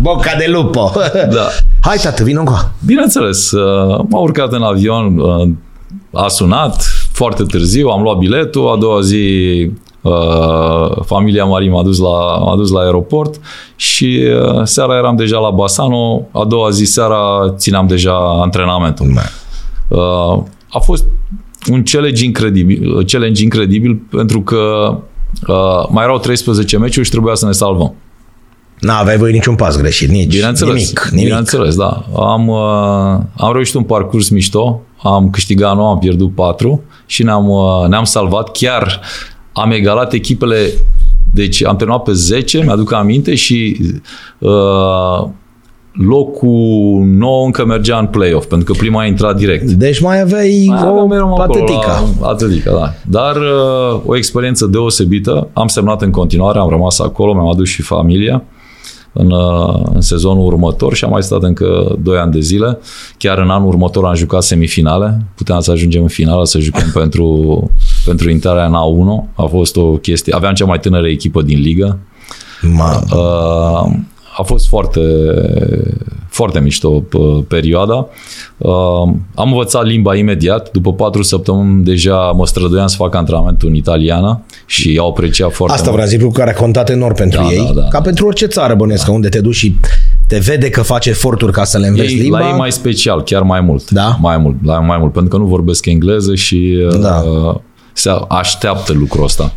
[0.00, 0.92] Boca de lupo.
[1.12, 1.46] Da.
[1.80, 2.72] Hai, tată, vino încă.
[2.86, 5.48] Bineînțeles, uh, m-a urcat în avion, uh,
[6.12, 6.82] a sunat
[7.12, 9.16] foarte târziu, am luat biletul, a doua zi
[9.66, 9.72] uh,
[11.04, 13.40] familia Marie m-a dus la, m-a dus la aeroport
[13.76, 19.06] și uh, seara eram deja la Basano, a doua zi seara țineam deja antrenamentul.
[19.06, 19.20] Ma.
[19.88, 21.04] Uh, a fost
[21.70, 24.94] un challenge incredibil, challenge incredibil pentru că
[25.46, 27.94] uh, mai erau 13 meciuri și trebuia să ne salvăm.
[28.80, 31.08] N-aveai voi niciun pas greșit, nici Bineînțeles, nimic.
[31.10, 31.24] nimic.
[31.26, 32.04] bineînțeles, da.
[32.16, 37.48] Am, uh, am reușit un parcurs mișto, am câștigat 9, am pierdut 4 și ne-am,
[37.48, 38.50] uh, ne-am salvat.
[38.52, 39.00] Chiar
[39.60, 40.72] am egalat echipele,
[41.34, 43.76] deci am terminat pe 10, mi-aduc aminte și
[44.38, 45.28] uh,
[45.92, 49.70] locul 9 încă mergea în play-off, pentru că prima a intrat direct.
[49.70, 52.04] Deci mai aveai Mai o aveam, eram acolo patetică.
[52.20, 52.92] La, atletica, da.
[53.06, 55.48] Dar uh, o experiență deosebită.
[55.52, 58.42] Am semnat în continuare, am rămas acolo, mi-am adus și familia
[59.12, 62.78] în, uh, în sezonul următor și am mai stat încă 2 ani de zile.
[63.16, 65.26] Chiar în anul următor am jucat semifinale.
[65.34, 67.70] Puteam să ajungem în finală, să jucăm pentru,
[68.08, 69.34] pentru intrarea în A1.
[69.34, 70.32] A fost o chestie.
[70.34, 71.98] Aveam cea mai tânără echipă din ligă.
[72.62, 73.02] Ma.
[73.12, 73.92] Uh,
[74.38, 75.00] a fost foarte,
[76.28, 78.06] foarte mișto p- perioada.
[78.56, 78.70] Uh,
[79.34, 80.70] am învățat limba imediat.
[80.70, 85.74] După patru săptămâni deja mă străduiam să fac antrenamentul în italiană și au apreciat foarte
[85.76, 85.94] Asta mult.
[85.94, 88.00] vreau să zic, lucru care a contat enorm pentru Da, ei, da, da, ca da.
[88.00, 89.12] pentru orice țară bănesc, da.
[89.12, 89.76] unde te duci și
[90.26, 92.38] te vede că faci eforturi ca să le înveți Ei, limba.
[92.38, 93.90] la ei mai special, chiar mai mult.
[93.90, 94.16] Da?
[94.20, 97.22] Mai mult, la mai mult, pentru că nu vorbesc engleză și Da.
[97.48, 97.54] uh,
[97.98, 99.52] se așteaptă lucrul ăsta.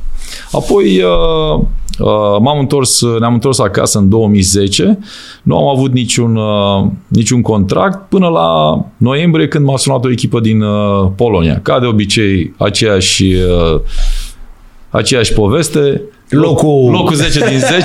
[0.52, 1.60] Apoi uh,
[2.00, 4.98] uh, m-am întors, ne-am întors acasă în 2010,
[5.44, 10.40] nu am avut niciun, uh, niciun contract până la noiembrie când m-a sunat o echipă
[10.40, 11.60] din uh, Polonia.
[11.64, 13.80] Ca de obicei, aceeași, uh,
[14.90, 16.02] aceeași poveste.
[16.30, 17.82] Locul- locul 10 din 10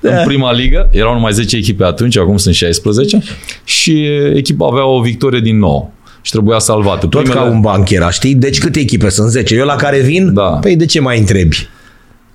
[0.00, 0.88] în prima ligă.
[0.92, 3.22] Erau numai 10 echipe atunci, acum sunt 16
[3.64, 5.92] și echipa avea o victorie din nou
[6.24, 7.06] și trebuia salvată.
[7.06, 8.34] Tot ca un bancher, știi?
[8.34, 9.30] Deci câte echipe sunt?
[9.30, 9.54] 10.
[9.54, 10.34] Eu la care vin?
[10.34, 10.42] Da.
[10.42, 11.68] Păi de ce mai întrebi?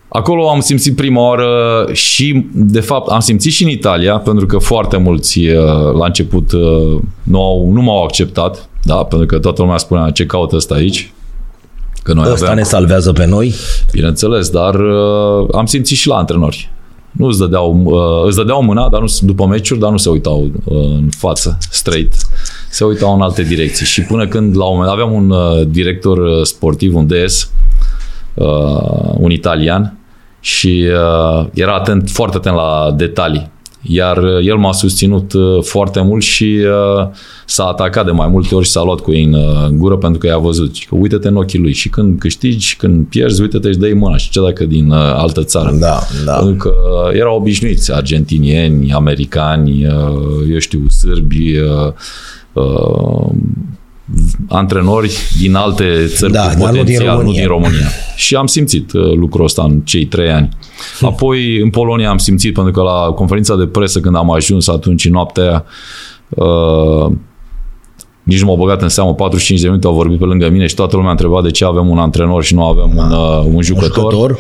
[0.08, 1.50] Acolo am simțit prima oară
[1.92, 5.56] și, de fapt, am simțit și în Italia, pentru că foarte mulți uh,
[6.00, 8.96] la început uh, nu, au, nu m-au acceptat, da?
[8.96, 11.14] pentru că toată lumea spunea ce caută ăsta aici.
[12.04, 13.54] Că noi Ăsta aveam, ne salvează pe noi?
[13.92, 16.70] bineînțeles, dar uh, am simțit și la antrenori.
[17.12, 20.52] Nu îți dădeau, uh, îți dădeau mâna dar nu, după meciuri, dar nu se uitau
[20.64, 22.14] uh, în față, straight.
[22.70, 23.86] Se uitau în alte direcții.
[23.86, 27.52] Și până când, la un moment aveam un uh, director uh, sportiv, un DS,
[28.34, 29.98] uh, un italian,
[30.40, 33.52] și uh, era atent, foarte atent la detalii.
[33.82, 37.08] Iar uh, el m-a susținut uh, foarte mult și uh,
[37.46, 39.98] s-a atacat de mai multe ori și s-a luat cu ei în, uh, în gură
[39.98, 40.76] pentru că i-a văzut.
[40.90, 44.30] Că uite-te în ochii lui și când câștigi, când pierzi, uite-te și dai mâna și
[44.30, 45.76] ce dacă din uh, altă țară.
[45.80, 46.34] Da, da.
[46.34, 46.74] Pentru că
[47.08, 51.94] uh, erau obișnuiți argentinieni, americani, uh, eu știu, sârbi, uh,
[52.54, 53.32] uh,
[54.48, 57.40] antrenori din alte țări Da, cu dar nu din potențial, nu România.
[57.40, 57.88] din România.
[58.16, 60.50] Și am simțit uh, lucrul ăsta în cei trei ani.
[61.02, 65.06] Apoi, în Polonia am simțit, pentru că la conferința de presă, când am ajuns atunci,
[65.06, 65.64] în noaptea aia,
[66.30, 67.12] uh,
[68.24, 70.76] nici nu m-au băgat în seamă, 45 de minute au vorbit pe lângă mine și
[70.76, 73.62] toată lumea a întrebat de ce avem un antrenor și nu avem un, uh, un
[73.62, 74.12] jucător.
[74.12, 74.38] Jucător?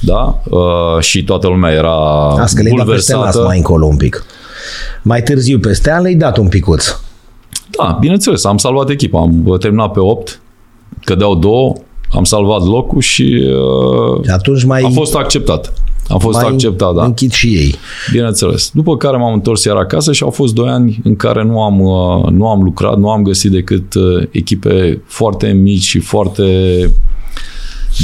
[0.00, 0.40] Da?
[0.50, 1.94] Uh, și toată lumea era
[2.28, 3.46] Asta că le-ai dat peste nas bulversată.
[3.46, 4.24] mai încolo un pic.
[5.02, 6.96] Mai târziu peste an le-ai dat un picuț.
[7.76, 9.20] Da, bineînțeles, am salvat echipa.
[9.20, 10.40] Am terminat pe 8,
[11.04, 11.72] cădeau două,
[12.10, 15.72] am salvat locul și uh, Și atunci mai, am fost acceptat.
[16.08, 17.04] Am fost mai acceptat, da.
[17.04, 17.74] închid și ei.
[18.12, 18.70] Bineînțeles.
[18.74, 21.80] După care m-am întors iar acasă și au fost doi ani în care nu am,
[21.80, 26.42] uh, nu am lucrat, nu am găsit decât uh, echipe foarte mici și foarte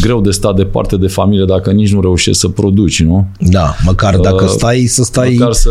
[0.01, 3.27] greu de stat departe de familie dacă nici nu reușești să produci, nu?
[3.39, 5.71] Da, măcar dacă stai, să stai, Măcar să,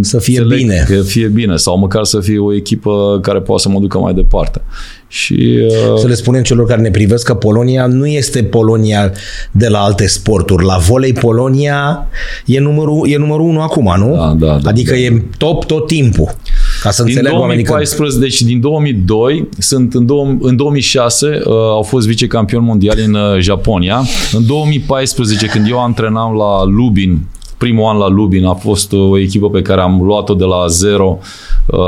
[0.00, 0.84] să fie înțeleg bine.
[0.88, 4.14] Că fie bine sau măcar să fie o echipă care poate să mă ducă mai
[4.14, 4.62] departe.
[5.08, 9.12] Și uh, Să le spunem celor care ne privesc că Polonia nu este Polonia
[9.50, 10.64] de la alte sporturi.
[10.64, 12.08] La volei Polonia
[12.46, 14.14] e numărul, e numărul unu acum, nu?
[14.14, 14.98] Da, da, da, adică da.
[14.98, 16.34] e top tot timpul.
[16.80, 17.70] Ca să din înțeleg oamenii că...
[17.70, 23.14] 2014, deci din 2002, sunt în, două, în 2006 uh, au fost vicecampioni mondiali în
[23.14, 24.02] uh, Japonia.
[24.32, 27.26] În 2014, când eu antrenam la Lubin,
[27.58, 31.18] primul an la Lubin a fost o echipă pe care am luat-o de la zero
[31.66, 31.78] uh,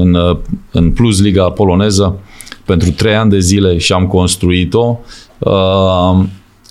[0.00, 0.36] în, uh,
[0.70, 2.18] în Plus Liga poloneză
[2.64, 4.98] pentru trei ani de zile și am construit-o.
[5.38, 6.24] Uh,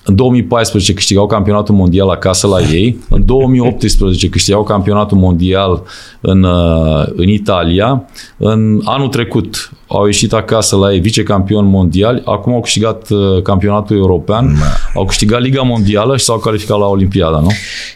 [0.06, 2.98] în 2014 câștigau campionatul mondial acasă la ei.
[3.10, 5.84] În 2018 câștigau campionatul mondial
[6.22, 8.06] în, uh, în Italia.
[8.38, 12.22] În anul trecut au ieșit acasă la ei vicecampioni mondiali.
[12.26, 14.56] Acum au câștigat uh, campionatul european.
[14.96, 17.52] Au câștigat Liga Mondială și s-au calificat la Olimpiada, nu?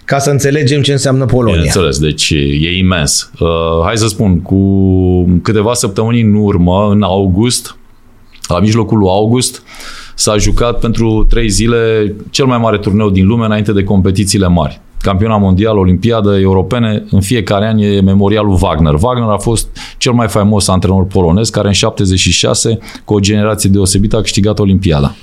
[0.05, 1.53] Ca să înțelegem ce înseamnă Polonia.
[1.53, 2.29] Bineînțeles, deci
[2.61, 3.31] e imens.
[3.39, 3.47] Uh,
[3.83, 7.77] hai să spun, cu câteva săptămâni în urmă, în august,
[8.47, 9.63] la mijlocul lui august,
[10.19, 14.81] s-a jucat pentru trei zile cel mai mare turneu din lume înainte de competițiile mari.
[15.01, 18.93] Campionat mondial, olimpiadă, europene, în fiecare an e memorialul Wagner.
[19.01, 19.67] Wagner a fost
[19.97, 25.15] cel mai faimos antrenor polonez care în 76, cu o generație deosebită, a câștigat olimpiada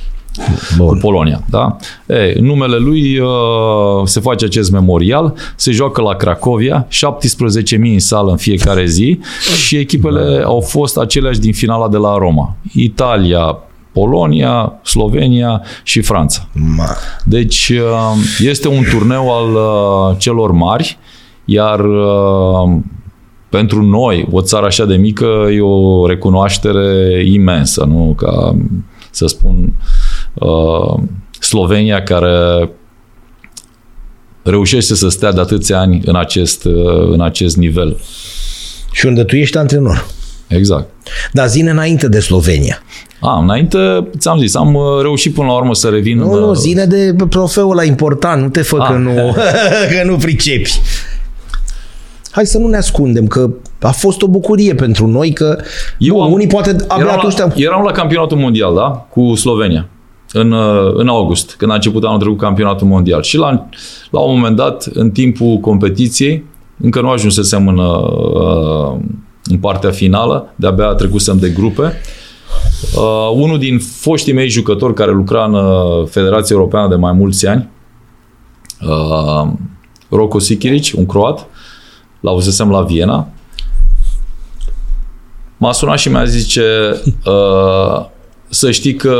[0.78, 0.98] cu Bun.
[0.98, 1.42] Polonia.
[1.50, 1.76] Da?
[2.06, 3.28] E, în numele lui uh,
[4.04, 9.18] se face acest memorial, se joacă la Cracovia, 17.000 în sală în fiecare zi
[9.56, 12.56] și echipele au fost aceleași din finala de la Roma.
[12.72, 13.58] Italia,
[13.96, 16.48] Polonia, Slovenia și Franța.
[16.76, 16.88] Ma.
[17.24, 20.98] Deci uh, este un turneu al uh, celor mari,
[21.44, 22.78] iar uh,
[23.48, 28.14] pentru noi, o țară așa de mică, e o recunoaștere imensă, nu?
[28.16, 28.56] Ca
[29.10, 29.74] să spun
[30.34, 31.02] uh,
[31.40, 32.70] Slovenia care
[34.42, 37.96] reușește să stea de atâția ani în acest, uh, în acest nivel.
[38.92, 40.06] Și unde tu ești antrenor.
[40.48, 40.88] Exact.
[41.32, 42.78] Dar zine înainte de Slovenia.
[43.20, 43.78] A, înainte,
[44.18, 46.84] ți-am zis, am uh, reușit până la urmă să revin Nu, în, nu, uh, zine
[46.84, 48.86] de trofeul ăla important, nu te fă Ah.
[48.88, 49.12] că nu,
[49.90, 50.70] că nu pricepi.
[52.30, 53.50] Hai să nu ne ascundem, că
[53.80, 55.58] a fost o bucurie pentru noi, că
[55.98, 57.52] Eu bun, am- unii poate abia eram, atunci la, te-am...
[57.56, 59.06] eram la campionatul mondial, da?
[59.10, 59.88] Cu Slovenia.
[60.32, 63.22] În, uh, în august, când a început anul trecut campionatul mondial.
[63.22, 63.68] Și la,
[64.10, 66.44] la un moment dat, în timpul competiției,
[66.82, 68.96] încă nu ajunsesem în, uh,
[69.46, 72.00] în partea finală, de-abia trecusem de grupe.
[72.96, 77.46] Uh, unul din foștii mei jucători care lucra în uh, Federația Europeană de mai mulți
[77.46, 77.68] ani,
[78.88, 79.52] uh,
[80.08, 81.46] Roko Sikiric, un croat,
[82.20, 83.28] l-auzesem la Viena,
[85.56, 86.64] m-a sunat și mi-a zis ce
[87.26, 88.06] uh,
[88.48, 89.16] să știi că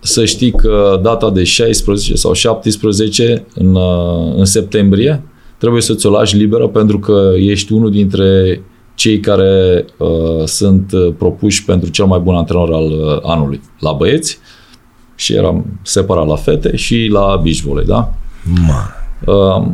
[0.00, 5.22] să știi că data de 16 sau 17 în, uh, în septembrie
[5.58, 8.60] trebuie să ți-o lași liberă pentru că ești unul dintre
[8.96, 13.92] cei care uh, sunt uh, propuși pentru cel mai bun antrenor al uh, anului la
[13.92, 14.38] băieți
[15.14, 18.12] și eram separat la fete și la beach volley, da?
[18.66, 18.88] Ma.
[19.32, 19.66] Uh,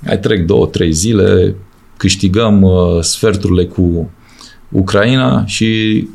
[0.00, 1.56] mai trec două, trei zile,
[1.96, 4.10] câștigăm uh, sferturile cu
[4.68, 6.08] Ucraina și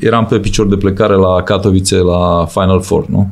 [0.00, 3.30] eram pe picior de plecare la Katowice la Final Four, nu?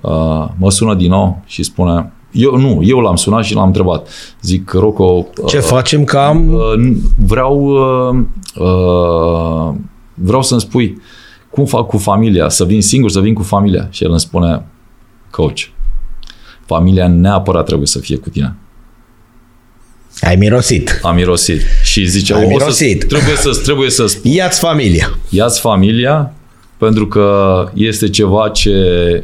[0.00, 4.08] Uh, mă sună din nou și spune eu nu, eu l-am sunat și l-am întrebat.
[4.42, 6.52] Zic, Rocco, Ce uh, facem că am...
[6.52, 6.96] uh,
[7.26, 8.24] vreau uh,
[8.64, 9.74] uh,
[10.14, 11.00] vreau să-mi spui
[11.50, 13.86] cum fac cu familia, să vin singur, să vin cu familia.
[13.90, 14.64] Și el îmi spune,
[15.30, 15.58] coach,
[16.66, 18.56] familia neapărat trebuie să fie cu tine.
[20.20, 21.00] Ai mirosit.
[21.02, 21.60] Am mirosit.
[21.84, 23.04] Și zice, Ai o să, mirosit.
[23.08, 25.18] trebuie să trebuie să spun, Ia-ți familia.
[25.28, 26.32] ia-ți familia
[26.84, 28.74] pentru că este ceva ce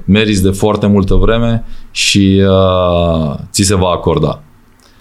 [0.04, 4.42] meriți de foarte multă vreme și uh, ți se va acorda.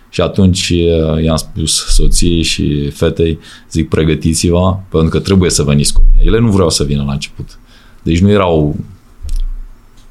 [0.09, 3.39] Și atunci uh, i-am spus soției și fetei,
[3.71, 6.21] zic, pregătiți-vă, pentru că trebuie să veniți cu mine.
[6.25, 7.59] Ele nu vreau să vină la început.
[8.03, 8.75] Deci nu erau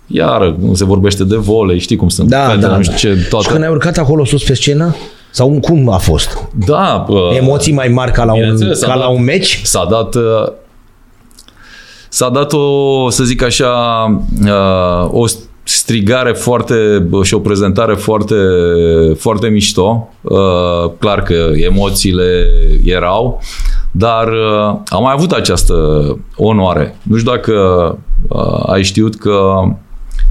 [0.06, 2.82] iar se vorbește de volei, știi cum sunt Da, fetele, da, nu da.
[2.82, 3.48] știu ce, Și toate.
[3.50, 4.94] când ai urcat acolo sus pe scenă?
[5.30, 6.48] Sau cum a fost?
[6.66, 9.60] Da, uh, Emoții mai mari ca la un, Bineînțeles, ca am la dat- un meci?
[9.64, 10.22] S-a dat uh,
[12.16, 13.70] s-a dat o, să zic așa,
[14.44, 15.24] uh, o
[15.62, 18.34] strigare foarte și o prezentare foarte,
[19.16, 20.08] foarte mișto.
[20.22, 22.46] Uh, Clar că emoțiile
[22.84, 23.40] erau,
[23.90, 25.74] dar uh, am mai avut această
[26.36, 26.98] onoare.
[27.02, 27.52] Nu știu dacă
[28.28, 29.62] uh, ai știut că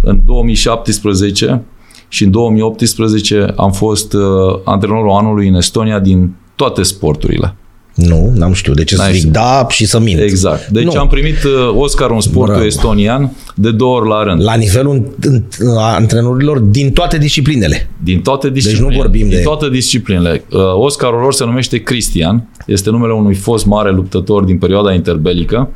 [0.01, 1.63] în 2017
[2.07, 4.21] și în 2018 am fost uh,
[4.63, 7.55] antrenorul anului în Estonia din toate sporturile.
[7.95, 8.75] Nu, n-am știut.
[8.75, 9.33] De ce să N-ai zic știut.
[9.33, 10.19] da și să mint?
[10.19, 10.67] Exact.
[10.67, 10.99] Deci Nu.
[10.99, 12.65] am primit uh, Oscar în sportul Bravo.
[12.67, 14.43] estonian de două ori la rând.
[14.43, 15.43] La nivelul în-
[15.77, 17.89] a antrenorilor din toate disciplinele.
[18.03, 18.89] Din toate disciplinele.
[18.93, 20.43] Deci vorbim din de- toate disciplinele.
[20.51, 22.47] Uh, Oscarul lor se numește Cristian.
[22.65, 25.69] Este numele unui fost mare luptător din perioada interbelică.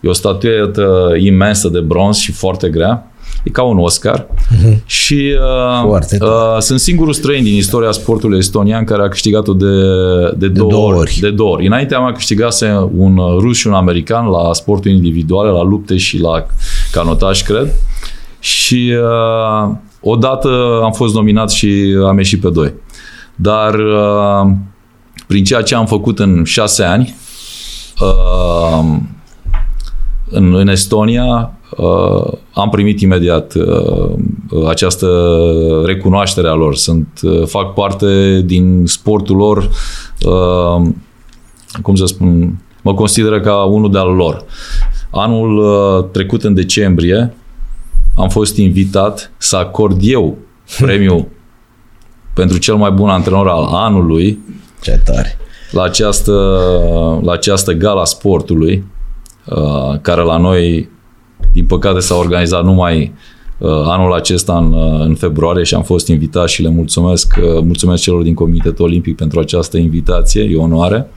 [0.00, 3.09] E o statuetă imensă de bronz și foarte grea.
[3.42, 4.26] E ca un Oscar.
[4.84, 9.66] Și uh, Foarte uh, sunt singurul străin din istoria sportului estonian care a câștigat-o de,
[10.36, 10.98] de, două, două ori.
[10.98, 11.18] ori.
[11.20, 11.66] De două ori.
[11.66, 16.18] Înaintea mea câștigase un uh, rus și un american la sporturi individuale, la lupte și
[16.18, 16.46] la
[16.92, 17.72] canotaj, cred.
[18.40, 22.72] Și uh, odată am fost nominat și am ieșit pe doi.
[23.34, 24.50] Dar uh,
[25.26, 27.14] prin ceea ce am făcut în șase ani,
[28.00, 28.96] uh,
[30.30, 34.10] în, în Estonia, uh, am primit imediat uh,
[34.68, 35.06] această
[35.84, 36.76] recunoaștere a lor.
[36.76, 39.70] Sunt, uh, fac parte din sportul lor,
[40.26, 40.88] uh,
[41.82, 44.44] cum să spun, mă consideră ca unul de-al lor.
[45.10, 47.34] Anul uh, trecut, în decembrie,
[48.16, 50.38] am fost invitat să acord eu
[50.80, 51.26] premiul
[52.34, 54.38] pentru cel mai bun antrenor al anului
[54.82, 55.36] Ce tare.
[55.70, 56.32] la această,
[57.22, 58.84] la această gala sportului,
[59.44, 60.88] uh, care la noi,
[61.52, 63.12] din păcate, s-a organizat numai
[63.58, 67.62] uh, anul acesta în, uh, în februarie și am fost invitat și le mulțumesc, uh,
[67.62, 71.10] mulțumesc celor din Comitetul Olimpic pentru această invitație, e o onoare.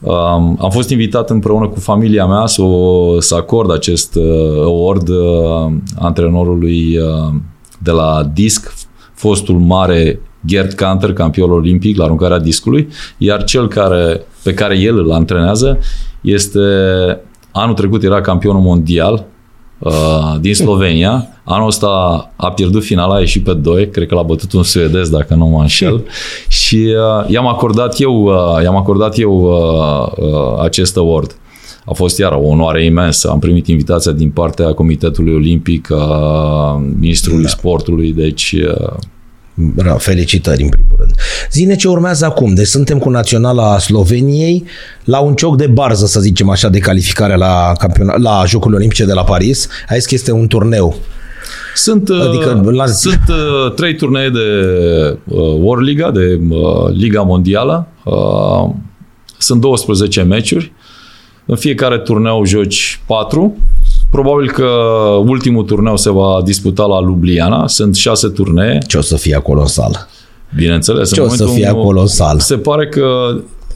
[0.00, 5.08] Um, am fost invitat împreună cu familia mea să, o, să acord acest uh, award
[5.08, 7.34] uh, antrenorului uh,
[7.78, 8.74] de la disc,
[9.14, 14.98] fostul mare Gerd Kanter, campion olimpic la aruncarea discului, iar cel care, pe care el
[14.98, 15.78] îl antrenează
[16.20, 16.60] este,
[17.52, 19.35] anul trecut era campionul mondial uh,
[20.40, 21.86] din Slovenia, anul ăsta
[22.36, 25.46] a pierdut finala, a ieșit pe 2, cred că l-a bătut un suedez, dacă nu
[25.46, 26.04] mă înșel,
[26.48, 31.36] și uh, i-am acordat eu, uh, i-am acordat eu uh, uh, acest award.
[31.84, 33.28] A fost iar o onoare imensă.
[33.28, 37.48] Am primit invitația din partea Comitetului Olimpic, a Ministrului da.
[37.48, 38.96] Sportului, deci uh,
[39.58, 41.10] Bravo, felicitări în primul rând.
[41.50, 42.54] Zine ce urmează acum.
[42.54, 44.64] Deci suntem cu Naționala Sloveniei
[45.04, 49.04] la un cioc de barză, să zicem așa, de calificare la, campiona- la Jocurile Olimpice
[49.04, 49.68] de la Paris.
[49.88, 50.96] Ai zis că este un turneu.
[51.74, 54.40] Sunt, Adică adică la- sunt uh, trei turnee de
[55.24, 57.86] uh, World Liga, de uh, Liga Mondială.
[58.04, 58.70] Uh,
[59.38, 60.72] sunt 12 meciuri.
[61.46, 63.56] În fiecare turneu joci 4.
[64.10, 64.64] Probabil că
[65.26, 67.66] ultimul turneu se va disputa la Ljubljana.
[67.66, 68.78] Sunt șase turnee.
[68.86, 70.08] Ce o să fie acolo în sală?
[70.56, 71.12] Bineînțeles.
[71.12, 72.38] Ce în o să momentul- fie acolo în sală?
[72.38, 73.04] Se pare că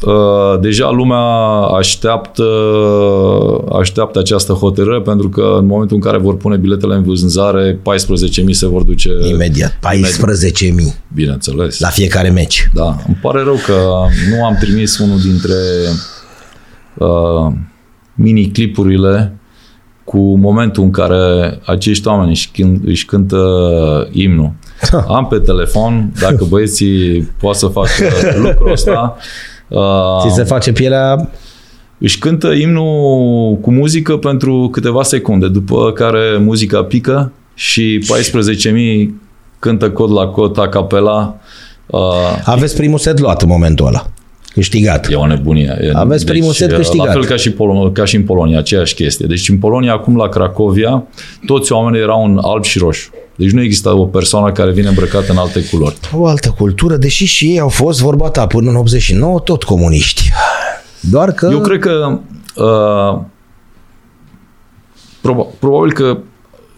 [0.06, 1.18] uh, deja lumea
[1.78, 2.44] așteaptă,
[3.78, 8.50] așteaptă această hotărâre pentru că în momentul în care vor pune biletele în vânzare, 14.000
[8.50, 9.72] se vor duce Imediat.
[9.72, 11.80] 14.000 Bineînțeles.
[11.80, 12.70] la fiecare meci.
[12.74, 13.74] Da, îmi pare rău că
[14.36, 15.54] nu am trimis unul dintre
[16.98, 17.52] uh,
[18.14, 19.34] mini-clipurile
[20.10, 23.38] cu momentul în care acești oameni își, cânt, își cântă
[24.12, 24.52] imnul.
[25.16, 27.88] Am pe telefon, dacă băieții pot să facă
[28.42, 29.16] lucrul ăsta,
[29.68, 31.28] uh, Ți se face pielea
[31.98, 38.04] își cântă imnul cu muzică pentru câteva secunde, după care muzica pică și
[39.08, 39.08] 14.000
[39.58, 41.36] cântă cod la cod, a capela.
[41.86, 42.00] Uh,
[42.44, 44.06] Aveți primul set luat în momentul ăla.
[44.52, 45.10] Câștigat.
[45.10, 45.78] E o nebunie.
[45.80, 47.06] E, Aveți primul set câștigat.
[47.06, 49.26] La fel ca și, Pol- ca și în Polonia, aceeași chestie.
[49.26, 51.04] Deci în Polonia, acum la Cracovia,
[51.46, 53.10] toți oamenii erau în alb și roșu.
[53.36, 55.96] Deci nu există o persoană care vine îmbrăcată în alte culori.
[56.16, 60.30] O altă cultură, deși și ei au fost, vorba ta, până în 89, tot comuniști.
[61.00, 61.48] Doar că...
[61.52, 62.18] Eu cred că
[62.56, 63.20] uh,
[65.20, 66.18] proba- probabil că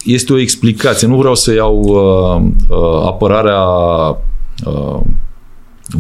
[0.05, 1.07] este o explicație.
[1.07, 3.61] Nu vreau să iau uh, uh, apărarea
[4.67, 5.01] uh,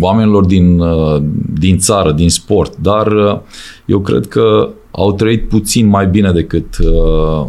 [0.00, 1.22] oamenilor din, uh,
[1.58, 3.38] din țară, din sport, dar uh,
[3.86, 7.46] eu cred că au trăit puțin mai bine decât uh,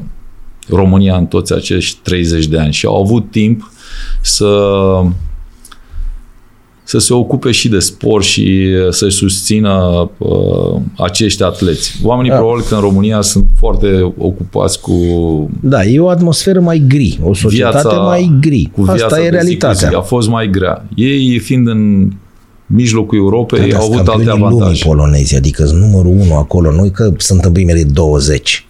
[0.70, 3.72] România în toți acești 30 de ani și au avut timp
[4.22, 4.48] să
[6.86, 12.00] să se ocupe și de sport și să susțină uh, acești atleți.
[12.04, 12.36] Oamenii Da.
[12.36, 12.42] da.
[12.42, 14.94] probabil că în România sunt foarte ocupați cu
[15.62, 18.70] Da, e o atmosferă mai gri, o societate viața, mai gri.
[18.74, 19.90] cu viața Asta e de zi cu realitatea.
[19.90, 19.96] zi.
[19.96, 20.86] A fost mai grea.
[20.96, 22.12] Ei, fiind în
[22.66, 24.84] mijlocul Europei, Dar au avut alte campionii lumii avantaje.
[24.86, 28.66] polonezi, adică sunt numărul unu acolo, noi că sunt în primele 20.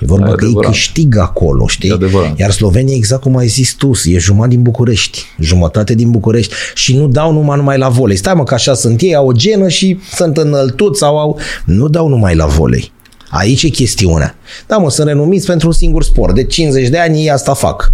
[0.00, 0.70] E vorba Da, e că ei adevărat.
[0.70, 1.90] câștigă acolo, știi?
[1.90, 2.38] E adevărat.
[2.38, 6.96] Iar Slovenia, exact cum ai zis tu, e jumătate din București, jumătate din București și
[6.96, 8.16] nu dau numai numai la volei.
[8.16, 11.38] Stai mă că așa sunt ei, au o genă și sunt înăltuți sau au...
[11.64, 12.92] Nu dau numai la volei.
[13.30, 14.34] Aici e chestiunea.
[14.66, 16.34] Da, mă, sunt renumiți pentru un singur sport.
[16.34, 17.92] De 50 de ani ei asta fac.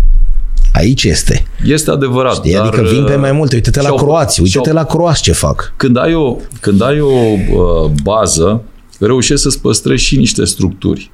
[0.74, 1.46] Aici este.
[1.64, 2.34] Este adevărat.
[2.34, 2.52] Știi?
[2.52, 3.54] dar, Adică vin pe mai multe.
[3.54, 5.72] Uite-te la și-au- croați, uite-te și-au- la croați ce fac.
[5.76, 8.62] Când ai o, când ai o uh, bază,
[9.00, 11.10] reușești să-ți păstrezi și niște structuri.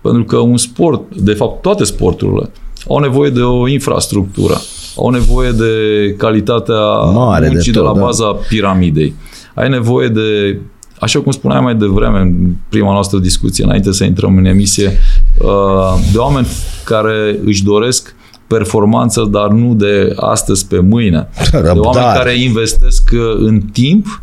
[0.00, 2.50] Pentru că un sport, de fapt toate sporturile,
[2.88, 4.60] au nevoie de o infrastructură,
[4.96, 5.72] au nevoie de
[6.18, 6.80] calitatea
[7.14, 8.00] Mare de muncii de, tot, la da.
[8.04, 9.14] baza piramidei.
[9.54, 10.58] Ai nevoie de,
[10.98, 14.98] așa cum spuneai mai devreme în prima noastră discuție, înainte să intrăm în emisie,
[15.38, 16.46] uh, de oameni
[16.84, 18.14] care își doresc
[18.56, 21.28] performanță, dar nu de astăzi pe mâine.
[21.50, 22.18] De oameni Răbdare.
[22.18, 24.22] care investesc uh, în timp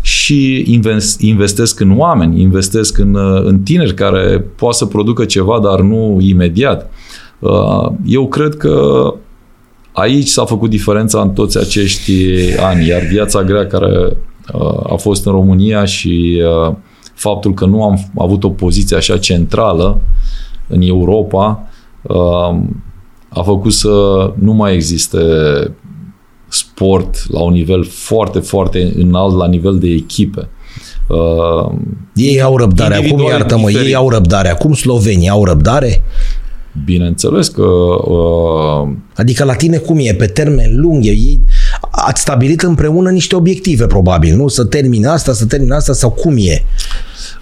[0.00, 5.60] și invest- investesc în oameni, investesc în, uh, în tineri care poate să producă ceva,
[5.62, 6.90] dar nu imediat.
[7.38, 9.14] Uh, Eu cred că
[9.92, 12.12] aici s-a făcut diferența în toți acești
[12.60, 14.16] ani, iar viața grea care
[14.52, 16.74] uh, a fost în România și uh,
[17.14, 20.00] faptul că nu am avut o poziție așa centrală
[20.68, 21.68] în Europa
[22.02, 22.58] uh,
[23.34, 23.88] a făcut să
[24.38, 25.18] nu mai existe
[26.48, 30.48] sport la un nivel foarte, foarte înalt, la nivel de echipe.
[31.08, 31.72] Uh,
[32.14, 32.94] Ei au răbdare.
[32.94, 33.88] Acum, Individual iartă-mă, diferit.
[33.88, 34.48] ei au răbdare.
[34.48, 36.02] Acum slovenii au răbdare?
[36.84, 37.66] bineînțeles că
[38.04, 40.14] uh, Adică la tine cum e?
[40.14, 41.04] Pe termen lung?
[41.04, 41.38] Ei,
[41.90, 44.48] ați stabilit împreună niște obiective, probabil, nu?
[44.48, 46.64] Să termine asta, să termine asta sau cum e?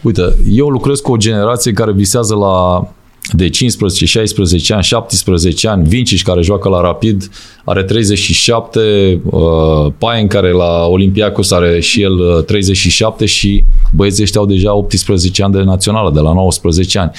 [0.02, 2.88] Uite, eu lucrez cu o generație care visează la
[3.32, 7.30] de 15, 16 ani, 17 ani, Vincic care joacă la Rapid
[7.64, 13.64] are 37, uh, Paien care la Olympiacos are și el uh, 37 și
[13.94, 17.10] băieții ăștia au deja 18 ani de națională, de la 19 ani.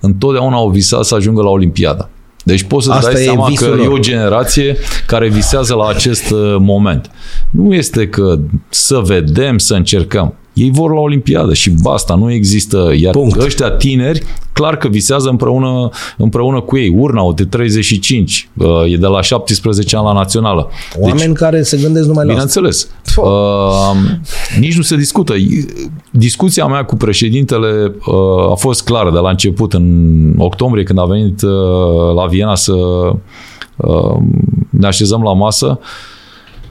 [0.00, 2.10] Întotdeauna au visat să ajungă la Olimpiada.
[2.44, 3.92] Deci poți să Asta dai e seama că visul e lor.
[3.92, 7.10] o generație care visează la acest uh, moment.
[7.50, 8.38] Nu este că
[8.68, 10.34] să vedem, să încercăm.
[10.58, 12.92] Ei vor la Olimpiadă și basta, nu există.
[12.96, 13.40] Iar Punct.
[13.40, 14.22] ăștia tineri,
[14.52, 16.94] clar că visează împreună, împreună cu ei.
[16.96, 20.70] Urna, de 35, uh, e de la 17 ani la națională.
[20.98, 22.60] Oameni care se gândesc numai la asta.
[22.60, 22.88] Bineînțeles.
[23.16, 23.96] Uh,
[24.58, 25.34] nici nu se discută.
[26.10, 31.04] Discuția mea cu președintele uh, a fost clară de la început, în octombrie, când a
[31.04, 31.50] venit uh,
[32.14, 32.72] la Viena să
[33.76, 34.16] uh,
[34.70, 35.78] ne așezăm la masă.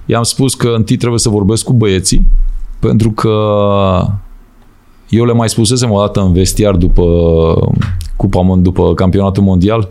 [0.06, 2.28] I-am spus că întâi trebuie să vorbesc cu băieții,
[2.80, 3.34] pentru că
[5.10, 7.04] eu le mai spusesem o dată în vestiar după
[8.16, 9.90] Cupa, Mon- după campionatul mondial,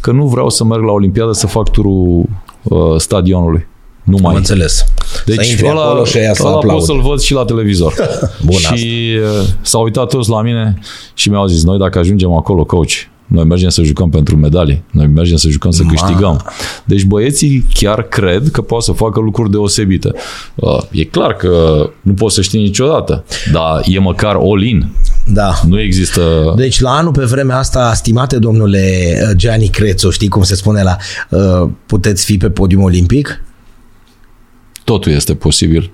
[0.00, 2.24] că nu vreau să merg la Olimpiadă să fac turul
[2.62, 3.66] uh, stadionului.
[4.02, 4.36] Nu Am mai.
[4.36, 4.84] înțeles.
[5.26, 6.84] Deci să intri acolo și aia să ăla pot aplaude.
[6.84, 7.94] să-l văd și la televizor.
[8.46, 9.40] Bun, și asta.
[9.40, 10.78] uh, s-au uitat toți la mine
[11.14, 12.90] și mi-au zis, noi dacă ajungem acolo, coach,
[13.32, 15.90] noi mergem să jucăm pentru medalii, noi mergem să jucăm să Ma.
[15.90, 16.44] câștigăm.
[16.84, 20.12] Deci băieții chiar cred că poate să facă lucruri deosebite.
[20.54, 24.92] Uh, E clar că nu poți să știi niciodată, dar e măcar all-in.
[25.26, 25.54] Da.
[25.66, 26.52] Nu există...
[26.56, 30.82] Deci la anul pe vremea asta, stimate domnule uh, Gianni Crețu, știi cum se spune
[30.82, 30.96] la
[31.30, 33.44] uh, puteți fi pe podium olimpic?
[34.84, 35.90] Totul este posibil.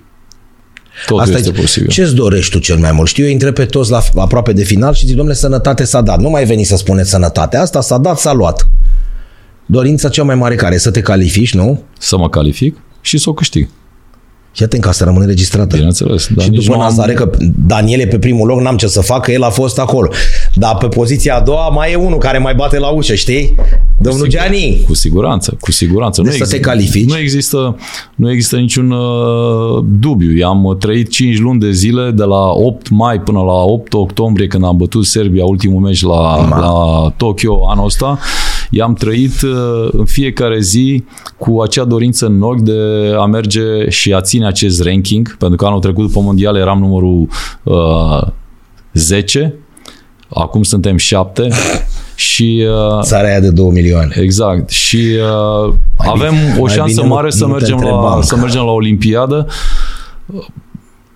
[1.07, 1.89] Totul Asta este e, posibil.
[1.89, 3.09] Ce-ți dorești tu cel mai mult?
[3.09, 6.19] Știu, eu intre pe toți la aproape de final și zic, domnule, sănătate s-a dat.
[6.21, 7.57] Nu mai veni să spuneți sănătate.
[7.57, 8.69] Asta s-a dat, s-a luat.
[9.67, 11.83] Dorința cea mai mare care e să te califici, nu?
[11.99, 13.69] Să mă calific și să o câștig.
[14.59, 15.77] Și atent ca să rămână registrată.
[15.77, 16.29] Bineînțeles.
[16.35, 17.31] Dar și nici după nu am- Nazare, că
[17.67, 20.11] Daniel e pe primul loc, n-am ce să fac, că el a fost acolo.
[20.55, 23.55] Dar pe poziția a doua mai e unul care mai bate la ușă, știi?
[23.99, 24.81] Domnul sigur- Gianni.
[24.87, 26.23] Cu siguranță, cu siguranță.
[26.23, 27.09] Deci să te califici.
[27.09, 27.77] Nu există,
[28.15, 30.37] nu există niciun uh, dubiu.
[30.37, 34.47] I-am uh, trăit 5 luni de zile, de la 8 mai până la 8 octombrie,
[34.47, 36.73] când am bătut Serbia ultimul meci la, la
[37.17, 38.19] Tokyo anul ăsta.
[38.71, 41.05] I-am trăit uh, în fiecare zi
[41.37, 42.73] cu acea dorință în ochi de
[43.19, 47.29] a merge și a ține acest ranking, pentru că anul trecut după mondial eram numărul
[47.63, 48.23] uh,
[48.93, 49.55] 10,
[50.29, 51.49] acum suntem 7
[52.15, 52.67] și
[52.97, 54.13] uh, Țara aia de 2 milioane.
[54.21, 54.71] Exact.
[54.71, 54.97] Și
[55.67, 58.03] uh, Mai avem bine- o mai șansă bine nu- mare să, nu te mergem întrebam.
[58.17, 59.47] la, să mergem la Olimpiadă.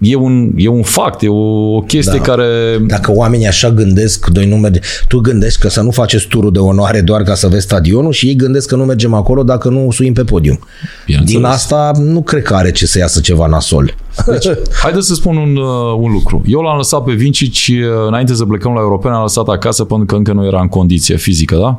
[0.05, 2.25] E un, e un fact, e o, o chestie Da.
[2.25, 2.79] care...
[2.87, 6.59] Dacă oamenii așa gândesc, noi nu mergem, tu gândești că să nu faceți turul de
[6.59, 9.91] onoare doar ca să vezi stadionul și ei gândesc că nu mergem acolo dacă nu
[9.91, 10.59] suim pe podium.
[11.07, 11.41] Bineînțeles.
[11.41, 13.95] Din asta nu cred că are ce să iasă ceva nasol.
[14.27, 14.47] Deci,
[14.83, 16.43] haideți să spun un, uh, un lucru.
[16.47, 20.07] Eu l-am lăsat pe Vincic uh, înainte să plecăm la Europene, am lăsat acasă pentru
[20.07, 21.77] că încă nu era în condiție fizică, da?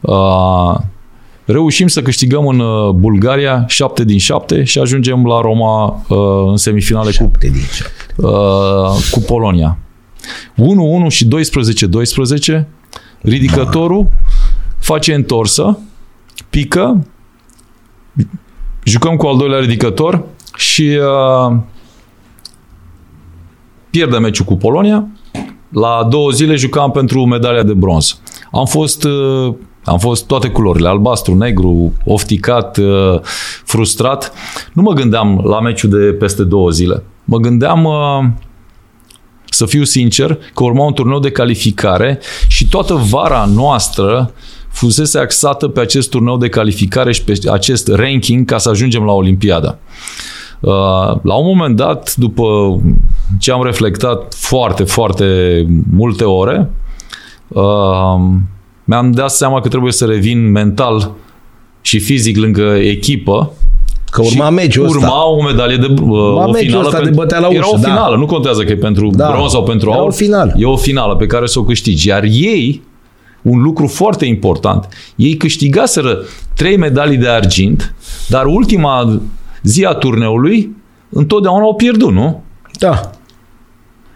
[0.00, 0.78] Uh,
[1.52, 6.56] reușim să câștigăm în uh, Bulgaria 7 din 7 și ajungem la Roma uh, în
[6.56, 8.14] semifinale cu Șapte din șapte.
[8.16, 9.78] uh, cu Polonia.
[11.06, 11.28] 1-1 și
[12.60, 12.64] 12-12,
[13.20, 14.08] ridicătorul
[14.78, 15.78] face întorsă,
[16.50, 17.06] pică,
[18.84, 20.24] jucăm cu al doilea ridicător
[20.56, 20.98] și
[21.48, 21.56] uh,
[23.90, 25.08] pierde meciul cu Polonia.
[25.68, 28.20] La două zile jucam pentru medalia de bronz.
[28.52, 29.54] Am fost uh,
[29.84, 33.20] Am fost toate culorile, albastru, negru, ofticat, uh,
[33.64, 34.32] frustrat.
[34.72, 37.02] Nu mă gândeam la meciul de peste două zile.
[37.24, 38.24] Mă gândeam uh,
[39.44, 44.32] să fiu sincer, că urma un turneu de calificare și toată vara noastră
[44.68, 49.12] fusese axată pe acest turneu de calificare și pe acest ranking ca să ajungem la
[49.12, 49.78] Olimpiada.
[50.60, 50.70] Uh,
[51.22, 52.78] la un moment dat, după
[53.38, 56.70] ce am reflectat foarte, foarte multe ore,
[57.48, 58.20] uh,
[58.88, 61.12] mi-am dat seama că trebuie să revin mental
[61.80, 63.52] și fizic lângă echipă
[64.10, 64.98] Că urma meciul ăsta.
[64.98, 66.86] Urma o medalie de uh, urma o finală.
[66.86, 67.88] ăsta de bătea la ușă, Era o da.
[67.88, 69.30] finală, nu contează că e pentru Da.
[69.30, 70.08] bronz sau pentru Era aur.
[70.08, 70.54] o finală.
[70.56, 72.08] E o finală pe care să o câștigi.
[72.08, 72.82] Iar ei,
[73.42, 76.18] un lucru foarte important, ei câștigaseră
[76.56, 77.94] trei medalii de argint,
[78.28, 79.20] dar ultima
[79.62, 80.76] zi a turneului
[81.08, 82.42] întotdeauna au pierdut, nu?
[82.78, 83.00] Da.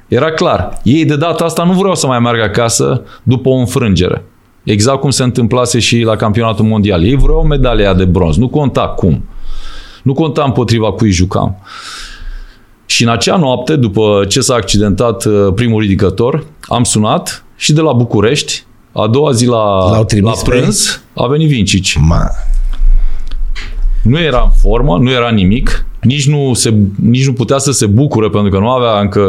[0.09, 0.81] Era clar.
[0.82, 4.24] Ei de data asta nu vreau să mai meargă acasă după o înfrângere.
[4.63, 7.05] Exact cum se întâmplase și la campionatul mondial.
[7.05, 8.37] Ei vreau medalia de bronz.
[8.37, 9.25] Nu conta cum.
[10.03, 11.57] Nu conta împotriva cui jucam.
[12.87, 17.81] Și în acea noapte, după ce s-a accidentat uh, primul ridicător, am sunat și de
[17.81, 21.97] la București, a doua zi la, L-au la trimis pe prânz, a venit Vincici.
[22.01, 22.31] Ma.
[24.03, 27.87] Nu era în formă, nu era nimic, nici nu, se, nici nu putea să se
[27.87, 29.25] bucure pentru că nu avea încă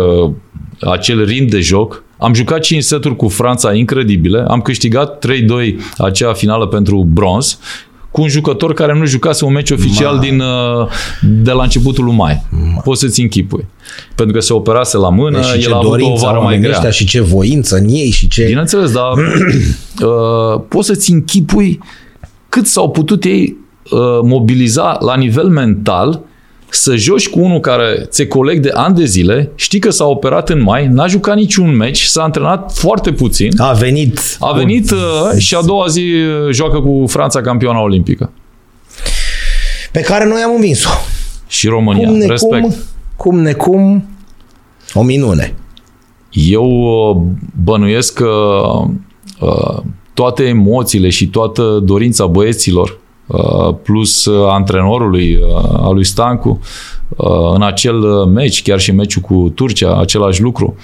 [0.82, 2.03] acel ritm de joc.
[2.24, 5.30] Am jucat 5 seturi cu Franța incredibile, am câștigat 3-2
[5.98, 7.60] acea finală pentru bronz
[8.12, 10.20] cu un jucător care nu jucase un meci oficial Ma.
[10.22, 10.88] din, uh,
[11.22, 12.44] de la începutul lui mai.
[12.84, 13.66] Poți să-ți închipui.
[14.16, 16.36] Pentru că se operase la mână, Deci și ce el a avut o dorință vară
[16.36, 16.76] au mai oamenii grea.
[16.76, 18.46] ăștia și ce voință în ei și ce...
[18.46, 21.80] Bineînțeles, dar uh, poți să-ți închipui
[22.50, 23.58] cât s-au putut ei
[23.92, 26.22] uh, mobiliza la nivel mental
[26.76, 30.50] să joci cu unul care ți coleg de ani de zile, știi că s-a operat
[30.50, 34.38] în mai, n-a jucat niciun meci, s-a antrenat foarte puțin, A venit...
[34.40, 38.32] a venit uh, și a doua zi uh, joacă cu Franța campioana olimpică.
[39.92, 40.90] Pe care noi am învins-o.
[41.48, 42.08] Și România.
[42.08, 42.62] Cum ne Respect.
[42.62, 42.76] cum,
[43.16, 44.06] cum ne cum,
[44.94, 45.56] o minune.
[46.32, 47.22] Eu uh,
[47.64, 48.32] bănuiesc că
[49.40, 49.82] uh,
[50.14, 53.03] toate emoțiile și toată dorința băieților uh,
[53.84, 56.60] plus uh, antrenorului uh, al lui Stancu
[57.18, 60.76] uh, în acel uh, meci, chiar și meciul cu Turcia, același lucru.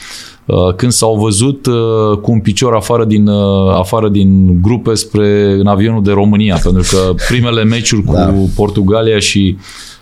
[0.46, 5.52] Uh, Când s-au văzut uh, cu un picior afară din, uh, afară din grupe spre
[5.60, 8.34] în avionul de România, pentru că primele meciuri cu Da.
[8.56, 9.58] Portugalia și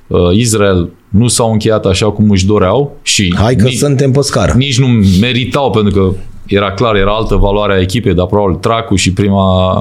[0.07, 4.21] uh, Israel nu s-au încheiat așa cum își doreau și Hai că nici- suntem pe
[4.21, 4.53] scară.
[4.57, 4.87] nici nu
[5.19, 6.15] meritau, pentru că
[6.45, 9.73] era clar, era altă valoare a echipei, dar probabil Tracu și prima,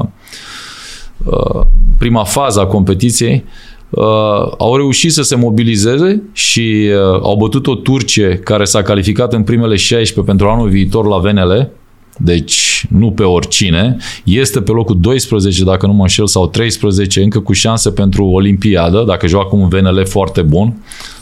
[1.25, 1.61] uh,
[1.99, 3.45] prima fază a competiției
[3.91, 4.05] uh,
[4.59, 9.43] au reușit să se mobilizeze și uh, au bătut o Turcie care s-a calificat în
[9.43, 11.71] primele 16 pentru anul viitor la VNL,
[12.19, 17.41] deci nu pe oricine, este pe locul 12, dacă nu mă înșel, sau 13, încă
[17.41, 20.75] cu șanse pentru Olimpiadă, dacă joacă un VNL foarte bun,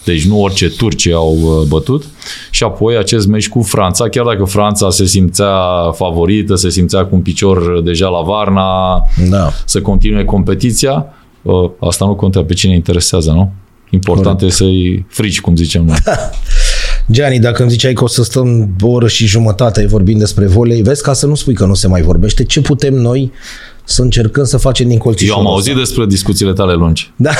[0.04, 2.04] deci nu orice turci au uh, bătut.
[2.50, 5.52] Și apoi acest meci cu Franța, chiar dacă Franța se simțea
[5.92, 9.50] favorită, se simțea cu un picior deja la Varna, Da.
[9.64, 11.06] să continue competiția,
[11.42, 13.52] uh, asta nu contează pe cine interesează, nu?
[13.90, 15.96] Important e să-i frici, cum zicem noi.
[17.10, 20.82] Gianni, dacă îmi ziceai că o să stăm o oră și jumătate vorbind despre volei,
[20.82, 23.32] vezi ca să nu spui că nu se mai vorbește, ce putem noi
[23.84, 25.84] să încercăm să facem din Eu colțișorul am auzit ăsta?
[25.84, 27.12] despre discuțiile tale lungi.
[27.16, 27.30] Da.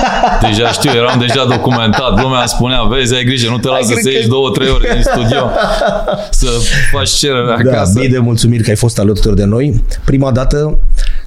[0.48, 2.20] Deja știu, eram deja documentat.
[2.22, 4.68] Lumea îmi spunea, vezi, ai grijă, nu te lasă cred să că- ieși două, trei
[4.68, 5.50] ore din studio
[6.40, 6.46] să
[6.92, 7.98] faci cererea Da, acasă.
[7.98, 9.82] mii de mulțumiri că ai fost alături de noi.
[10.04, 10.78] Prima dată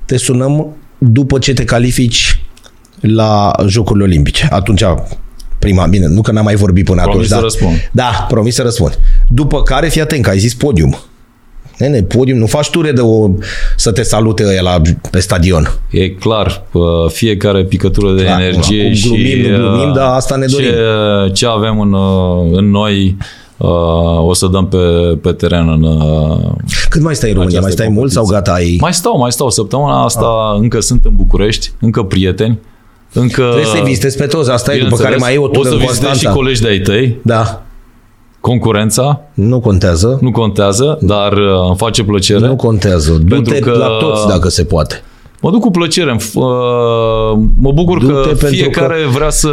[0.06, 2.42] te sunăm după ce te califici
[3.00, 4.48] la Jocurile Olimpice.
[4.52, 4.84] Atunci,
[5.66, 7.28] prima, bine, nu că n-am mai vorbit până Promis atunci.
[7.30, 7.42] să da.
[7.42, 7.90] răspund.
[7.92, 9.00] Da, promis să răspund.
[9.30, 10.96] După care, fii atent, că ai zis podium.
[11.78, 13.30] Nene, podium, nu faci ture de o,
[13.76, 14.82] să te salute ăia la,
[15.12, 15.72] pe stadion.
[15.90, 20.14] E clar, pă, fiecare picătură de Clar, energie acum și glumim, nu glumim, uh, dar
[20.14, 20.68] asta ne dorim.
[20.70, 23.18] Ce, ce avem în, uh, în noi
[23.58, 24.78] uh, o să dăm pe,
[25.22, 25.84] pe teren în...
[25.84, 26.40] uh,
[26.90, 27.60] Cât mai stai în România?
[27.60, 28.52] Mai Această stai mult sau competiție.
[28.54, 28.78] gata ai...
[28.82, 29.50] Mai stau, mai stau.
[29.50, 30.60] Săptămâna asta Ah.
[30.62, 32.60] încă sunt în București, încă prieteni,
[33.20, 33.42] încă...
[33.42, 35.68] Trebuie să-i vizitezi pe toți, asta e, după care bineînțeles, mai e o O tură
[35.68, 36.32] să în vizitez și Constanța.
[36.40, 37.62] colegi de-ai tăi, Da,
[38.40, 40.18] concurența, nu contează.
[40.22, 42.48] nu contează, dar uh, îmi face plăcere.
[42.48, 43.12] Nu contează.
[43.12, 45.04] Pentru Du-te că- la toți dacă se poate.
[45.46, 46.10] Mă duc cu plăcere.
[46.12, 46.44] îmi f- uh,
[47.56, 49.50] Mă bucur Du-te că pentru fiecare vrea să,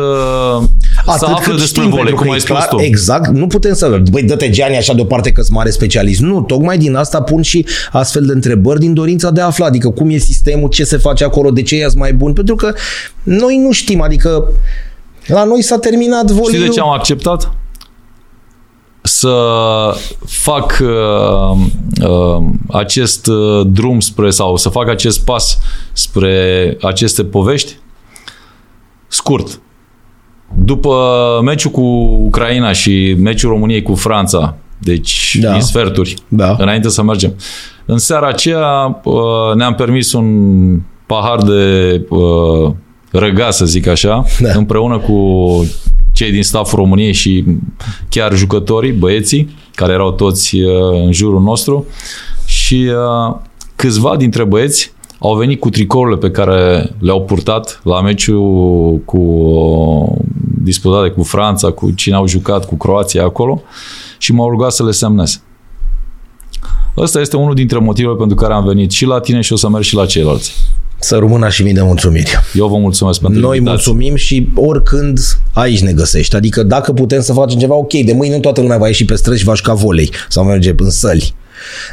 [1.18, 2.80] să afle despre volei, pentru cum că ai e spus clar, tu.
[2.80, 4.02] Exact, nu putem să...
[4.10, 6.20] Băi, dă-te Gianni așa deoparte că-s mare specialist.
[6.20, 9.66] Nu, tocmai din asta pun și astfel de întrebări din dorința de a afla.
[9.66, 12.32] Adică cum e sistemul, ce se face acolo, de ce e mai bun.
[12.32, 12.72] Pentru că
[13.22, 14.48] noi nu știm, adică
[15.26, 16.52] la noi s-a terminat voleiul.
[16.52, 17.52] Știi de ce am acceptat?
[19.02, 19.34] Să
[20.26, 21.58] fac uh,
[22.08, 25.58] uh, acest uh, drum spre sau să fac acest pas
[25.92, 27.76] spre aceste povești
[29.08, 29.60] scurt.
[30.54, 30.94] După
[31.44, 31.80] meciul cu
[32.24, 35.52] Ucraina și meciul României cu Franța, deci Da.
[35.52, 36.56] din sferturi, Da.
[36.58, 37.34] înainte să mergem.
[37.84, 42.72] În seara aceea uh, ne-am permis un pahar de uh,
[43.10, 44.48] răgaz, să zic așa, Da.
[44.54, 45.12] împreună cu
[46.22, 47.44] cei din stafful României și
[48.08, 51.86] chiar jucătorii, băieții, care erau toți uh, în jurul nostru
[52.46, 53.36] și uh,
[53.76, 60.24] câțiva dintre băieți au venit cu tricourile pe care le-au purtat la meciul cu uh,
[60.62, 63.62] disputate cu Franța, cu cine au jucat, cu Croația acolo
[64.18, 65.42] și m-au rugat să le semnez.
[66.96, 69.68] Ăsta este unul dintre motivele pentru care am venit și la tine și o să
[69.68, 70.54] merg și la ceilalți.
[71.02, 72.38] Să rămână și mii de mulțumiri.
[72.54, 73.92] Eu vă mulțumesc pentru Noi invitație.
[73.92, 75.18] mulțumim și oricând
[75.52, 76.36] aici ne găsești.
[76.36, 79.14] Adică dacă putem să facem ceva, ok, de mâine nu toată lumea va ieși pe
[79.14, 81.34] străzi și va juca volei sau merge în săli.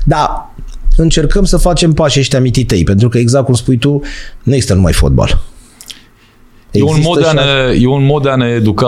[0.06, 0.54] Da,
[0.98, 4.02] încercăm să facem pașii ăștia mititei, pentru că exact cum spui tu,
[4.44, 5.42] nu există numai fotbal.
[6.72, 8.88] E un, mod de a și- ne, e un mod de a ne educa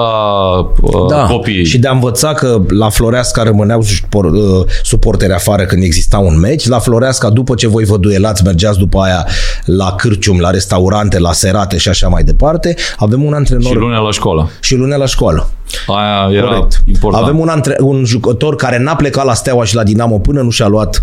[0.82, 1.66] uh, da, copiii.
[1.66, 6.40] și de a învăța că la Floreasca rămâneau supor, uh, suporteri afară când exista un
[6.40, 9.28] meci, la Floreasca după ce voi vă duelați, mergeați după aia
[9.66, 14.00] la cârcium, la restaurante, la serate și așa mai departe, avem un antrenor și lunea
[14.00, 14.50] la școală.
[14.62, 15.50] și lunea la școală.
[15.88, 16.82] Aia era Corect.
[16.88, 17.24] important.
[17.24, 20.50] Avem un, antre- un jucător care n-a plecat la Steaua și la Dinamo până nu
[20.50, 21.02] și-a luat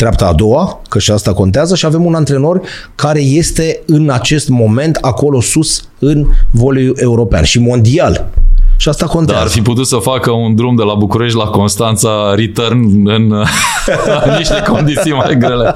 [0.00, 2.60] treapta a doua, că și asta contează, și avem un antrenor
[2.94, 8.28] care este în acest moment acolo sus în voleiul european și mondial.
[8.76, 9.40] Și asta Dar contează.
[9.42, 13.32] ar fi putut să facă un drum de la București la Constanța return în,
[14.26, 15.74] în niște condiții mai grele.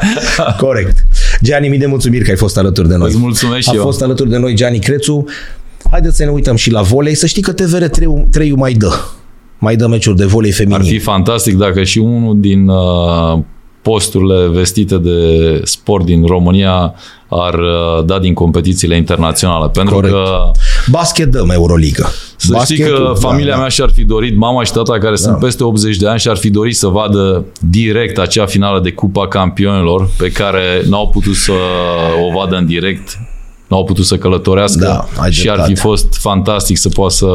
[0.59, 0.97] Corect.
[1.43, 3.09] Gianni, mii de mulțumiri că ai fost alături de noi.
[3.09, 3.83] Îți mulțumesc și A eu.
[3.83, 5.25] fost alături de noi Gianni Crețu.
[5.91, 7.15] Haideți să ne uităm și la volei.
[7.15, 8.93] Să știi că TVR 3 3 mai dă.
[9.59, 10.77] Mai dă meciuri de volei feminin.
[10.79, 13.39] Ar fi fantastic dacă și unul din uh,
[13.85, 16.95] posturile vestite de sport din România
[17.29, 19.69] ar uh, da din competițiile internaționale.
[19.69, 20.15] Pentru Corect.
[20.15, 20.51] că
[20.91, 22.11] Basket dăm Euroliga.
[22.37, 25.39] Să știi că Basketul, familia da, mea și-ar fi dorit, mama și tata care sunt
[25.39, 30.09] peste 80 de ani și-ar fi dorit să vadă direct acea finală de Cupa Campionilor
[30.19, 31.53] pe care n-au putut să
[32.29, 33.19] o vadă în direct,
[33.69, 35.81] n-au putut să călătorească Da, ai și ar fi dreptate.
[35.89, 37.27] fost fantastic să poată să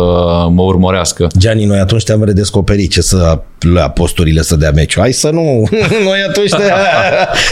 [0.52, 1.28] mă urmărească.
[1.38, 5.02] Gianni, noi atunci te-am redescoperit ce să lua posturile să dea meciul.
[5.02, 5.42] Hai să nu,
[6.08, 6.64] noi atunci te,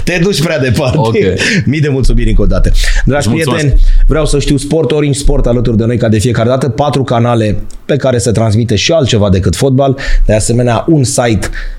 [0.12, 0.98] te duci prea departe.
[0.98, 1.16] Ok.
[1.66, 2.72] Mii de mulțumiri încă o dată.
[3.06, 3.66] Dragi Îți mulțumesc.
[3.66, 7.04] prieteni, vreau să știu sport, Orange Sport alături de noi ca de fiecare dată, patru
[7.04, 11.77] canale pe care se transmite și altceva decât fotbal, de asemenea un site uh,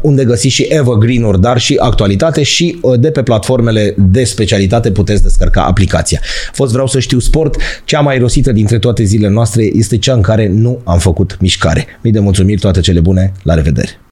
[0.00, 5.22] unde găsiți și evergreen-uri, dar și actualitate și uh, de pe platformele de specialitate puteți
[5.22, 6.20] descărca aplicația.
[6.52, 10.20] Fost vreau să știu sport, cea mai rosită dintre toate zilele noastre este cea în
[10.20, 11.86] care nu am făcut mișcare.
[12.02, 14.03] Mii de mulțumiri, toate cele bune, la revedere!